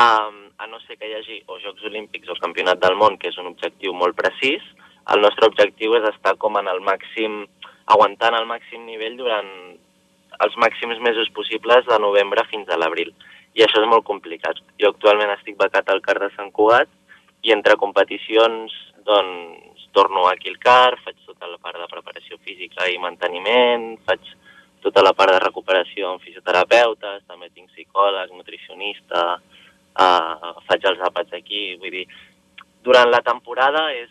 um, 0.00 0.38
a 0.56 0.68
no 0.68 0.80
ser 0.84 0.98
que 0.98 1.08
hi 1.08 1.16
hagi 1.16 1.40
o 1.46 1.58
Jocs 1.60 1.88
Olímpics 1.88 2.28
o 2.32 2.38
Campionat 2.40 2.80
del 2.80 2.96
Món, 3.00 3.18
que 3.20 3.32
és 3.32 3.38
un 3.40 3.48
objectiu 3.52 3.96
molt 3.96 4.16
precís, 4.16 4.64
el 5.12 5.24
nostre 5.24 5.48
objectiu 5.48 5.96
és 5.98 6.04
estar 6.12 6.36
com 6.40 6.56
en 6.60 6.68
el 6.70 6.80
màxim, 6.84 7.42
aguantant 7.92 8.36
el 8.38 8.46
màxim 8.46 8.84
nivell 8.86 9.16
durant 9.18 9.48
els 10.44 10.56
màxims 10.56 11.00
mesos 11.00 11.30
possibles 11.36 11.86
de 11.86 11.98
novembre 11.98 12.44
fins 12.50 12.68
a 12.68 12.78
l'abril. 12.80 13.12
I 13.54 13.64
això 13.64 13.82
és 13.82 13.88
molt 13.88 14.06
complicat. 14.08 14.58
Jo 14.80 14.92
actualment 14.92 15.32
estic 15.34 15.58
becat 15.60 15.90
al 15.92 16.00
CAR 16.04 16.18
de 16.22 16.30
Sant 16.36 16.50
Cugat 16.56 16.88
i 17.42 17.52
entre 17.52 17.76
competicions 17.76 18.72
doncs 19.04 19.88
torno 19.92 20.26
aquí 20.28 20.48
al 20.48 20.58
CAR, 20.58 20.96
faig 21.04 21.18
tota 21.26 21.50
la 21.50 21.58
part 21.60 21.76
de 21.76 21.88
preparació 21.90 22.38
física 22.46 22.88
i 22.88 22.98
manteniment, 23.02 23.98
faig 24.06 24.30
tota 24.82 25.02
la 25.04 25.12
part 25.12 25.34
de 25.34 25.42
recuperació 25.42 26.08
amb 26.10 26.24
fisioterapeutes, 26.24 27.26
també 27.28 27.50
tinc 27.52 27.68
psicòleg, 27.74 28.32
nutricionista, 28.32 29.38
eh, 30.00 30.52
faig 30.68 30.88
els 30.90 31.04
àpats 31.10 31.36
aquí, 31.36 31.76
vull 31.82 31.92
dir, 31.98 32.06
durant 32.82 33.10
la 33.10 33.20
temporada 33.22 33.90
és 33.92 34.08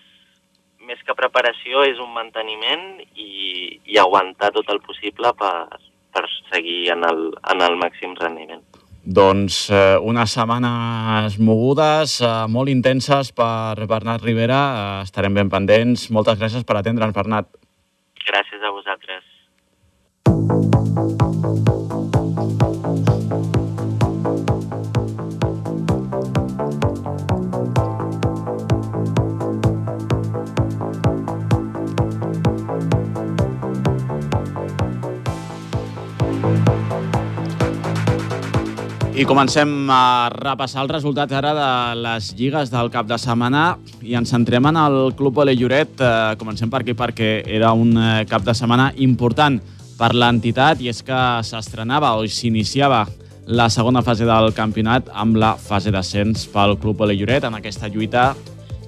més 0.87 1.01
que 1.05 1.17
preparació 1.17 1.83
és 1.85 1.99
un 2.01 2.13
manteniment 2.13 3.01
i, 3.15 3.81
i 3.85 3.97
aguantar 4.01 4.51
tot 4.55 4.69
el 4.73 4.81
possible 4.85 5.33
per, 5.37 5.67
per 6.13 6.27
seguir 6.51 6.91
en 6.93 7.05
el, 7.07 7.31
en 7.53 7.63
el 7.65 7.79
màxim 7.81 8.15
rendiment. 8.19 8.63
Doncs 9.01 9.63
eh, 9.73 9.97
unes 9.97 10.35
setmanes 10.37 11.39
mogudes, 11.41 12.19
eh, 12.21 12.45
molt 12.53 12.69
intenses 12.69 13.31
per 13.33 13.87
Bernat 13.89 14.21
Rivera. 14.21 14.61
Eh, 14.61 15.01
estarem 15.07 15.33
ben 15.33 15.49
pendents. 15.49 16.11
Moltes 16.13 16.37
gràcies 16.37 16.67
per 16.67 16.77
atendre'ns, 16.77 17.17
Bernat. 17.17 17.49
Gràcies 18.27 18.61
a 18.61 18.69
vosaltres. 18.77 19.25
I 39.11 39.25
comencem 39.27 39.67
a 39.91 40.31
repassar 40.31 40.85
els 40.85 40.91
resultats 40.93 41.35
ara 41.35 41.49
de 41.51 41.71
les 41.99 42.29
lligues 42.39 42.69
del 42.71 42.87
cap 42.93 43.09
de 43.09 43.17
setmana 43.19 43.73
i 44.07 44.15
ens 44.15 44.31
centrem 44.31 44.69
en 44.69 44.79
el 44.79 44.95
Club 45.19 45.41
Ole 45.43 45.51
Lloret. 45.59 45.99
Eh, 45.99 46.37
comencem 46.39 46.71
per 46.71 46.79
aquí 46.79 46.95
perquè 46.95 47.41
era 47.43 47.73
un 47.75 47.91
eh, 47.99 48.23
cap 48.29 48.45
de 48.47 48.55
setmana 48.55 48.93
important 49.03 49.59
per 49.99 50.13
l'entitat 50.15 50.79
i 50.79 50.87
és 50.87 51.03
que 51.03 51.19
s'estrenava 51.43 52.13
o 52.15 52.23
s'iniciava 52.23 53.03
la 53.51 53.67
segona 53.69 53.99
fase 54.01 54.23
del 54.23 54.53
campionat 54.55 55.11
amb 55.11 55.35
la 55.35 55.57
fase 55.59 55.91
d'ascens 55.91 56.47
pel 56.53 56.77
Club 56.79 57.03
Ole 57.03 57.19
Lloret 57.19 57.43
en 57.43 57.59
aquesta 57.59 57.91
lluita 57.91 58.29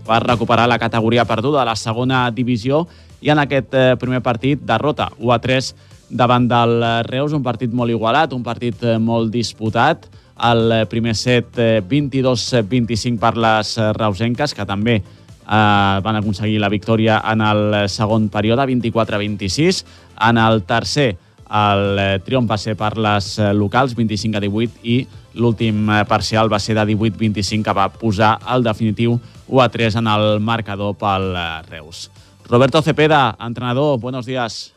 per 0.08 0.24
recuperar 0.24 0.70
la 0.72 0.80
categoria 0.80 1.28
perduda 1.28 1.66
de 1.66 1.74
la 1.74 1.76
segona 1.76 2.30
divisió 2.32 2.86
i 3.20 3.32
en 3.36 3.44
aquest 3.44 3.76
eh, 3.76 3.90
primer 4.00 4.24
partit 4.24 4.64
derrota 4.64 5.12
1 5.20 5.36
a 5.36 5.44
3 5.44 5.76
davant 6.10 6.48
del 6.50 6.82
Reus, 7.08 7.34
un 7.34 7.44
partit 7.44 7.72
molt 7.74 7.92
igualat, 7.94 8.34
un 8.36 8.44
partit 8.44 8.84
eh, 8.84 8.98
molt 9.00 9.32
disputat. 9.34 10.08
El 10.44 10.74
primer 10.90 11.14
set 11.16 11.60
22-25 11.88 13.20
per 13.22 13.36
les 13.38 13.76
reusenques, 13.98 14.56
que 14.58 14.66
també 14.66 14.96
eh, 14.98 15.04
van 15.46 16.18
aconseguir 16.20 16.58
la 16.60 16.72
victòria 16.74 17.20
en 17.32 17.44
el 17.46 17.78
segon 17.90 18.30
període, 18.34 18.66
24-26. 18.72 19.84
En 20.30 20.42
el 20.42 20.64
tercer, 20.68 21.12
el 21.54 22.02
triomf 22.26 22.50
va 22.50 22.58
ser 22.58 22.74
per 22.76 22.96
les 22.98 23.38
locals, 23.54 23.94
25 23.96 24.40
a 24.40 24.42
18, 24.42 24.82
i 24.90 24.98
l'últim 25.38 25.86
parcial 26.10 26.50
va 26.52 26.60
ser 26.60 26.76
de 26.80 26.88
18-25, 26.96 27.62
que 27.64 27.78
va 27.78 27.92
posar 27.94 28.36
el 28.56 28.66
definitiu 28.66 29.20
1 29.48 29.62
a 29.62 29.70
3 29.70 30.02
en 30.02 30.10
el 30.18 30.40
marcador 30.42 30.98
pel 30.98 31.32
Reus. 31.70 32.10
Roberto 32.50 32.82
Cepeda, 32.82 33.36
entrenador, 33.40 34.00
buenos 34.00 34.26
días. 34.26 34.73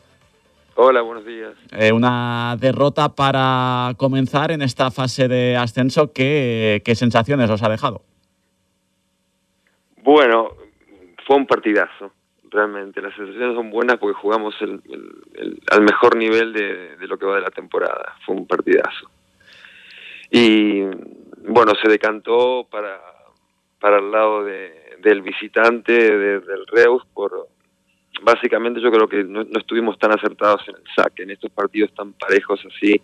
Hola, 0.79 1.01
buenos 1.01 1.25
días. 1.25 1.55
Eh, 1.71 1.91
una 1.91 2.55
derrota 2.59 3.09
para 3.15 3.95
comenzar 3.97 4.51
en 4.51 4.61
esta 4.61 4.91
fase 4.91 5.27
de 5.27 5.57
ascenso. 5.57 6.13
¿Qué, 6.13 6.83
¿Qué, 6.85 6.93
sensaciones 6.93 7.49
os 7.49 7.63
ha 7.63 7.69
dejado? 7.69 8.03
Bueno, 10.03 10.49
fue 11.25 11.35
un 11.35 11.47
partidazo, 11.47 12.11
realmente. 12.51 13.01
Las 13.01 13.15
sensaciones 13.15 13.55
son 13.55 13.71
buenas 13.71 13.97
porque 13.97 14.21
jugamos 14.21 14.53
el, 14.61 14.79
el, 14.87 15.23
el, 15.33 15.59
al 15.71 15.81
mejor 15.81 16.15
nivel 16.15 16.53
de, 16.53 16.95
de, 16.95 17.07
lo 17.07 17.17
que 17.17 17.25
va 17.25 17.37
de 17.37 17.41
la 17.41 17.49
temporada. 17.49 18.13
Fue 18.23 18.35
un 18.35 18.45
partidazo. 18.45 19.09
Y 20.29 20.83
bueno, 21.47 21.73
se 21.81 21.89
decantó 21.89 22.67
para, 22.69 23.01
para 23.79 23.97
el 23.97 24.11
lado 24.11 24.43
de, 24.43 24.97
del 24.99 25.23
visitante, 25.23 25.91
de, 25.91 26.39
del 26.39 26.67
Reus, 26.67 27.01
por, 27.15 27.47
básicamente 28.21 28.81
yo 28.81 28.91
creo 28.91 29.07
que 29.07 29.23
no, 29.23 29.43
no, 29.43 29.59
estuvimos 29.59 29.97
tan 29.99 30.11
acertados 30.11 30.61
en 30.67 30.75
el 30.75 30.83
saque. 30.95 31.23
En 31.23 31.31
estos 31.31 31.51
partidos 31.51 31.93
tan 31.93 32.13
parejos 32.13 32.59
así, 32.65 33.01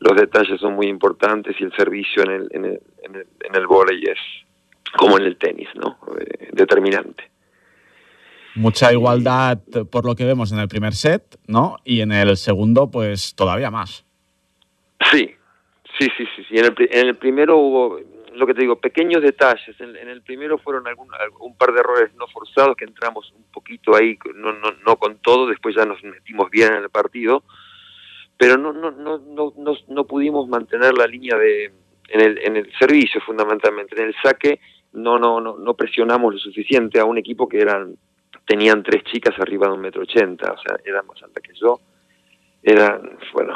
los 0.00 0.16
detalles 0.16 0.60
son 0.60 0.74
muy 0.74 0.86
importantes 0.86 1.56
y 1.60 1.64
el 1.64 1.72
servicio 1.72 2.22
en 2.24 2.30
el, 2.30 2.48
en 2.50 2.64
el, 2.64 2.80
en 3.02 3.14
el, 3.16 3.26
en 3.44 3.54
el 3.54 3.66
volei 3.66 4.02
es 4.04 4.18
como 4.96 5.18
en 5.18 5.24
el 5.24 5.36
tenis, 5.36 5.68
¿no? 5.74 5.98
Eh, 6.18 6.50
determinante. 6.52 7.30
Mucha 8.54 8.90
igualdad 8.92 9.58
por 9.90 10.06
lo 10.06 10.14
que 10.14 10.24
vemos 10.24 10.50
en 10.50 10.58
el 10.58 10.68
primer 10.68 10.94
set, 10.94 11.38
¿no? 11.46 11.76
Y 11.84 12.00
en 12.00 12.12
el 12.12 12.36
segundo, 12.38 12.90
pues 12.90 13.34
todavía 13.34 13.70
más. 13.70 14.06
Sí, 15.10 15.34
sí, 15.98 16.08
sí, 16.16 16.24
sí. 16.34 16.44
sí. 16.48 16.56
En, 16.56 16.64
el, 16.64 16.74
en 16.78 17.08
el 17.08 17.16
primero 17.16 17.58
hubo, 17.58 17.98
lo 18.36 18.46
que 18.46 18.54
te 18.54 18.60
digo, 18.60 18.76
pequeños 18.76 19.22
detalles. 19.22 19.80
En, 19.80 19.96
en 19.96 20.08
el 20.08 20.22
primero 20.22 20.58
fueron 20.58 20.86
algún, 20.86 21.08
un 21.40 21.56
par 21.56 21.72
de 21.72 21.80
errores 21.80 22.14
no 22.14 22.26
forzados 22.28 22.76
que 22.76 22.84
entramos 22.84 23.32
un 23.32 23.44
poquito 23.52 23.96
ahí, 23.96 24.18
no, 24.34 24.52
no, 24.52 24.72
no 24.84 24.96
con 24.96 25.18
todo, 25.18 25.46
después 25.46 25.74
ya 25.74 25.84
nos 25.84 26.02
metimos 26.04 26.50
bien 26.50 26.72
en 26.72 26.82
el 26.82 26.90
partido, 26.90 27.42
pero 28.36 28.56
no, 28.56 28.72
no, 28.72 28.90
no, 28.90 29.18
no, 29.18 29.52
no, 29.56 29.74
no 29.88 30.04
pudimos 30.04 30.48
mantener 30.48 30.94
la 30.94 31.06
línea 31.06 31.36
de 31.36 31.72
en 32.08 32.20
el, 32.20 32.38
en 32.38 32.56
el 32.56 32.72
servicio 32.78 33.20
fundamentalmente, 33.20 34.00
en 34.00 34.08
el 34.08 34.14
saque 34.22 34.60
no, 34.92 35.18
no, 35.18 35.40
no, 35.40 35.58
no 35.58 35.74
presionamos 35.74 36.34
lo 36.34 36.38
suficiente 36.38 37.00
a 37.00 37.04
un 37.04 37.18
equipo 37.18 37.48
que 37.48 37.60
eran 37.60 37.96
tenían 38.46 38.82
tres 38.82 39.02
chicas 39.04 39.34
arriba 39.40 39.66
de 39.66 39.74
un 39.74 39.80
metro 39.80 40.02
ochenta, 40.02 40.52
o 40.52 40.58
sea, 40.58 40.76
eran 40.84 41.04
más 41.06 41.20
altas 41.20 41.42
que 41.42 41.52
yo, 41.54 41.80
eran, 42.62 43.18
bueno, 43.32 43.54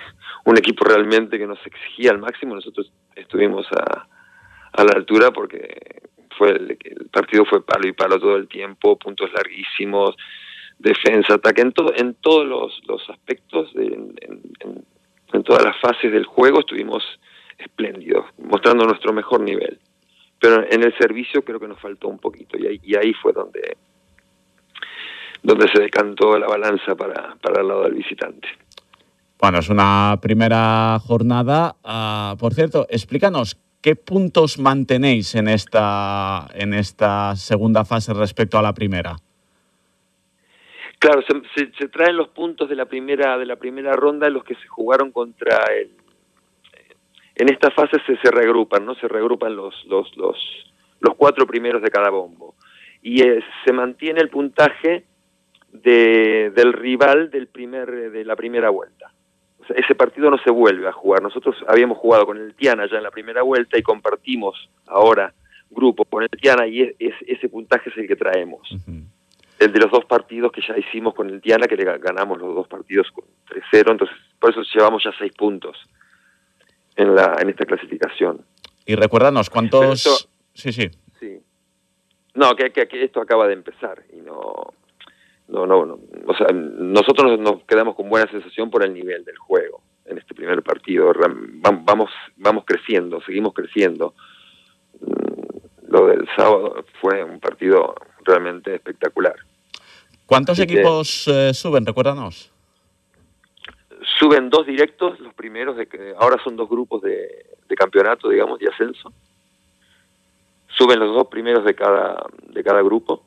un 0.46 0.58
equipo 0.58 0.84
realmente 0.84 1.38
que 1.38 1.46
nos 1.46 1.64
exigía 1.64 2.10
al 2.10 2.18
máximo, 2.18 2.54
nosotros 2.54 2.92
estuvimos 3.14 3.66
a, 3.72 4.08
a 4.72 4.84
la 4.84 4.92
altura 4.92 5.30
porque 5.30 6.02
fue 6.36 6.50
el, 6.50 6.78
el, 6.84 7.06
partido 7.10 7.44
fue 7.44 7.64
palo 7.64 7.88
y 7.88 7.92
palo 7.92 8.18
todo 8.18 8.36
el 8.36 8.48
tiempo, 8.48 8.98
puntos 8.98 9.30
larguísimos, 9.32 10.16
defensa, 10.78 11.34
ataque, 11.34 11.62
en, 11.62 11.72
todo, 11.72 11.92
en 11.94 12.14
todos 12.14 12.46
los, 12.84 13.10
aspectos, 13.10 13.72
de, 13.74 13.84
en, 13.84 15.42
todas 15.44 15.64
las 15.64 15.78
fases 15.80 16.12
del 16.12 16.24
juego 16.24 16.60
estuvimos 16.60 17.02
espléndidos, 17.58 18.26
mostrando 18.38 18.84
nuestro 18.84 19.12
mejor 19.12 19.40
nivel. 19.40 19.78
Pero 20.38 20.64
en 20.68 20.82
el 20.82 20.96
servicio 20.98 21.42
creo 21.44 21.60
que 21.60 21.68
nos 21.68 21.80
faltó 21.80 22.08
un 22.08 22.18
poquito 22.18 22.58
y 22.58 22.66
ahí, 22.66 22.80
y 22.82 22.96
ahí 22.96 23.12
fue 23.14 23.32
donde, 23.32 23.76
donde 25.42 25.68
se 25.68 25.80
decantó 25.80 26.36
la 26.38 26.48
balanza 26.48 26.96
para, 26.96 27.36
para 27.36 27.62
el 27.62 27.68
lado 27.68 27.84
del 27.84 27.94
visitante. 27.94 28.48
Bueno, 29.38 29.58
es 29.58 29.68
una 29.68 30.18
primera 30.20 30.98
jornada. 31.00 31.76
Uh, 31.84 32.36
por 32.36 32.54
cierto, 32.54 32.86
explícanos 32.88 33.56
¿Qué 33.82 33.96
puntos 33.96 34.60
mantenéis 34.60 35.34
en 35.34 35.48
esta, 35.48 36.46
en 36.54 36.72
esta 36.72 37.34
segunda 37.34 37.84
fase 37.84 38.14
respecto 38.14 38.56
a 38.56 38.62
la 38.62 38.72
primera? 38.72 39.16
Claro, 41.00 41.20
se, 41.56 41.72
se, 41.76 41.88
traen 41.88 42.16
los 42.16 42.28
puntos 42.28 42.68
de 42.68 42.76
la 42.76 42.84
primera 42.84 43.36
de 43.36 43.44
la 43.44 43.56
primera 43.56 43.92
ronda 43.94 44.30
los 44.30 44.44
que 44.44 44.54
se 44.54 44.68
jugaron 44.68 45.10
contra 45.10 45.64
el. 45.76 45.90
En 47.34 47.50
esta 47.50 47.72
fase 47.72 47.96
se, 48.06 48.16
se 48.18 48.30
regrupan, 48.30 48.86
¿no? 48.86 48.94
Se 48.94 49.08
regrupan 49.08 49.56
los 49.56 49.74
los 49.86 50.16
los 50.16 50.36
los 51.00 51.16
cuatro 51.16 51.44
primeros 51.44 51.82
de 51.82 51.90
cada 51.90 52.10
bombo 52.10 52.54
y 53.02 53.20
eh, 53.22 53.42
se 53.64 53.72
mantiene 53.72 54.20
el 54.20 54.28
puntaje 54.28 55.06
de, 55.72 56.52
del 56.54 56.72
rival 56.72 57.32
del 57.32 57.48
primer 57.48 58.12
de 58.12 58.24
la 58.24 58.36
primera 58.36 58.70
vuelta 58.70 59.12
o 59.62 59.66
sea, 59.66 59.76
ese 59.76 59.94
partido 59.94 60.30
no 60.30 60.38
se 60.38 60.50
vuelve 60.50 60.88
a 60.88 60.92
jugar. 60.92 61.22
Nosotros 61.22 61.56
habíamos 61.68 61.98
jugado 61.98 62.26
con 62.26 62.36
el 62.36 62.54
Tiana 62.54 62.86
ya 62.90 62.96
en 62.96 63.04
la 63.04 63.10
primera 63.10 63.42
vuelta 63.42 63.78
y 63.78 63.82
compartimos 63.82 64.68
ahora 64.86 65.32
grupo 65.70 66.04
con 66.04 66.24
el 66.24 66.28
Tiana 66.30 66.66
y 66.66 66.82
es, 66.82 66.94
es, 66.98 67.14
ese 67.26 67.48
puntaje 67.48 67.90
es 67.90 67.96
el 67.96 68.08
que 68.08 68.16
traemos. 68.16 68.70
Uh 68.72 68.76
-huh. 68.76 69.04
El 69.60 69.72
de 69.72 69.78
los 69.78 69.90
dos 69.92 70.04
partidos 70.04 70.50
que 70.50 70.60
ya 70.66 70.76
hicimos 70.76 71.14
con 71.14 71.30
el 71.30 71.40
Tiana, 71.40 71.68
que 71.68 71.76
le 71.76 71.84
ganamos 71.84 72.38
los 72.38 72.54
dos 72.54 72.66
partidos 72.66 73.08
con 73.12 73.24
3-0, 73.48 73.92
entonces 73.92 74.16
por 74.40 74.50
eso 74.50 74.62
llevamos 74.74 75.04
ya 75.04 75.12
seis 75.16 75.32
puntos 75.38 75.76
en, 76.96 77.14
la, 77.14 77.36
en 77.40 77.48
esta 77.48 77.64
clasificación. 77.64 78.44
Y 78.84 78.96
recuérdanos, 78.96 79.48
¿cuántos...? 79.48 80.04
Esto, 80.04 80.28
sí, 80.52 80.72
sí. 80.72 80.90
Sí. 81.20 81.38
No, 82.34 82.56
que, 82.56 82.72
que, 82.72 82.88
que 82.88 83.04
esto 83.04 83.20
acaba 83.20 83.46
de 83.46 83.52
empezar 83.52 84.02
y 84.12 84.16
no 84.16 84.74
no, 85.52 85.66
no, 85.66 85.84
no, 85.84 85.98
o 86.26 86.34
sea, 86.34 86.46
nosotros 86.50 87.38
nos 87.38 87.62
quedamos 87.64 87.94
con 87.94 88.08
buena 88.08 88.28
sensación 88.30 88.70
por 88.70 88.82
el 88.82 88.94
nivel 88.94 89.22
del 89.22 89.36
juego 89.36 89.82
en 90.06 90.16
este 90.16 90.34
primer 90.34 90.62
partido. 90.62 91.12
Vamos, 91.60 92.10
vamos 92.36 92.64
creciendo, 92.64 93.20
seguimos 93.20 93.52
creciendo. 93.52 94.14
Lo 95.88 96.06
del 96.06 96.26
sábado 96.34 96.86
fue 97.02 97.22
un 97.22 97.38
partido 97.38 97.94
realmente 98.24 98.74
espectacular. 98.74 99.34
¿Cuántos 100.24 100.58
Así 100.58 100.62
equipos 100.62 101.24
que, 101.26 101.50
eh, 101.50 101.54
suben? 101.54 101.84
Recuérdanos. 101.84 102.50
Suben 104.18 104.48
dos 104.48 104.66
directos, 104.66 105.20
los 105.20 105.34
primeros 105.34 105.76
de 105.76 105.86
que 105.86 106.14
ahora 106.18 106.42
son 106.42 106.56
dos 106.56 106.70
grupos 106.70 107.02
de, 107.02 107.44
de 107.68 107.74
campeonato, 107.74 108.30
digamos, 108.30 108.58
de 108.58 108.68
ascenso. 108.68 109.12
Suben 110.78 110.98
los 110.98 111.14
dos 111.14 111.26
primeros 111.26 111.62
de 111.66 111.74
cada 111.74 112.24
de 112.48 112.64
cada 112.64 112.80
grupo 112.80 113.26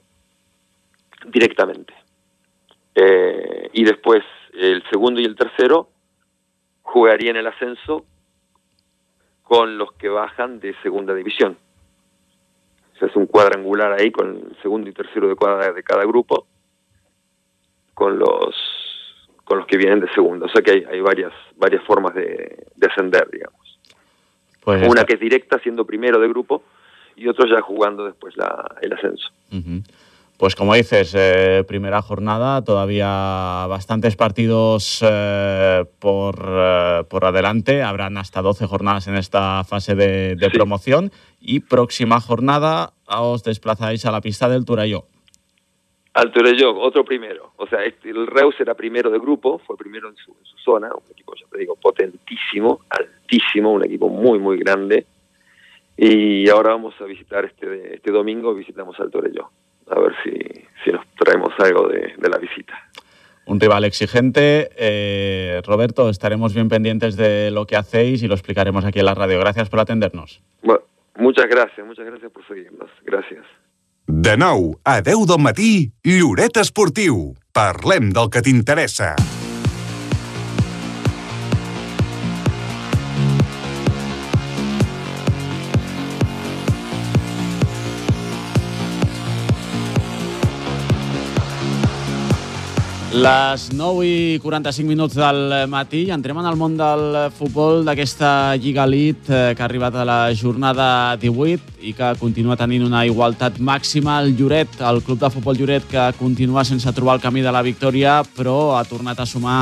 directamente. 1.27 1.93
Eh, 2.95 3.69
y 3.73 3.83
después 3.83 4.23
el 4.53 4.81
segundo 4.89 5.19
y 5.19 5.25
el 5.25 5.35
tercero 5.35 5.89
jugarían 6.81 7.35
el 7.35 7.47
ascenso 7.47 8.05
con 9.43 9.77
los 9.77 9.91
que 9.93 10.09
bajan 10.09 10.59
de 10.59 10.73
segunda 10.81 11.13
división. 11.13 11.57
O 12.95 12.97
sea, 12.97 13.09
es 13.09 13.15
un 13.15 13.25
cuadrangular 13.25 13.91
ahí 13.91 14.11
con 14.11 14.29
el 14.29 14.57
segundo 14.61 14.89
y 14.89 14.93
tercero 14.93 15.27
de, 15.27 15.35
cuadra, 15.35 15.73
de 15.73 15.83
cada 15.83 16.05
grupo, 16.05 16.47
con 17.93 18.17
los 18.17 18.55
con 19.43 19.59
los 19.59 19.67
que 19.67 19.77
vienen 19.77 19.99
de 19.99 20.11
segunda. 20.11 20.47
O 20.47 20.49
sea 20.49 20.63
que 20.63 20.71
hay, 20.71 20.83
hay 20.89 21.01
varias 21.01 21.33
varias 21.55 21.83
formas 21.83 22.15
de, 22.15 22.65
de 22.75 22.87
ascender, 22.87 23.29
digamos. 23.29 23.79
Pues 24.61 24.87
Una 24.87 25.03
que 25.03 25.13
es 25.13 25.19
directa, 25.19 25.59
siendo 25.59 25.85
primero 25.85 26.19
de 26.19 26.27
grupo, 26.27 26.63
y 27.15 27.27
otros 27.27 27.51
ya 27.51 27.61
jugando 27.61 28.05
después 28.05 28.35
la, 28.35 28.77
el 28.81 28.93
ascenso. 28.93 29.29
Uh 29.51 29.55
-huh. 29.57 29.83
Pues 30.37 30.53
como 30.53 30.73
dices, 30.73 31.15
eh, 31.17 31.63
primera 31.65 32.01
jornada, 32.01 32.61
todavía 32.61 33.07
bastantes 33.67 34.17
partidos 34.17 35.01
eh, 35.01 35.85
por, 35.99 36.35
eh, 36.45 37.03
por 37.09 37.23
adelante, 37.23 37.81
habrán 37.81 38.17
hasta 38.17 38.41
12 38.41 38.67
jornadas 38.67 39.07
en 39.07 39.15
esta 39.15 39.63
fase 39.63 39.95
de, 39.95 40.35
de 40.35 40.45
sí. 40.47 40.51
promoción. 40.51 41.11
Y 41.39 41.61
próxima 41.61 42.19
jornada 42.19 42.91
os 43.07 43.43
desplazáis 43.43 44.05
a 44.05 44.11
la 44.11 44.19
pista 44.19 44.49
del 44.49 44.65
Turayó. 44.65 45.05
Al 46.13 46.31
Turayó, 46.31 46.77
otro 46.79 47.05
primero, 47.05 47.51
o 47.57 47.67
sea, 47.67 47.79
el 47.83 48.27
Reus 48.27 48.55
era 48.59 48.73
primero 48.73 49.09
de 49.09 49.19
grupo, 49.19 49.59
fue 49.59 49.77
primero 49.77 50.09
en 50.09 50.15
su, 50.15 50.31
en 50.31 50.45
su 50.45 50.57
zona, 50.59 50.87
un 50.87 51.11
equipo, 51.11 51.33
ya 51.35 51.45
te 51.51 51.59
digo, 51.59 51.75
potentísimo, 51.75 52.81
altísimo, 52.89 53.73
un 53.73 53.83
equipo 53.83 54.07
muy, 54.07 54.39
muy 54.39 54.57
grande, 54.57 55.05
y 55.97 56.47
ahora 56.49 56.69
vamos 56.69 56.93
a 57.01 57.03
visitar 57.03 57.43
este, 57.43 57.95
este 57.95 58.11
domingo, 58.11 58.53
visitamos 58.53 58.97
al 59.01 59.11
Torelló 59.11 59.49
a 59.89 59.99
ver 59.99 60.13
si, 60.23 60.31
si 60.83 60.91
nos 60.91 61.05
traemos 61.17 61.53
algo 61.59 61.87
de, 61.87 62.13
de 62.17 62.29
la 62.29 62.37
visita. 62.37 62.73
Un 63.45 63.59
rival 63.59 63.85
exigente. 63.85 64.69
Eh, 64.75 65.61
Roberto, 65.65 66.09
estaremos 66.09 66.53
bien 66.53 66.67
pendientes 66.67 67.15
de 67.15 67.51
lo 67.51 67.65
que 67.65 67.75
hacéis 67.75 68.23
y 68.23 68.27
lo 68.27 68.33
explicaremos 68.33 68.85
aquí 68.85 68.99
en 68.99 69.05
la 69.05 69.13
radio. 69.13 69.39
Gracias 69.39 69.69
por 69.69 69.79
atendernos. 69.79 70.41
Bueno, 70.63 70.81
muchas 71.17 71.45
gracias, 71.45 71.85
muchas 71.85 72.05
gracias 72.05 72.31
por 72.31 72.45
seguirnos. 72.47 72.89
Gracias. 73.03 73.45
De 74.07 74.37
nou 74.37 74.77
a 74.85 75.01
10 75.01 75.25
del 75.25 75.41
matí, 75.41 75.91
Lloret 76.03 76.57
Esportiu. 76.61 77.33
Parlem 77.53 78.13
del 78.13 78.29
que 78.29 78.43
t'interessa. 78.45 79.15
Les 93.15 93.69
9 93.71 94.03
i 94.03 94.39
45 94.43 94.89
minuts 94.89 95.15
del 95.15 95.53
matí 95.71 96.01
entrem 96.11 96.41
en 96.41 96.49
el 96.49 96.57
món 96.59 96.73
del 96.75 97.29
futbol 97.31 97.85
d'aquesta 97.87 98.57
Lliga 98.59 98.83
Elite 98.83 99.31
eh, 99.31 99.53
que 99.55 99.63
ha 99.63 99.69
arribat 99.69 99.95
a 99.95 100.03
la 100.03 100.17
jornada 100.35 101.15
18 101.21 101.79
i 101.87 101.93
que 101.95 102.09
continua 102.19 102.57
tenint 102.59 102.83
una 102.83 103.05
igualtat 103.07 103.61
màxima. 103.63 104.17
El 104.19 104.35
Lloret, 104.35 104.75
el 104.83 104.99
club 104.99 105.23
de 105.23 105.31
futbol 105.31 105.55
Lloret, 105.55 105.87
que 105.87 106.09
continua 106.19 106.65
sense 106.67 106.91
trobar 106.91 107.15
el 107.15 107.23
camí 107.23 107.39
de 107.39 107.55
la 107.55 107.63
victòria, 107.63 108.17
però 108.35 108.75
ha 108.75 108.83
tornat 108.83 109.23
a 109.23 109.29
sumar 109.29 109.61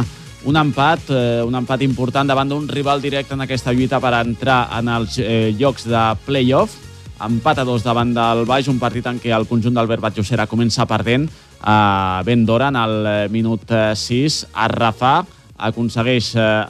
un 0.49 0.57
empat, 0.57 1.13
eh, 1.13 1.45
un 1.45 1.53
empat 1.53 1.85
important 1.85 2.33
davant 2.33 2.49
d'un 2.49 2.67
rival 2.67 3.05
directe 3.05 3.37
en 3.37 3.45
aquesta 3.45 3.71
lluita 3.71 4.01
per 4.01 4.15
entrar 4.23 4.63
en 4.79 4.89
els 4.97 5.21
eh, 5.21 5.53
llocs 5.53 5.85
de 5.85 6.09
play-off. 6.25 6.79
Empat 7.21 7.61
a 7.61 7.69
dos 7.69 7.85
davant 7.85 8.17
del 8.17 8.47
Baix, 8.49 8.65
un 8.67 8.81
partit 8.81 9.05
en 9.05 9.21
què 9.21 9.29
el 9.29 9.45
conjunt 9.45 9.77
d'Albert 9.77 10.01
Batllocera 10.01 10.49
comença 10.49 10.89
perdent 10.89 11.29
a 11.63 12.21
ben 12.25 12.45
d'hora 12.45 12.67
en 12.67 12.75
el 12.75 13.05
eh, 13.07 13.29
minut 13.31 13.71
6. 13.71 14.43
Eh, 14.43 14.47
Arrafà 14.65 15.23
aconsegueix 15.63 16.33
eh, 16.35 16.65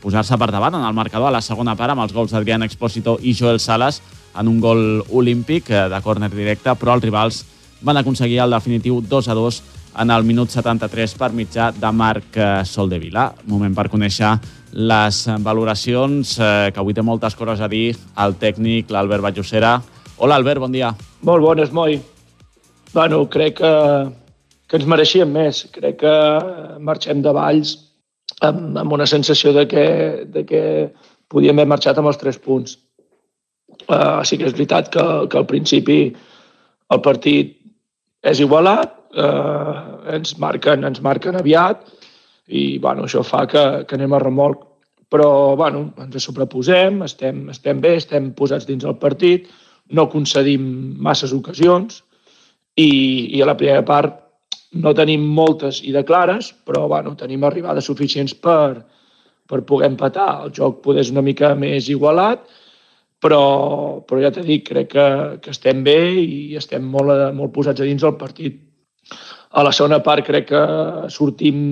posar-se 0.00 0.38
per 0.40 0.48
davant 0.50 0.74
en 0.74 0.86
el 0.86 0.96
marcador 0.96 1.28
a 1.28 1.36
la 1.36 1.44
segona 1.44 1.76
part 1.76 1.92
amb 1.92 2.02
els 2.06 2.14
gols 2.16 2.32
d'Adrián 2.32 2.64
Expósito 2.64 3.18
i 3.22 3.34
Joel 3.36 3.60
Salas 3.60 4.00
en 4.36 4.48
un 4.48 4.58
gol 4.60 5.04
olímpic 5.12 5.68
de 5.68 6.00
córner 6.04 6.30
directe, 6.32 6.74
però 6.76 6.96
els 6.96 7.04
rivals 7.04 7.44
van 7.84 8.00
aconseguir 8.00 8.40
el 8.42 8.56
definitiu 8.56 9.00
2 9.00 9.28
a 9.28 9.36
2 9.36 9.60
en 10.02 10.10
el 10.12 10.26
minut 10.28 10.52
73 10.52 11.14
per 11.16 11.30
mitjà 11.32 11.70
de 11.72 11.92
Marc 11.92 12.36
Soldevila. 12.68 13.30
Moment 13.48 13.76
per 13.76 13.86
conèixer 13.92 14.34
les 14.76 15.22
valoracions, 15.40 16.34
que 16.36 16.82
avui 16.82 16.96
té 16.96 17.04
moltes 17.04 17.36
coses 17.38 17.62
a 17.64 17.70
dir, 17.72 17.94
el 18.20 18.36
tècnic, 18.36 18.92
l'Albert 18.92 19.24
Batllocera. 19.24 19.78
Hola, 20.18 20.36
Albert, 20.36 20.60
bon 20.60 20.76
dia. 20.76 20.92
Molt 21.24 21.48
bones, 21.48 21.72
Moi. 21.72 21.96
Bueno, 22.96 23.28
crec 23.28 23.58
que, 23.58 23.70
que 24.72 24.78
ens 24.78 24.86
mereixíem 24.88 25.28
més. 25.28 25.58
Crec 25.74 25.98
que 26.00 26.12
marxem 26.80 27.18
de 27.20 27.34
Valls 27.36 27.74
amb, 28.46 28.78
amb 28.80 28.94
una 28.96 29.04
sensació 29.10 29.52
de 29.52 29.66
que, 29.68 29.84
de 30.32 30.44
que 30.48 30.62
podíem 31.28 31.60
haver 31.60 31.68
marxat 31.74 32.00
amb 32.00 32.08
els 32.08 32.16
tres 32.22 32.38
punts. 32.40 32.78
Uh, 33.84 34.24
sí 34.24 34.38
que 34.40 34.48
és 34.48 34.56
veritat 34.56 34.88
que, 34.94 35.04
que 35.28 35.36
al 35.42 35.44
principi 35.50 35.98
el 36.96 37.02
partit 37.04 37.52
és 38.24 38.40
igualat, 38.40 38.96
uh, 39.12 39.76
ens, 40.16 40.32
marquen, 40.40 40.88
ens 40.88 41.04
marquen 41.04 41.36
aviat 41.36 41.84
i 42.48 42.64
bueno, 42.80 43.04
això 43.04 43.20
fa 43.20 43.44
que, 43.44 43.66
que 43.84 44.00
anem 44.00 44.16
a 44.16 44.22
remolc. 44.24 44.64
Però 45.12 45.28
bueno, 45.60 45.90
ens 46.00 46.16
sobreposem, 46.24 47.04
estem, 47.04 47.44
estem 47.52 47.84
bé, 47.84 47.98
estem 48.00 48.32
posats 48.40 48.64
dins 48.72 48.88
el 48.88 48.96
partit, 49.04 49.52
no 49.92 50.08
concedim 50.08 50.64
masses 50.96 51.36
ocasions, 51.36 52.05
i, 52.76 52.90
i 53.36 53.42
a 53.42 53.48
la 53.48 53.56
primera 53.56 53.84
part 53.86 54.22
no 54.76 54.92
tenim 54.96 55.24
moltes 55.36 55.80
i 55.84 55.92
de 55.94 56.04
clares, 56.04 56.52
però 56.66 56.86
bueno, 56.90 57.14
tenim 57.16 57.44
arribades 57.44 57.88
suficients 57.88 58.34
per, 58.34 58.84
per 59.48 59.62
poder 59.64 59.90
empatar. 59.90 60.28
El 60.44 60.54
joc 60.56 60.82
poder 60.84 61.04
és 61.04 61.12
una 61.14 61.24
mica 61.24 61.54
més 61.58 61.88
igualat, 61.92 62.44
però, 63.22 63.42
però 64.06 64.20
ja 64.20 64.32
t'he 64.34 64.44
dit, 64.44 64.64
crec 64.66 64.90
que, 64.92 65.06
que 65.42 65.54
estem 65.54 65.82
bé 65.86 65.98
i 66.20 66.56
estem 66.60 66.84
molt, 66.84 67.14
molt 67.36 67.54
posats 67.54 67.80
a 67.80 67.88
dins 67.88 68.04
del 68.04 68.18
partit. 68.20 68.60
A 69.56 69.64
la 69.64 69.72
segona 69.72 70.02
part 70.04 70.26
crec 70.26 70.50
que 70.50 70.64
sortim 71.14 71.62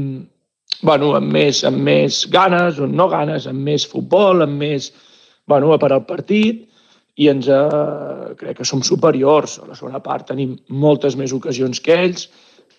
bueno, 0.85 1.15
amb, 1.17 1.31
més, 1.33 1.63
amb 1.65 1.81
més 1.85 2.25
ganes, 2.33 2.79
o 2.81 2.89
no 2.89 3.09
ganes, 3.13 3.49
amb 3.51 3.61
més 3.69 3.85
futbol, 3.89 4.43
amb 4.45 4.57
més 4.61 4.91
bueno, 5.49 5.77
per 5.79 5.93
al 5.93 6.05
partit, 6.09 6.65
i 7.17 7.29
ens, 7.31 7.49
eh, 7.49 8.35
crec 8.39 8.59
que 8.59 8.67
som 8.67 8.83
superiors. 8.83 9.59
A 9.62 9.69
la 9.69 9.79
segona 9.79 10.03
part 10.03 10.27
tenim 10.31 10.57
moltes 10.69 11.17
més 11.17 11.33
ocasions 11.33 11.81
que 11.81 11.95
ells, 11.95 12.29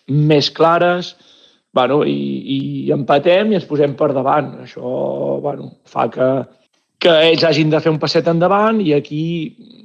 més 0.07 0.49
clares, 0.51 1.15
bueno, 1.75 2.03
i, 2.07 2.15
i 2.55 2.91
empatem 2.95 3.51
i 3.51 3.59
ens 3.59 3.67
posem 3.67 3.95
per 3.99 4.11
davant. 4.13 4.51
Això 4.63 5.39
bueno, 5.43 5.71
fa 5.91 6.07
que, 6.11 6.29
que 6.99 7.15
ells 7.29 7.45
hagin 7.47 7.71
de 7.71 7.81
fer 7.83 7.93
un 7.93 7.99
passet 7.99 8.27
endavant 8.31 8.81
i 8.83 8.93
aquí 8.95 9.23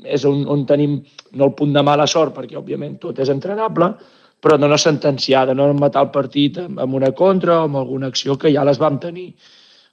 és 0.05 0.25
on, 0.27 0.45
on 0.51 0.67
tenim 0.67 1.01
no 1.39 1.51
el 1.51 1.55
punt 1.59 1.75
de 1.75 1.85
mala 1.87 2.07
sort, 2.11 2.35
perquè 2.35 2.59
òbviament 2.59 2.99
tot 3.03 3.19
és 3.23 3.31
entrenable, 3.31 3.93
però 4.41 4.57
no 4.59 4.79
sentenciar, 4.79 5.47
de 5.47 5.55
no 5.55 5.69
matar 5.77 6.07
el 6.07 6.13
partit 6.15 6.59
amb 6.63 6.95
una 6.97 7.13
contra 7.13 7.61
o 7.61 7.65
amb 7.69 7.77
alguna 7.77 8.09
acció 8.09 8.39
que 8.41 8.53
ja 8.55 8.65
les 8.65 8.81
vam 8.81 8.99
tenir. 8.99 9.31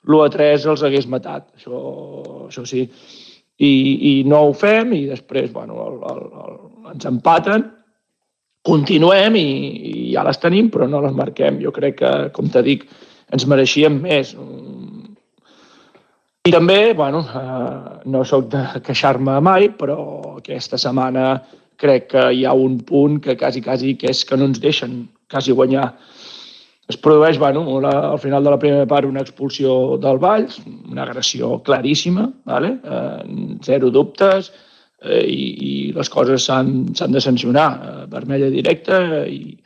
L'1 0.07 0.23
a 0.23 0.31
3 0.31 0.67
els 0.71 0.83
hagués 0.87 1.09
matat, 1.11 1.49
això, 1.57 1.79
això 2.47 2.63
sí 2.65 2.85
i, 3.57 3.71
i 4.11 4.13
no 4.29 4.43
ho 4.47 4.53
fem 4.53 4.93
i 4.93 5.05
després 5.09 5.51
bueno, 5.53 5.79
el, 5.87 5.97
el, 6.11 6.23
el, 6.43 6.55
ens 6.93 7.09
empaten, 7.09 7.65
continuem 8.67 9.37
i, 9.39 9.47
i 9.89 9.93
ja 10.13 10.25
les 10.27 10.39
tenim 10.41 10.69
però 10.73 10.87
no 10.89 11.01
les 11.03 11.15
marquem. 11.15 11.61
Jo 11.63 11.73
crec 11.75 11.99
que, 12.01 12.13
com 12.35 12.51
te 12.53 12.63
dic, 12.65 12.85
ens 13.33 13.47
mereixíem 13.49 14.01
més. 14.03 14.33
I 16.47 16.53
també, 16.53 16.93
bueno, 16.95 17.23
eh, 17.27 18.01
no 18.07 18.23
sóc 18.27 18.47
de 18.53 18.63
queixar-me 18.85 19.39
mai, 19.43 19.67
però 19.75 19.97
aquesta 20.37 20.79
setmana 20.79 21.41
crec 21.81 22.07
que 22.13 22.23
hi 22.33 22.45
ha 22.47 22.53
un 22.55 22.79
punt 22.87 23.19
que 23.23 23.35
quasi, 23.37 23.61
quasi 23.61 23.95
que 23.99 24.13
és 24.13 24.23
que 24.25 24.37
no 24.39 24.47
ens 24.49 24.61
deixen 24.63 25.01
quasi 25.31 25.53
guanyar 25.53 25.91
es 26.87 26.97
produeix, 26.97 27.37
bueno, 27.37 27.65
una, 27.67 27.91
al 28.13 28.19
final 28.19 28.43
de 28.43 28.51
la 28.53 28.59
primera 28.59 28.87
part 28.87 29.07
una 29.07 29.21
expulsió 29.21 29.97
del 29.99 30.19
Valls, 30.23 30.61
una 30.89 31.03
agressió 31.03 31.61
claríssima, 31.63 32.29
vale? 32.47 32.77
eh, 32.83 33.57
zero 33.65 33.91
dubtes, 33.91 34.53
eh, 35.01 35.25
i, 35.27 35.47
i 35.67 35.71
les 35.95 36.09
coses 36.09 36.47
s'han 36.47 36.85
de 36.95 37.23
sancionar, 37.23 37.67
eh, 37.75 38.05
vermella 38.13 38.49
directa, 38.53 39.01
i, 39.27 39.57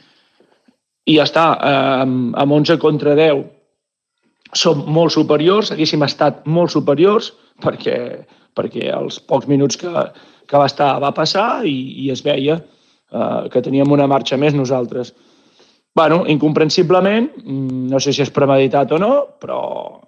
i 1.05 1.17
ja 1.19 1.27
està. 1.29 1.45
Eh, 1.61 2.01
amb, 2.07 2.33
amb 2.41 2.57
11 2.57 2.81
contra 2.81 3.15
10 3.19 3.45
som 4.57 4.83
molt 4.91 5.13
superiors, 5.13 5.71
haguéssim 5.71 6.01
estat 6.03 6.41
molt 6.49 6.73
superiors, 6.73 7.31
perquè, 7.61 7.97
perquè 8.57 8.89
els 8.97 9.21
pocs 9.29 9.47
minuts 9.47 9.77
que, 9.79 9.91
que 10.49 10.59
va 10.59 10.67
estar 10.67 10.95
va 11.03 11.13
passar 11.15 11.63
i, 11.69 11.77
i 12.01 12.09
es 12.11 12.25
veia 12.25 12.57
eh, 12.57 13.49
que 13.53 13.61
teníem 13.61 13.93
una 13.93 14.09
marxa 14.09 14.41
més 14.41 14.57
nosaltres 14.57 15.13
bueno, 15.95 16.23
incomprensiblement, 16.27 17.31
mm, 17.43 17.89
no 17.91 17.99
sé 17.99 18.13
si 18.13 18.21
és 18.21 18.31
premeditat 18.31 18.91
o 18.91 18.99
no, 18.99 19.13
però 19.39 20.01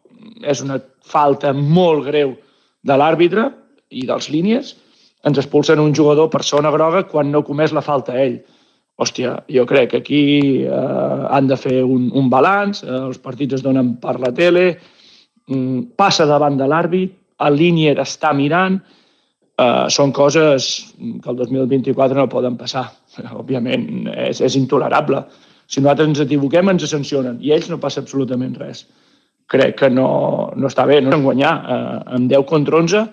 és 0.44 0.62
una 0.64 0.80
falta 1.04 1.54
molt 1.54 2.06
greu 2.08 2.36
de 2.84 2.98
l'àrbitre 2.98 3.50
i 3.90 4.06
dels 4.08 4.30
línies. 4.30 4.76
Ens 5.24 5.38
expulsen 5.40 5.80
un 5.80 5.94
jugador 5.96 6.30
per 6.30 6.44
zona 6.44 6.72
groga 6.72 7.04
quan 7.08 7.32
no 7.32 7.44
comès 7.44 7.72
la 7.72 7.82
falta 7.82 8.14
a 8.14 8.24
ell. 8.24 8.42
Hòstia, 8.96 9.38
jo 9.50 9.66
crec 9.66 9.90
que 9.92 10.02
aquí 10.04 10.24
eh, 10.64 11.28
han 11.30 11.48
de 11.48 11.58
fer 11.58 11.84
un, 11.84 12.12
un 12.14 12.30
balanç, 12.30 12.84
eh, 12.84 12.92
els 13.10 13.18
partits 13.18 13.58
es 13.58 13.64
donen 13.64 13.96
per 14.04 14.20
la 14.22 14.32
tele, 14.36 14.78
mm, 15.50 15.96
passa 15.98 16.28
davant 16.30 16.58
de 16.60 16.68
l'àrbit, 16.70 17.16
el 17.44 17.58
línier 17.58 17.96
està 18.00 18.34
mirant, 18.38 18.78
eh, 19.58 19.86
són 19.90 20.14
coses 20.14 20.94
que 20.98 21.32
el 21.32 21.40
2024 21.40 22.20
no 22.20 22.30
poden 22.30 22.60
passar. 22.60 22.86
Òbviament, 23.42 24.12
és, 24.14 24.42
és 24.42 24.60
intolerable. 24.60 25.24
Si 25.68 25.82
nosaltres 25.82 26.12
ens 26.12 26.24
equivoquem, 26.26 26.72
ens 26.74 26.86
sancionen 26.90 27.40
i 27.42 27.54
ells 27.56 27.70
no 27.72 27.80
passa 27.82 28.04
absolutament 28.04 28.56
res. 28.60 28.86
Crec 29.52 29.78
que 29.82 29.90
no, 29.92 30.08
no 30.56 30.70
està 30.70 30.86
bé, 30.90 31.00
no 31.02 31.14
hem 31.16 31.24
guanyar. 31.26 31.54
Eh, 31.54 32.02
amb 32.18 32.32
10 32.32 32.48
contra 32.50 32.80
11, 32.80 33.06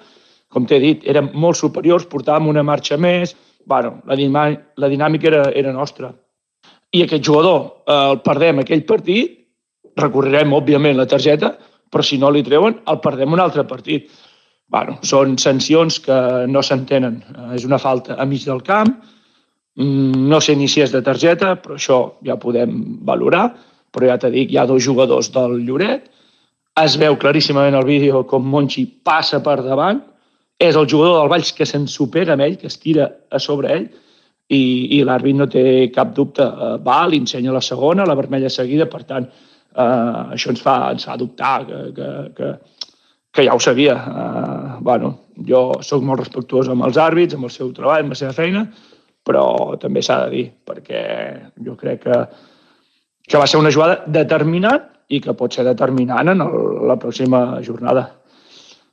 com 0.51 0.66
t'he 0.66 0.80
dit, 0.82 1.07
érem 1.11 1.30
molt 1.34 1.59
superiors, 1.61 2.09
portàvem 2.11 2.48
una 2.51 2.64
marxa 2.66 2.98
més, 2.98 3.36
bueno, 3.66 4.01
la, 4.09 4.46
la 4.82 4.90
dinàmica 4.90 5.30
era, 5.30 5.44
era 5.55 5.72
nostra. 5.72 6.12
I 6.90 7.05
aquest 7.05 7.26
jugador 7.26 7.61
eh, 7.86 7.98
el 7.98 8.22
perdem 8.26 8.62
aquell 8.62 8.82
partit, 8.88 9.36
recorrerem, 10.01 10.55
òbviament, 10.57 10.96
la 10.98 11.07
targeta, 11.11 11.55
però 11.90 12.07
si 12.07 12.18
no 12.18 12.30
li 12.30 12.42
treuen, 12.46 12.80
el 12.90 13.01
perdem 13.03 13.36
un 13.36 13.42
altre 13.42 13.66
partit. 13.68 14.11
Bueno, 14.70 14.96
són 15.03 15.34
sancions 15.42 15.98
que 16.03 16.18
no 16.51 16.62
s'entenen. 16.62 17.20
Eh, 17.34 17.48
és 17.59 17.66
una 17.66 17.78
falta 17.82 18.18
a 18.18 18.26
mig 18.26 18.46
del 18.46 18.62
camp, 18.66 18.94
no 19.77 20.41
sé 20.41 20.57
ni 20.57 20.68
si 20.68 20.83
és 20.83 20.93
de 20.93 21.03
targeta, 21.03 21.55
però 21.62 21.77
això 21.79 21.99
ja 22.27 22.37
podem 22.41 23.03
valorar. 23.07 23.51
Però 23.91 24.07
ja 24.07 24.18
t'he 24.18 24.31
dit, 24.31 24.51
hi 24.51 24.59
ha 24.59 24.66
dos 24.66 24.83
jugadors 24.85 25.31
del 25.35 25.61
Lloret. 25.66 26.11
Es 26.81 26.97
veu 26.99 27.16
claríssimament 27.18 27.75
al 27.75 27.87
vídeo 27.87 28.25
com 28.27 28.47
Monchi 28.47 28.87
passa 28.87 29.41
per 29.43 29.61
davant. 29.62 30.03
És 30.61 30.77
el 30.77 30.87
jugador 30.89 31.21
del 31.21 31.31
Valls 31.33 31.53
que 31.57 31.66
se'n 31.66 31.87
supera 31.89 32.35
amb 32.35 32.45
ell, 32.45 32.59
que 32.61 32.68
es 32.68 32.77
tira 32.79 33.09
a 33.31 33.39
sobre 33.41 33.71
ell, 33.73 33.87
i, 34.51 34.62
i 34.99 35.01
l'àrbit 35.07 35.39
no 35.39 35.47
té 35.49 35.62
cap 35.95 36.12
dubte. 36.14 36.45
Uh, 36.45 36.77
va, 36.85 37.07
li 37.09 37.23
ensenya 37.23 37.55
la 37.55 37.62
segona, 37.64 38.07
la 38.07 38.18
vermella 38.18 38.51
seguida, 38.53 38.87
per 38.91 39.03
tant, 39.09 39.31
uh, 39.31 40.35
això 40.37 40.53
ens 40.53 40.61
fa, 40.61 40.77
ens 40.93 41.07
fa 41.09 41.16
dubtar 41.16 41.55
que, 41.66 41.81
que, 41.97 42.11
que, 42.37 42.53
que 43.33 43.47
ja 43.47 43.57
ho 43.57 43.62
sabia. 43.62 43.97
Uh, 43.97 44.79
bueno, 44.85 45.14
jo 45.49 45.81
sóc 45.87 46.05
molt 46.05 46.27
respectuós 46.27 46.68
amb 46.68 46.85
els 46.91 47.01
àrbits, 47.01 47.39
amb 47.39 47.49
el 47.49 47.55
seu 47.55 47.73
treball, 47.77 48.05
amb 48.05 48.14
la 48.14 48.21
seva 48.21 48.37
feina, 48.37 48.66
però 49.31 49.76
també 49.78 50.03
s'ha 50.03 50.24
de 50.24 50.31
dir, 50.35 50.47
perquè 50.66 51.03
jo 51.62 51.76
crec 51.78 52.03
que, 52.03 52.22
que 53.31 53.39
va 53.39 53.47
ser 53.47 53.61
una 53.62 53.70
jugada 53.70 54.01
determinant 54.11 54.89
i 55.11 55.20
que 55.22 55.35
pot 55.39 55.55
ser 55.55 55.66
determinant 55.66 56.33
en 56.35 56.43
el, 56.43 56.57
la 56.91 56.99
pròxima 56.99 57.61
jornada. 57.66 58.09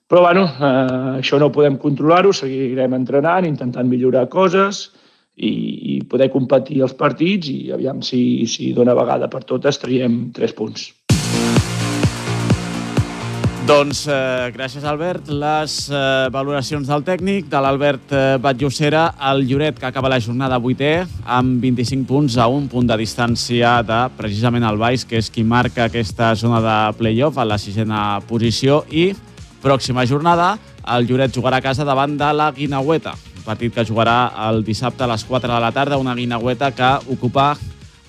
Però, 0.08 0.22
bueno, 0.24 0.46
eh, 0.48 1.18
això 1.20 1.40
no 1.42 1.52
podem 1.54 1.76
controlar-ho, 1.82 2.32
seguirem 2.34 2.96
entrenant, 2.96 3.50
intentant 3.50 3.90
millorar 3.90 4.28
coses 4.32 4.86
i, 5.36 5.52
i 5.98 5.98
poder 6.08 6.30
competir 6.34 6.80
els 6.86 6.96
partits 6.98 7.52
i 7.52 7.74
aviam 7.76 8.00
si, 8.06 8.22
si 8.48 8.72
d'una 8.78 8.96
vegada 8.98 9.28
per 9.34 9.44
totes 9.50 9.82
traiem 9.84 10.28
tres 10.38 10.56
punts. 10.56 10.88
Doncs 13.68 14.06
eh, 14.08 14.48
gràcies, 14.56 14.86
Albert. 14.88 15.28
Les 15.28 15.74
eh, 15.92 15.98
valoracions 16.32 16.88
del 16.88 17.02
tècnic, 17.04 17.50
de 17.52 17.60
l'Albert 17.60 18.14
eh, 18.16 18.38
el 18.40 19.42
Lloret, 19.44 19.78
que 19.78 19.86
acaba 19.86 20.08
la 20.08 20.22
jornada 20.22 20.58
8è, 20.58 21.06
amb 21.26 21.60
25 21.60 22.08
punts 22.08 22.38
a 22.38 22.48
un 22.48 22.70
punt 22.70 22.88
de 22.88 22.96
distància 22.96 23.84
de 23.84 24.00
precisament 24.16 24.64
el 24.64 24.78
Baix, 24.78 25.04
que 25.04 25.18
és 25.18 25.30
qui 25.30 25.44
marca 25.44 25.90
aquesta 25.90 26.34
zona 26.36 26.62
de 26.64 26.98
play-off 26.98 27.38
a 27.38 27.44
la 27.44 27.58
sisena 27.58 28.22
posició, 28.30 28.86
i 28.90 29.12
pròxima 29.62 30.08
jornada 30.08 30.58
el 30.96 31.10
Lloret 31.10 31.36
jugarà 31.36 31.60
a 31.60 31.66
casa 31.66 31.84
davant 31.84 32.16
de 32.16 32.32
la 32.32 32.54
Guinaueta, 32.56 33.18
un 33.36 33.44
partit 33.44 33.76
que 33.76 33.84
jugarà 33.84 34.32
el 34.48 34.64
dissabte 34.64 35.04
a 35.04 35.12
les 35.12 35.26
4 35.28 35.54
de 35.54 35.60
la 35.60 35.74
tarda, 35.74 36.00
una 36.00 36.16
Guinaueta 36.16 36.72
que 36.72 36.94
ocupa 37.12 37.58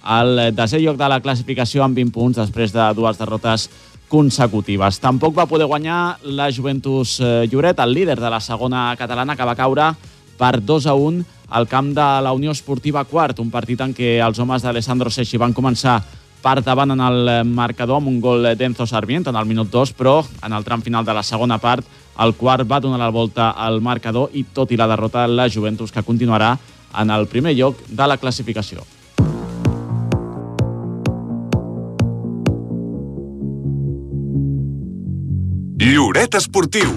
el 0.09 0.55
desè 0.55 0.79
lloc 0.81 0.97
de 0.97 1.09
la 1.11 1.19
classificació 1.21 1.83
amb 1.83 1.99
20 1.99 2.15
punts 2.15 2.39
després 2.39 2.73
de 2.73 2.87
dues 2.95 3.19
derrotes 3.19 3.67
consecutives. 4.09 4.99
Tampoc 5.01 5.37
va 5.37 5.47
poder 5.47 5.69
guanyar 5.69 6.19
la 6.25 6.51
Juventus 6.53 7.19
eh, 7.21 7.47
Lloret, 7.51 7.79
el 7.79 7.95
líder 7.95 8.19
de 8.21 8.31
la 8.31 8.41
segona 8.41 8.95
catalana, 8.99 9.37
que 9.37 9.47
va 9.47 9.57
caure 9.57 9.93
per 10.39 10.59
2 10.65 10.87
a 10.87 10.95
1 10.95 11.25
al 11.51 11.69
camp 11.69 11.93
de 11.97 12.07
la 12.23 12.33
Unió 12.33 12.53
Esportiva 12.53 13.05
Quart, 13.05 13.39
un 13.41 13.51
partit 13.51 13.81
en 13.81 13.95
què 13.95 14.19
els 14.25 14.39
homes 14.39 14.63
d'Alessandro 14.63 15.11
Seixi 15.11 15.41
van 15.41 15.55
començar 15.57 16.01
per 16.43 16.61
davant 16.63 16.93
en 16.95 17.01
el 17.03 17.31
marcador 17.49 17.99
amb 17.99 18.09
un 18.09 18.21
gol 18.21 18.47
d'Enzo 18.57 18.87
Sarmiento 18.87 19.31
en 19.31 19.37
el 19.37 19.49
minut 19.49 19.71
2, 19.73 19.93
però 19.99 20.21
en 20.45 20.53
el 20.53 20.65
tram 20.65 20.83
final 20.83 21.05
de 21.05 21.17
la 21.17 21.25
segona 21.27 21.59
part 21.59 21.87
el 22.19 22.35
quart 22.35 22.67
va 22.69 22.81
donar 22.81 22.99
la 22.99 23.15
volta 23.15 23.51
al 23.51 23.81
marcador 23.81 24.31
i 24.35 24.45
tot 24.55 24.71
i 24.71 24.79
la 24.79 24.89
derrota 24.91 25.27
la 25.27 25.49
Juventus 25.51 25.93
que 25.93 26.03
continuarà 26.03 26.57
en 26.99 27.11
el 27.11 27.27
primer 27.27 27.55
lloc 27.57 27.83
de 27.89 28.07
la 28.07 28.17
classificació. 28.17 28.85
Lloret 35.89 36.35
Esportiu. 36.37 36.91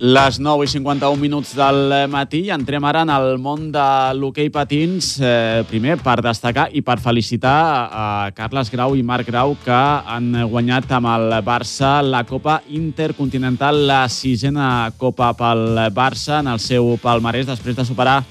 Les 0.00 0.38
9 0.40 0.64
i 0.64 0.70
51 0.70 1.20
minuts 1.20 1.50
del 1.58 1.92
matí 2.08 2.46
i 2.46 2.54
entrem 2.54 2.86
ara 2.88 3.02
en 3.04 3.12
el 3.12 3.36
món 3.42 3.66
de 3.74 3.84
l'hoquei 4.16 4.48
patins. 4.54 5.10
Eh, 5.20 5.66
primer, 5.68 5.98
per 6.00 6.22
destacar 6.24 6.70
i 6.72 6.80
per 6.86 6.96
felicitar 7.04 7.58
a 7.90 8.06
Carles 8.38 8.72
Grau 8.72 8.96
i 8.96 9.04
Marc 9.04 9.28
Grau 9.28 9.58
que 9.66 9.82
han 10.16 10.32
guanyat 10.48 10.96
amb 10.96 11.12
el 11.12 11.36
Barça 11.44 11.98
la 12.00 12.24
Copa 12.24 12.62
Intercontinental, 12.80 13.82
la 13.92 14.06
sisena 14.08 14.88
Copa 14.96 15.34
pel 15.36 15.84
Barça 15.92 16.40
en 16.40 16.48
el 16.54 16.64
seu 16.64 16.94
palmarès 17.04 17.52
després 17.52 17.76
de 17.76 17.84
superar 17.84 18.22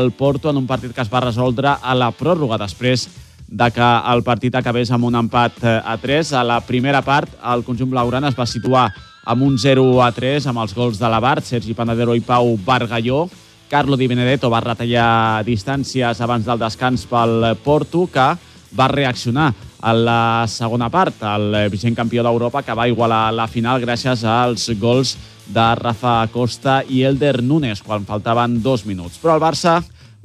el 0.00 0.10
Porto 0.16 0.48
en 0.48 0.64
un 0.64 0.66
partit 0.66 0.96
que 0.96 1.04
es 1.04 1.12
va 1.12 1.20
resoldre 1.28 1.76
a 1.76 1.94
la 1.94 2.14
pròrroga 2.16 2.56
després 2.64 3.10
de 3.10 3.25
que 3.46 3.88
el 4.12 4.22
partit 4.26 4.54
acabés 4.54 4.90
amb 4.90 5.06
un 5.06 5.14
empat 5.14 5.62
eh, 5.62 5.80
a 5.84 5.96
3. 5.96 6.32
A 6.32 6.44
la 6.44 6.60
primera 6.60 7.02
part, 7.02 7.30
el 7.52 7.64
conjunt 7.64 7.90
blaugrana 7.90 8.28
es 8.28 8.38
va 8.38 8.46
situar 8.46 8.88
amb 9.26 9.42
un 9.42 9.58
0 9.58 10.02
a 10.02 10.10
3 10.12 10.46
amb 10.46 10.62
els 10.62 10.74
gols 10.74 10.98
de 10.98 11.08
l'Abart, 11.10 11.44
Sergi 11.44 11.74
Panadero 11.74 12.14
i 12.14 12.20
Pau 12.20 12.56
Bargalló. 12.64 13.26
Carlo 13.68 13.96
Di 13.96 14.06
Benedetto 14.06 14.50
va 14.50 14.62
retallar 14.62 15.42
distàncies 15.46 16.20
abans 16.22 16.46
del 16.46 16.58
descans 16.58 17.06
pel 17.10 17.56
Porto, 17.64 18.06
que 18.06 18.26
va 18.76 18.88
reaccionar 18.88 19.52
a 19.80 19.92
la 19.92 20.46
segona 20.48 20.88
part, 20.90 21.22
el 21.22 21.68
vigent 21.70 21.94
campió 21.94 22.22
d'Europa 22.24 22.62
que 22.66 22.74
va 22.74 22.88
igualar 22.88 23.30
la 23.34 23.46
final 23.46 23.82
gràcies 23.82 24.24
als 24.26 24.70
gols 24.80 25.16
de 25.46 25.66
Rafa 25.78 26.24
Costa 26.32 26.80
i 26.88 27.04
Elder 27.06 27.42
Nunes 27.42 27.82
quan 27.86 28.06
faltaven 28.06 28.60
dos 28.62 28.86
minuts. 28.86 29.20
Però 29.22 29.36
el 29.36 29.42
Barça 29.42 29.78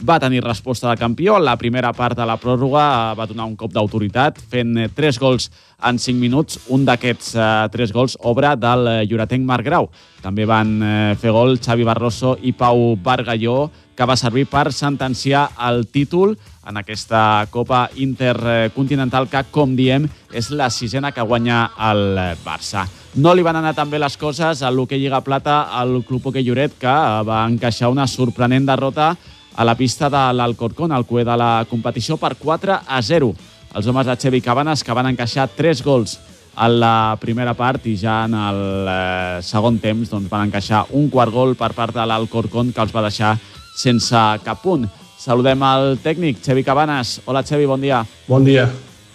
va 0.08 0.20
tenir 0.20 0.44
resposta 0.44 0.90
de 0.90 0.98
campió. 0.98 1.40
La 1.40 1.58
primera 1.58 1.94
part 1.94 2.18
de 2.18 2.26
la 2.26 2.38
pròrroga 2.42 3.14
va 3.18 3.28
donar 3.30 3.46
un 3.46 3.56
cop 3.56 3.72
d'autoritat, 3.74 4.40
fent 4.52 4.78
eh, 4.78 4.90
tres 4.94 5.20
gols 5.20 5.50
en 5.88 6.00
cinc 6.00 6.20
minuts. 6.20 6.60
Un 6.74 6.86
d'aquests 6.86 7.36
eh, 7.36 7.50
tres 7.74 7.94
gols, 7.94 8.18
obra 8.22 8.56
del 8.56 8.88
eh, 8.88 8.98
lloretenc 9.10 9.46
Marc 9.46 9.66
Grau. 9.66 9.90
També 10.22 10.46
van 10.50 10.74
eh, 10.82 10.94
fer 11.22 11.34
gol 11.34 11.60
Xavi 11.62 11.86
Barroso 11.88 12.36
i 12.42 12.54
Pau 12.54 12.96
Bargalló, 13.02 13.70
que 13.96 14.08
va 14.08 14.18
servir 14.18 14.48
per 14.50 14.72
sentenciar 14.74 15.50
el 15.68 15.86
títol 15.92 16.34
en 16.68 16.78
aquesta 16.78 17.46
Copa 17.52 17.88
Intercontinental 18.02 19.28
que, 19.30 19.44
com 19.52 19.76
diem, 19.78 20.08
és 20.34 20.50
la 20.50 20.70
sisena 20.74 21.12
que 21.12 21.26
guanya 21.26 21.68
el 21.90 22.18
Barça. 22.46 22.88
No 23.22 23.34
li 23.36 23.44
van 23.44 23.60
anar 23.60 23.74
tan 23.76 23.90
bé 23.92 24.00
les 24.00 24.16
coses 24.18 24.62
a 24.64 24.72
l'Hockey 24.72 25.02
Lliga 25.02 25.20
Plata 25.22 25.66
al 25.76 26.00
Club 26.08 26.30
Hockey 26.30 26.46
Lloret, 26.48 26.78
que 26.80 26.96
va 27.28 27.44
encaixar 27.50 27.92
una 27.92 28.08
sorprenent 28.08 28.66
derrota 28.70 29.12
a 29.56 29.66
la 29.66 29.76
pista 29.76 30.10
de 30.10 30.24
l'Alcorcón, 30.34 30.92
al 30.92 31.06
cué 31.06 31.26
de 31.28 31.36
la 31.38 31.66
competició, 31.70 32.18
per 32.18 32.36
4 32.40 32.82
a 32.88 33.02
0. 33.02 33.32
Els 33.76 33.88
homes 33.88 34.08
de 34.08 34.18
Xevi 34.20 34.42
Cabanes 34.42 34.84
que 34.84 34.96
van 34.96 35.12
encaixar 35.12 35.48
3 35.56 35.84
gols 35.84 36.18
a 36.56 36.68
la 36.68 37.18
primera 37.20 37.54
part 37.56 37.86
i 37.88 37.96
ja 37.96 38.26
en 38.28 38.36
el 38.36 38.90
eh, 38.92 39.40
segon 39.46 39.78
temps 39.80 40.10
doncs, 40.12 40.28
van 40.30 40.50
encaixar 40.50 40.84
un 40.98 41.08
quart 41.10 41.32
gol 41.32 41.56
per 41.56 41.72
part 41.78 41.96
de 41.96 42.06
l'Alcorcón 42.06 42.74
que 42.76 42.84
els 42.84 42.92
va 42.96 43.06
deixar 43.08 43.38
sense 43.78 44.24
cap 44.44 44.62
punt. 44.64 44.88
Saludem 45.22 45.64
al 45.64 46.00
tècnic, 46.04 46.42
Xevi 46.44 46.64
Cabanes. 46.66 47.20
Hola, 47.26 47.44
Xevi, 47.46 47.68
bon 47.70 47.82
dia. 47.82 48.02
Bon 48.28 48.44
dia. 48.44 48.68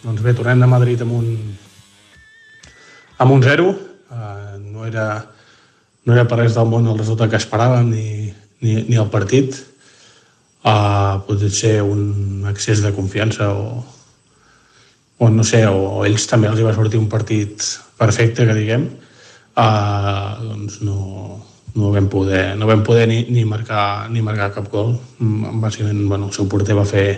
Doncs 0.04 0.22
bé, 0.22 0.32
tornem 0.38 0.60
de 0.62 0.68
Madrid 0.70 1.00
amb 1.02 1.16
un, 1.18 1.30
amb 3.18 3.32
un 3.34 3.42
zero. 3.42 3.72
Uh, 4.06 4.54
no, 4.62 4.86
era, 4.86 5.26
no 6.06 6.14
era 6.14 6.24
per 6.30 6.38
res 6.44 6.54
del 6.54 6.70
món 6.70 6.86
el 6.86 6.98
resultat 6.98 7.32
que 7.32 7.40
esperàvem 7.40 7.90
ni, 7.90 8.30
ni, 8.62 8.76
ni 8.86 9.00
el 9.02 9.10
partit 9.10 9.58
uh, 10.66 11.22
potser 11.26 11.50
ser 11.54 11.76
un 11.82 12.46
excés 12.50 12.82
de 12.82 12.92
confiança 12.94 13.50
o, 13.52 13.84
o 15.18 15.28
no 15.30 15.44
sé, 15.46 15.64
o, 15.66 16.00
o 16.00 16.04
ells 16.08 16.26
també 16.30 16.50
els 16.50 16.60
hi 16.60 16.66
va 16.66 16.74
sortir 16.76 17.00
un 17.00 17.10
partit 17.12 17.62
perfecte, 17.96 18.46
que 18.46 18.56
diguem, 18.56 18.88
uh, 19.56 20.34
doncs 20.42 20.80
no, 20.84 20.98
no 21.76 21.92
vam 21.94 22.10
poder, 22.12 22.50
no 22.58 22.68
vam 22.68 22.82
poder 22.84 23.06
ni, 23.08 23.22
ni, 23.30 23.46
marcar, 23.48 24.10
ni 24.12 24.24
marcar 24.24 24.52
cap 24.58 24.68
gol. 24.72 24.96
Mm, 25.20 25.56
bàsicament, 25.62 26.04
bueno, 26.10 26.28
el 26.28 26.36
seu 26.36 26.50
porter 26.50 26.76
va 26.76 26.84
fer, 26.88 27.08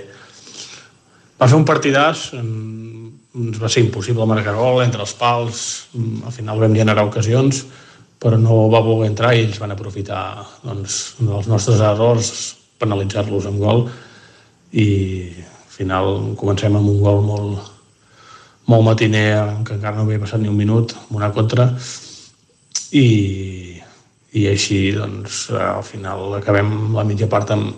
va 1.41 1.49
fer 1.49 1.59
un 1.59 1.67
partidàs, 1.67 2.29
ens 2.39 3.59
va 3.59 3.71
ser 3.71 3.85
impossible 3.87 4.27
marcar 4.29 4.57
gol 4.59 4.83
entre 4.85 5.03
els 5.03 5.17
pals, 5.19 5.67
mm, 5.95 6.25
al 6.29 6.37
final 6.37 6.63
vam 6.63 6.79
generar 6.79 7.09
ocasions, 7.09 7.65
però 8.19 8.39
no 8.39 8.65
va 8.71 8.83
voler 8.83 9.13
entrar 9.13 9.35
i 9.35 9.45
ells 9.45 9.61
van 9.63 9.71
aprofitar 9.71 10.23
doncs, 10.65 11.19
dels 11.23 11.47
nostres 11.47 11.83
errors 11.87 12.33
penalitzar-los 12.79 13.49
amb 13.51 13.63
gol 13.63 13.85
i 14.73 14.89
al 15.39 15.73
final 15.75 16.09
comencem 16.39 16.77
amb 16.77 16.91
un 16.91 17.03
gol 17.03 17.23
molt, 17.25 17.71
molt 18.69 18.87
matiner 18.87 19.65
que 19.65 19.77
encara 19.79 19.97
no 19.97 20.07
havia 20.07 20.23
passat 20.23 20.43
ni 20.43 20.51
un 20.51 20.59
minut 20.59 20.95
amb 20.97 21.21
una 21.21 21.31
contra. 21.35 21.71
I, 22.93 23.07
i 24.33 24.45
així 24.49 24.93
doncs 24.97 25.49
al 25.53 25.85
final 25.85 26.39
acabem 26.39 26.95
la 26.97 27.05
mitja 27.09 27.29
part 27.31 27.53
amb 27.55 27.75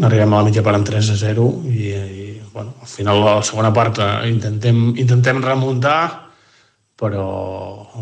arribem 0.00 0.32
a 0.32 0.40
la 0.40 0.48
mitja 0.48 0.62
part 0.64 0.78
amb 0.78 0.88
3 0.88 1.10
a 1.12 1.16
0 1.20 1.46
i, 1.68 1.88
i 1.92 2.26
bueno, 2.52 2.72
al 2.80 2.88
final 2.88 3.20
la 3.24 3.34
segona 3.44 3.72
part 3.74 3.98
eh, 4.00 4.28
intentem, 4.30 4.92
intentem 4.96 5.42
remuntar 5.44 5.98
però 6.96 7.26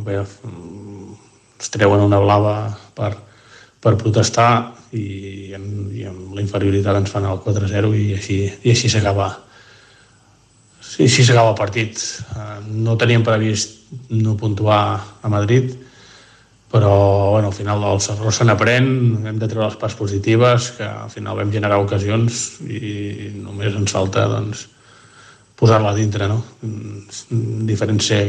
bé, 0.04 0.20
es 0.20 1.72
treuen 1.72 2.04
una 2.04 2.20
blava 2.20 2.54
per, 2.94 3.14
per 3.80 3.96
protestar 3.98 4.50
i, 4.96 5.52
amb, 5.56 5.92
i 5.94 6.06
amb 6.08 6.34
la 6.34 6.42
inferioritat 6.44 6.98
ens 7.00 7.12
fan 7.12 7.28
el 7.30 7.42
4-0 7.44 7.92
i 7.98 8.06
així, 8.16 8.40
i 8.64 8.74
així 8.74 8.90
s'acaba 8.92 9.28
sí, 10.80 11.04
així 11.06 11.24
s'acaba 11.26 11.54
el 11.54 11.60
partit 11.60 12.00
eh, 12.36 12.58
no 12.70 12.98
teníem 13.00 13.26
previst 13.26 13.78
no 14.10 14.36
puntuar 14.40 14.82
a 15.22 15.30
Madrid 15.30 15.72
però 16.70 17.32
bueno, 17.32 17.48
al 17.48 17.54
final 17.54 17.82
els 17.82 18.06
errors 18.12 18.36
se 18.38 18.44
n'aprèn, 18.46 18.86
hem 19.26 19.38
de 19.42 19.48
treure 19.50 19.66
les 19.66 19.78
parts 19.78 19.96
positives, 19.98 20.68
que 20.76 20.86
al 20.86 21.10
final 21.10 21.40
vam 21.40 21.50
generar 21.50 21.80
ocasions 21.82 22.60
i 22.62 23.32
només 23.34 23.74
ens 23.74 23.90
falta 23.90 24.28
doncs, 24.30 24.68
posar-la 25.58 25.92
dintre, 25.96 26.28
no? 26.30 26.38
Diferent 27.68 27.98
ser, 28.00 28.22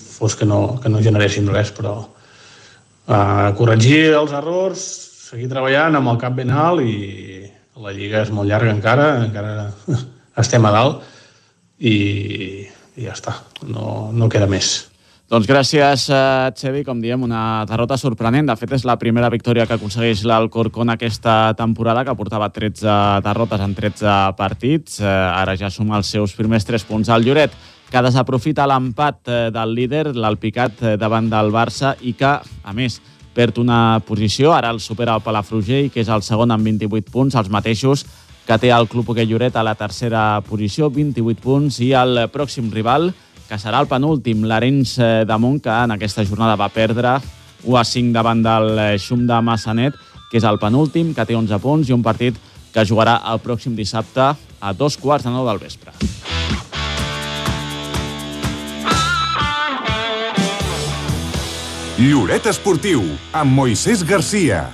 fos 0.00 0.34
que 0.34 0.48
no, 0.48 0.78
que 0.82 0.88
no 0.88 1.04
generessin 1.04 1.52
res, 1.52 1.70
però 1.76 1.92
uh, 2.00 3.50
corregir 3.60 4.14
els 4.16 4.32
errors, 4.34 4.86
seguir 5.28 5.48
treballant 5.50 5.98
amb 5.98 6.12
el 6.12 6.20
cap 6.20 6.36
ben 6.36 6.50
alt 6.50 6.84
i 6.84 7.44
la 7.78 7.94
lliga 7.94 8.24
és 8.24 8.32
molt 8.34 8.48
llarga 8.48 8.72
encara, 8.74 9.08
encara 9.26 9.68
estem 10.42 10.64
a 10.64 10.74
dalt 10.74 11.02
i, 11.78 11.96
i 12.96 13.04
ja 13.04 13.14
està, 13.14 13.36
no, 13.68 14.08
no 14.12 14.30
queda 14.32 14.48
més. 14.50 14.88
Doncs 15.28 15.44
gràcies, 15.44 16.06
uh, 16.08 16.48
Xevi. 16.56 16.80
Com 16.86 17.02
diem, 17.04 17.20
una 17.26 17.66
derrota 17.68 17.98
sorprenent. 18.00 18.46
De 18.48 18.54
fet, 18.56 18.70
és 18.78 18.86
la 18.88 18.96
primera 18.96 19.28
victòria 19.28 19.66
que 19.68 19.76
aconsegueix 19.76 20.22
l'Alcorcón 20.24 20.88
aquesta 20.88 21.52
temporada, 21.58 22.06
que 22.06 22.14
portava 22.16 22.48
13 22.48 22.94
derrotes 23.26 23.60
en 23.60 23.74
13 23.76 24.14
partits. 24.38 25.02
Uh, 25.02 25.10
ara 25.36 25.52
ja 25.60 25.68
suma 25.68 26.00
els 26.00 26.08
seus 26.16 26.32
primers 26.32 26.64
3 26.64 26.88
punts 26.88 27.12
al 27.12 27.28
Lloret 27.28 27.52
que 27.88 28.02
desaprofita 28.04 28.66
l'empat 28.68 29.28
eh, 29.28 29.36
del 29.52 29.74
líder, 29.76 30.10
l'Alpicat, 30.16 30.82
eh, 30.82 30.96
davant 31.00 31.28
del 31.32 31.52
Barça 31.54 31.94
i 32.04 32.12
que, 32.18 32.34
a 32.38 32.74
més, 32.76 32.98
perd 33.38 33.60
una 33.62 34.00
posició, 34.02 34.50
ara 34.50 34.72
el 34.74 34.80
supera 34.82 35.14
el 35.14 35.22
Palafrugell, 35.22 35.92
que 35.94 36.02
és 36.02 36.10
el 36.10 36.24
segon 36.26 36.50
amb 36.50 36.66
28 36.66 37.12
punts, 37.14 37.36
els 37.38 37.50
mateixos 37.54 38.02
que 38.48 38.56
té 38.58 38.72
el 38.72 38.88
Club 38.88 39.12
Hoquei 39.12 39.28
Lloret 39.28 39.54
a 39.60 39.62
la 39.62 39.76
tercera 39.78 40.40
posició, 40.48 40.88
28 40.90 41.42
punts, 41.44 41.78
i 41.84 41.92
el 41.94 42.24
pròxim 42.32 42.72
rival, 42.72 43.12
que 43.48 43.58
serà 43.60 43.82
el 43.84 43.88
penúltim, 43.90 44.42
l'Arenys 44.48 44.96
de 45.28 45.38
Munt, 45.38 45.60
que 45.62 45.70
en 45.70 45.94
aquesta 45.94 46.24
jornada 46.24 46.56
va 46.56 46.70
perdre 46.72 47.18
1 47.62 47.78
a 47.78 47.84
5 47.84 48.16
davant 48.16 48.42
del 48.42 48.80
Xum 49.04 49.26
de 49.28 49.40
Massanet, 49.44 49.98
que 50.32 50.40
és 50.40 50.48
el 50.48 50.58
penúltim, 50.58 51.12
que 51.14 51.28
té 51.28 51.36
11 51.36 51.60
punts, 51.62 51.88
i 51.88 51.96
un 51.96 52.02
partit 52.02 52.40
que 52.72 52.86
jugarà 52.88 53.20
el 53.30 53.44
pròxim 53.44 53.76
dissabte 53.76 54.32
a 54.32 54.72
dos 54.72 54.98
quarts 54.98 55.28
de 55.28 55.34
nou 55.36 55.46
del 55.46 55.62
vespre. 55.62 55.94
Lloret 61.98 62.44
Esportiu, 62.46 63.00
amb 63.34 63.56
Moisés 63.58 64.04
Garcia. 64.06 64.68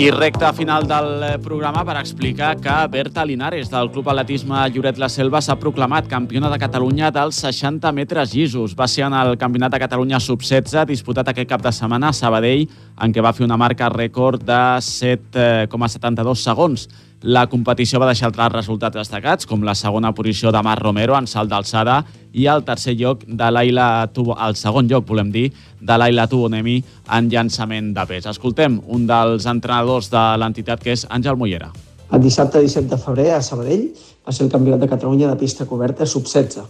I 0.00 0.06
recta 0.10 0.54
final 0.56 0.86
del 0.88 1.10
programa 1.44 1.82
per 1.84 1.98
explicar 2.00 2.54
que 2.64 2.78
Berta 2.88 3.26
Linares, 3.28 3.68
del 3.68 3.90
Club 3.92 4.08
Atletisme 4.08 4.62
Lloret 4.72 4.96
La 4.96 5.10
Selva, 5.12 5.42
s'ha 5.44 5.58
proclamat 5.60 6.08
campiona 6.08 6.48
de 6.48 6.62
Catalunya 6.64 7.12
dels 7.12 7.42
60 7.44 7.92
metres 7.92 8.32
llisos. 8.32 8.72
Va 8.72 8.88
ser 8.88 9.04
en 9.04 9.20
el 9.20 9.36
Campionat 9.36 9.76
de 9.76 9.84
Catalunya 9.84 10.16
sub-16, 10.16 10.88
disputat 10.88 11.28
aquest 11.28 11.52
cap 11.52 11.60
de 11.60 11.72
setmana 11.76 12.08
a 12.08 12.16
Sabadell, 12.16 12.64
en 13.04 13.12
què 13.12 13.20
va 13.20 13.36
fer 13.36 13.44
una 13.44 13.60
marca 13.60 13.92
rècord 13.92 14.48
de 14.48 14.62
7,72 14.80 16.40
segons. 16.40 16.88
La 17.24 17.46
competició 17.48 17.96
va 18.02 18.10
deixar 18.10 18.26
altres 18.28 18.50
resultats 18.52 18.98
destacats, 18.98 19.46
com 19.48 19.62
la 19.64 19.72
segona 19.72 20.10
posició 20.12 20.50
de 20.52 20.60
Mar 20.60 20.74
Romero 20.76 21.14
en 21.16 21.24
salt 21.24 21.48
d'alçada 21.48 22.02
i 22.36 22.44
el 22.52 22.66
tercer 22.66 22.92
lloc 23.00 23.22
de 23.24 23.48
Laila 23.48 23.86
Tubo, 24.12 24.36
el 24.36 24.58
segon 24.60 24.90
lloc, 24.90 25.06
volem 25.08 25.30
dir, 25.32 25.46
de 25.80 25.96
Laila 25.96 26.26
Tubonemi 26.28 26.76
en 27.16 27.32
llançament 27.32 27.94
de 27.96 28.04
pes. 28.12 28.28
Escoltem 28.28 28.76
un 28.84 29.08
dels 29.08 29.48
entrenadors 29.48 30.12
de 30.12 30.26
l'entitat, 30.36 30.84
que 30.84 30.92
és 30.92 31.06
Àngel 31.08 31.40
Mollera. 31.40 31.72
El 32.12 32.20
dissabte 32.20 32.60
17 32.60 32.92
de 32.92 33.00
febrer 33.00 33.30
a 33.32 33.40
Sabadell 33.40 33.88
va 34.20 34.36
ser 34.36 34.44
el 34.44 34.52
Campionat 34.52 34.84
de 34.84 34.92
Catalunya 34.92 35.32
de 35.32 35.40
pista 35.40 35.64
coberta 35.64 36.04
sub-16, 36.04 36.60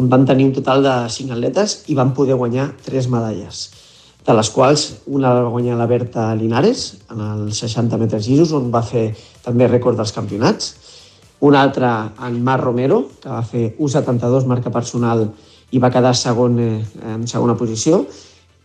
on 0.00 0.08
van 0.08 0.24
tenir 0.24 0.48
un 0.48 0.56
total 0.56 0.80
de 0.80 0.96
5 1.12 1.36
atletes 1.36 1.82
i 1.92 2.00
van 2.00 2.16
poder 2.16 2.40
guanyar 2.40 2.70
3 2.88 3.12
medalles 3.12 3.66
de 4.24 4.32
les 4.32 4.50
quals 4.50 4.84
una 5.12 5.34
va 5.36 5.50
guanyar 5.52 5.76
la 5.76 5.86
Berta 5.86 6.30
Linares 6.34 6.84
en 7.12 7.20
els 7.20 7.60
60 7.60 7.98
metres 8.00 8.28
llisos, 8.28 8.54
on 8.56 8.70
va 8.72 8.80
fer 8.82 9.10
també 9.44 9.68
rècord 9.68 10.00
dels 10.00 10.14
campionats. 10.16 10.74
Una 11.44 11.60
altra 11.60 11.90
en 12.24 12.38
Mar 12.44 12.60
Romero, 12.62 13.02
que 13.20 13.28
va 13.28 13.42
fer 13.44 13.74
1,72 13.76 14.46
marca 14.48 14.72
personal 14.72 15.26
i 15.74 15.80
va 15.82 15.90
quedar 15.92 16.14
segon, 16.16 16.56
eh, 16.58 16.80
en 17.12 17.26
segona 17.28 17.56
posició. 17.58 18.04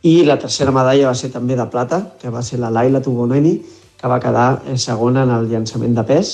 I 0.08 0.24
la 0.24 0.38
tercera 0.40 0.72
medalla 0.72 1.10
va 1.10 1.16
ser 1.16 1.32
també 1.34 1.58
de 1.60 1.66
plata, 1.68 2.06
que 2.22 2.32
va 2.32 2.44
ser 2.44 2.60
la 2.60 2.70
Laila 2.72 3.02
Tuboneni, 3.04 3.58
que 4.00 4.08
va 4.08 4.20
quedar 4.24 4.62
eh, 4.66 4.78
segona 4.78 5.26
en 5.28 5.34
el 5.36 5.50
llançament 5.52 5.98
de 5.98 6.06
pes, 6.08 6.32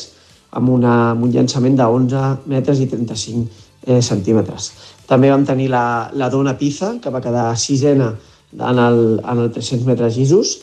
amb, 0.52 0.70
una, 0.70 0.94
amb 1.16 1.26
un 1.26 1.34
llançament 1.34 1.80
de 1.80 1.88
11 1.98 2.26
metres 2.52 2.80
i 2.80 2.86
35 2.92 3.66
eh, 3.88 4.02
centímetres. 4.06 4.70
També 5.10 5.34
vam 5.34 5.46
tenir 5.46 5.72
la, 5.74 6.12
la 6.14 6.30
Dona 6.30 6.54
Piza, 6.60 6.96
que 7.02 7.10
va 7.10 7.24
quedar 7.26 7.50
sisena 7.58 8.14
en 8.54 8.80
el, 8.80 9.00
en 9.20 9.44
el 9.46 9.52
300 9.52 9.86
metres 9.88 10.18
llisos. 10.18 10.56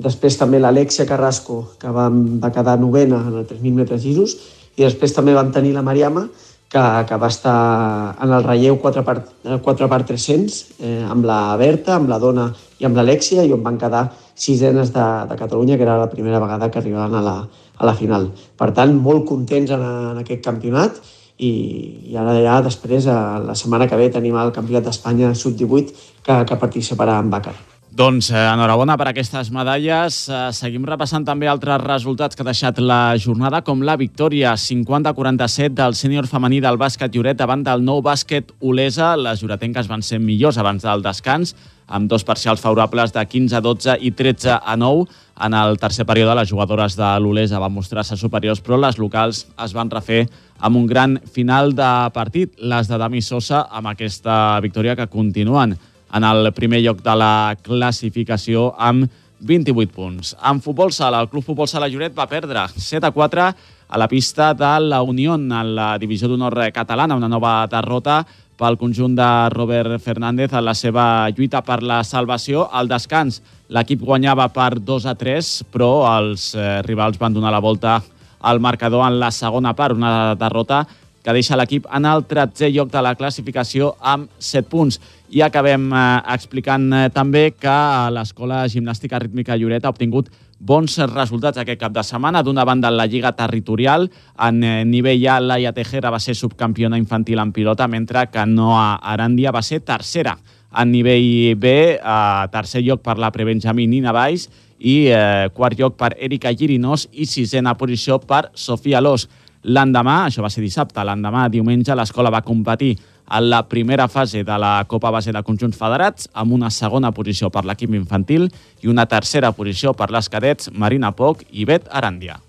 Després 0.00 0.38
també 0.40 0.60
l'Alexia 0.60 1.06
Carrasco, 1.08 1.62
que 1.80 1.90
va, 1.92 2.08
va 2.10 2.52
quedar 2.54 2.78
novena 2.80 3.20
en 3.28 3.40
el 3.42 3.46
3.000 3.48 3.82
metres 3.82 4.04
llisos. 4.04 4.36
I 4.78 4.86
després 4.86 5.12
també 5.16 5.34
vam 5.36 5.50
tenir 5.52 5.74
la 5.74 5.84
Mariama, 5.84 6.28
que, 6.70 6.82
que 7.08 7.16
va 7.18 7.28
estar 7.28 8.16
en 8.22 8.32
el 8.32 8.44
relleu 8.46 8.78
4 8.80 9.02
per, 9.04 9.16
4 9.64 9.88
per 9.90 10.00
300 10.06 10.58
eh, 10.78 11.00
amb 11.02 11.26
la 11.26 11.56
Berta, 11.58 11.96
amb 11.96 12.08
la 12.08 12.20
Dona 12.22 12.46
i 12.78 12.86
amb 12.86 12.96
l'Alexia, 12.96 13.44
i 13.44 13.52
on 13.52 13.64
van 13.66 13.78
quedar 13.80 14.06
sisenes 14.38 14.94
de, 14.94 15.06
de 15.28 15.38
Catalunya, 15.40 15.76
que 15.76 15.84
era 15.84 15.98
la 15.98 16.08
primera 16.12 16.38
vegada 16.40 16.70
que 16.70 16.78
arribaven 16.78 17.18
a 17.18 17.24
la, 17.26 17.36
a 17.76 17.88
la 17.88 17.96
final. 17.98 18.30
Per 18.56 18.70
tant, 18.76 18.94
molt 18.94 19.26
contents 19.28 19.74
en, 19.74 19.82
en 20.14 20.22
aquest 20.22 20.46
campionat 20.46 21.02
i, 21.40 22.12
i 22.12 22.20
ara 22.20 22.36
ja 22.44 22.60
després, 22.64 23.08
a 23.08 23.40
la 23.40 23.56
setmana 23.56 23.88
que 23.88 23.98
ve, 23.98 24.10
tenim 24.12 24.36
el 24.36 24.52
Campionat 24.56 24.86
d'Espanya 24.90 25.32
Sub-18 25.34 25.92
que, 26.22 26.40
que 26.46 26.60
participarà 26.60 27.18
en 27.22 27.32
Bàcar. 27.32 27.56
Doncs 27.90 28.28
eh, 28.30 28.38
enhorabona 28.38 28.94
per 28.94 29.08
aquestes 29.10 29.48
medalles. 29.50 30.20
Eh, 30.30 30.36
seguim 30.54 30.84
repassant 30.86 31.24
també 31.26 31.48
altres 31.50 31.82
resultats 31.82 32.38
que 32.38 32.44
ha 32.44 32.46
deixat 32.46 32.78
la 32.78 33.16
jornada, 33.18 33.64
com 33.66 33.82
la 33.82 33.96
victòria 33.98 34.52
50-47 34.54 35.74
del 35.80 35.96
sènior 35.98 36.28
femení 36.30 36.60
del 36.62 36.78
bàsquet 36.78 37.16
Lloret 37.16 37.40
davant 37.40 37.64
del 37.66 37.82
nou 37.82 37.98
bàsquet 38.06 38.54
Olesa. 38.62 39.16
Les 39.18 39.42
lloretenques 39.42 39.90
van 39.90 40.06
ser 40.06 40.20
millors 40.22 40.60
abans 40.62 40.86
del 40.86 41.02
descans, 41.02 41.56
amb 41.90 42.06
dos 42.06 42.22
parcials 42.22 42.62
favorables 42.62 43.10
de 43.16 43.26
15-12 43.26 43.98
i 44.06 44.14
13-9. 44.14 45.08
En 45.42 45.56
el 45.58 45.78
tercer 45.82 46.06
període, 46.06 46.36
les 46.38 46.50
jugadores 46.52 46.94
de 46.94 47.10
l'Olesa 47.18 47.58
van 47.58 47.74
mostrar-se 47.74 48.14
superiors, 48.20 48.62
però 48.62 48.78
les 48.78 49.02
locals 49.02 49.48
es 49.64 49.74
van 49.74 49.90
refer 49.90 50.28
amb 50.60 50.76
un 50.76 50.86
gran 50.86 51.18
final 51.32 51.74
de 51.74 51.90
partit. 52.14 52.52
Les 52.60 52.88
de 52.88 52.98
Dami 53.00 53.22
Sosa, 53.22 53.66
amb 53.70 53.90
aquesta 53.90 54.60
victòria 54.60 54.96
que 54.96 55.08
continuen 55.08 55.76
en 56.12 56.24
el 56.26 56.52
primer 56.52 56.82
lloc 56.84 57.02
de 57.02 57.16
la 57.16 57.56
classificació 57.62 58.70
amb 58.78 59.08
28 59.40 59.94
punts. 59.94 60.34
En 60.44 60.60
futbol 60.60 60.92
sala, 60.92 61.22
el 61.22 61.30
Club 61.32 61.44
Futbol 61.46 61.68
Sala 61.68 61.88
Lloret 61.88 62.12
va 62.16 62.28
perdre 62.28 62.66
7 62.76 63.06
a 63.06 63.10
4 63.10 63.46
a 63.90 63.98
la 63.98 64.08
pista 64.08 64.52
de 64.54 64.74
la 64.84 65.00
Unió 65.02 65.34
en 65.34 65.74
la 65.74 65.96
divisió 65.98 66.28
d'honor 66.28 66.58
catalana, 66.74 67.16
una 67.16 67.28
nova 67.28 67.64
derrota 67.70 68.20
pel 68.60 68.76
conjunt 68.76 69.14
de 69.16 69.28
Robert 69.54 69.96
Fernández 70.04 70.52
en 70.52 70.64
la 70.66 70.74
seva 70.76 71.30
lluita 71.32 71.62
per 71.64 71.80
la 71.82 72.02
salvació. 72.04 72.66
Al 72.70 72.90
descans, 72.90 73.40
l'equip 73.72 74.04
guanyava 74.04 74.50
per 74.52 74.74
2 74.84 75.06
a 75.08 75.14
3, 75.16 75.52
però 75.72 75.90
els 76.18 76.52
eh, 76.54 76.82
rivals 76.84 77.18
van 77.18 77.32
donar 77.32 77.54
la 77.54 77.64
volta 77.64 78.02
al 78.40 78.60
marcador 78.60 79.06
en 79.06 79.20
la 79.20 79.30
segona 79.30 79.74
part, 79.76 79.96
una 79.96 80.34
derrota 80.34 80.86
que 81.22 81.32
deixa 81.36 81.56
l'equip 81.58 81.86
en 81.92 82.06
el 82.08 82.24
13è 82.28 82.70
lloc 82.72 82.90
de 82.92 83.02
la 83.04 83.14
classificació 83.14 83.94
amb 84.00 84.30
7 84.38 84.68
punts. 84.70 84.98
I 85.30 85.44
acabem 85.44 85.90
eh, 85.92 86.04
explicant 86.34 86.86
eh, 86.96 87.08
també 87.12 87.50
que 87.52 87.76
l'Escola 88.14 88.64
Gimnàstica 88.72 89.20
Rítmica 89.20 89.58
Lloret 89.58 89.84
ha 89.84 89.92
obtingut 89.92 90.30
bons 90.60 90.96
resultats 91.12 91.60
aquest 91.60 91.80
cap 91.80 91.92
de 91.92 92.04
setmana. 92.04 92.42
D'una 92.42 92.64
banda, 92.64 92.88
en 92.88 92.96
la 92.96 93.06
Lliga 93.06 93.32
Territorial, 93.36 94.08
en 94.48 94.64
eh, 94.64 94.72
nivell 94.84 95.26
A, 95.28 95.38
Laia 95.40 95.74
Tejera 95.76 96.12
va 96.12 96.20
ser 96.20 96.34
subcampiona 96.36 96.98
infantil 96.98 97.40
en 97.40 97.52
pilota, 97.52 97.88
mentre 97.88 98.26
que 98.32 98.46
Noa 98.46 98.96
Arandia 98.96 99.52
va 99.52 99.62
ser 99.62 99.80
tercera. 99.84 100.38
En 100.70 100.92
nivell 100.92 101.56
B, 101.58 101.98
a 102.02 102.48
tercer 102.52 102.84
lloc 102.86 103.02
per 103.02 103.18
la 103.18 103.32
prebenjamí 103.34 103.88
Nina 103.90 104.12
Baix 104.14 104.48
i 104.80 105.10
eh, 105.12 105.50
quart 105.54 105.78
lloc 105.78 105.96
per 106.00 106.14
Erika 106.18 106.52
Girinós 106.56 107.06
i 107.12 107.28
sisena 107.28 107.76
posició 107.76 108.18
per 108.18 108.48
Sofia 108.54 109.00
Los. 109.00 109.28
L'endemà, 109.62 110.24
això 110.26 110.40
va 110.40 110.48
ser 110.48 110.64
dissabte, 110.64 111.04
l'endemà, 111.04 111.48
diumenge, 111.52 111.94
l'escola 111.94 112.32
va 112.32 112.40
competir 112.40 112.94
en 113.30 113.48
la 113.50 113.62
primera 113.68 114.08
fase 114.08 114.42
de 114.42 114.58
la 114.58 114.84
Copa 114.88 115.10
Base 115.10 115.32
de 115.32 115.42
Conjunts 115.46 115.78
Federats 115.78 116.28
amb 116.32 116.56
una 116.56 116.70
segona 116.70 117.12
posició 117.12 117.52
per 117.52 117.66
l'equip 117.68 117.94
infantil 117.94 118.48
i 118.80 118.90
una 118.90 119.06
tercera 119.06 119.52
posició 119.52 119.94
per 119.94 120.10
les 120.10 120.32
cadets 120.32 120.72
Marina 120.72 121.12
Poc 121.12 121.44
i 121.52 121.68
Bet 121.68 121.86
Arandia. 121.92 122.40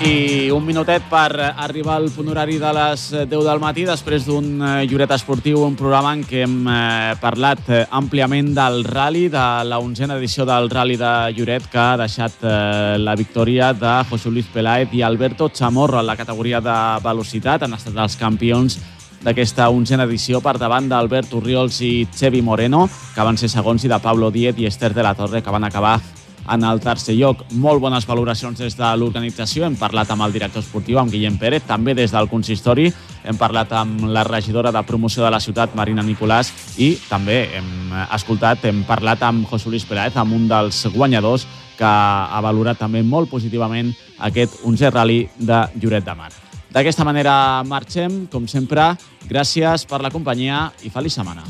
I 0.00 0.48
un 0.48 0.64
minutet 0.64 1.04
per 1.10 1.28
arribar 1.60 1.98
al 1.98 2.06
punt 2.14 2.30
horari 2.32 2.54
de 2.56 2.70
les 2.72 3.02
10 3.12 3.42
del 3.44 3.58
matí, 3.60 3.82
després 3.84 4.24
d'un 4.24 4.46
eh, 4.64 4.86
Lloret 4.88 5.10
Esportiu, 5.12 5.58
un 5.66 5.74
programa 5.76 6.14
en 6.16 6.22
què 6.24 6.46
hem 6.46 6.54
eh, 6.72 7.16
parlat 7.20 7.68
eh, 7.68 7.80
àmpliament 7.98 8.48
del 8.56 8.80
rally, 8.86 9.26
de 9.28 9.42
la 9.68 9.76
onzena 9.84 10.16
edició 10.16 10.46
del 10.48 10.70
rally 10.72 10.96
de 10.96 11.10
Lloret, 11.36 11.66
que 11.68 11.80
ha 11.82 11.98
deixat 12.00 12.40
la 12.40 13.16
victòria 13.18 13.74
de 13.76 13.92
José 14.08 14.32
Luis 14.32 14.48
Peláez 14.48 14.94
i 14.96 15.02
Alberto 15.04 15.50
Chamorro 15.52 16.00
en 16.00 16.08
la 16.08 16.16
categoria 16.16 16.62
de 16.64 16.78
velocitat. 17.04 17.66
Han 17.68 17.76
estat 17.76 18.00
els 18.00 18.16
campions 18.16 18.78
d'aquesta 19.20 19.68
onzena 19.68 20.08
edició 20.08 20.40
per 20.40 20.56
davant 20.56 20.88
d'Albert 20.88 21.36
Urriols 21.36 21.82
i 21.84 22.06
Xevi 22.08 22.40
Moreno, 22.40 22.86
que 23.14 23.28
van 23.28 23.36
ser 23.36 23.52
segons, 23.52 23.84
i 23.84 23.92
de 23.92 24.00
Pablo 24.00 24.32
Diet 24.32 24.56
i 24.64 24.70
Esther 24.70 24.94
de 24.96 25.04
la 25.04 25.12
Torre, 25.14 25.44
que 25.44 25.52
van 25.52 25.68
acabar 25.68 25.98
en 26.48 26.64
el 26.64 26.80
tercer 26.80 27.14
lloc. 27.18 27.44
Molt 27.52 27.80
bones 27.82 28.06
valoracions 28.06 28.58
des 28.58 28.76
de 28.76 28.90
l'organització. 28.96 29.66
Hem 29.66 29.76
parlat 29.76 30.10
amb 30.10 30.24
el 30.26 30.32
director 30.32 30.62
esportiu, 30.62 30.98
amb 30.98 31.12
Guillem 31.12 31.38
Pérez, 31.38 31.66
també 31.66 31.94
des 31.94 32.12
del 32.12 32.28
consistori. 32.30 32.90
Hem 33.24 33.36
parlat 33.36 33.72
amb 33.76 34.06
la 34.08 34.24
regidora 34.24 34.72
de 34.72 34.82
promoció 34.88 35.24
de 35.24 35.30
la 35.30 35.40
ciutat, 35.40 35.74
Marina 35.76 36.02
Nicolàs, 36.02 36.52
i 36.78 36.94
també 37.08 37.42
hem 37.58 37.92
escoltat, 38.10 38.64
hem 38.64 38.84
parlat 38.88 39.22
amb 39.22 39.48
José 39.50 39.68
Luis 39.68 39.84
Pérez, 39.84 40.16
amb 40.16 40.32
un 40.34 40.48
dels 40.48 40.86
guanyadors 40.94 41.46
que 41.80 41.88
ha 41.88 42.40
valorat 42.44 42.78
també 42.80 43.02
molt 43.02 43.30
positivament 43.30 43.92
aquest 44.18 44.60
11è 44.68 44.92
rally 44.92 45.24
de 45.38 45.64
Lloret 45.80 46.04
de 46.04 46.14
Mar. 46.14 46.30
D'aquesta 46.70 47.04
manera 47.04 47.64
marxem, 47.66 48.26
com 48.30 48.46
sempre. 48.46 48.92
Gràcies 49.30 49.86
per 49.90 50.02
la 50.04 50.12
companyia 50.14 50.68
i 50.86 50.92
feliç 50.92 51.18
setmana. 51.18 51.42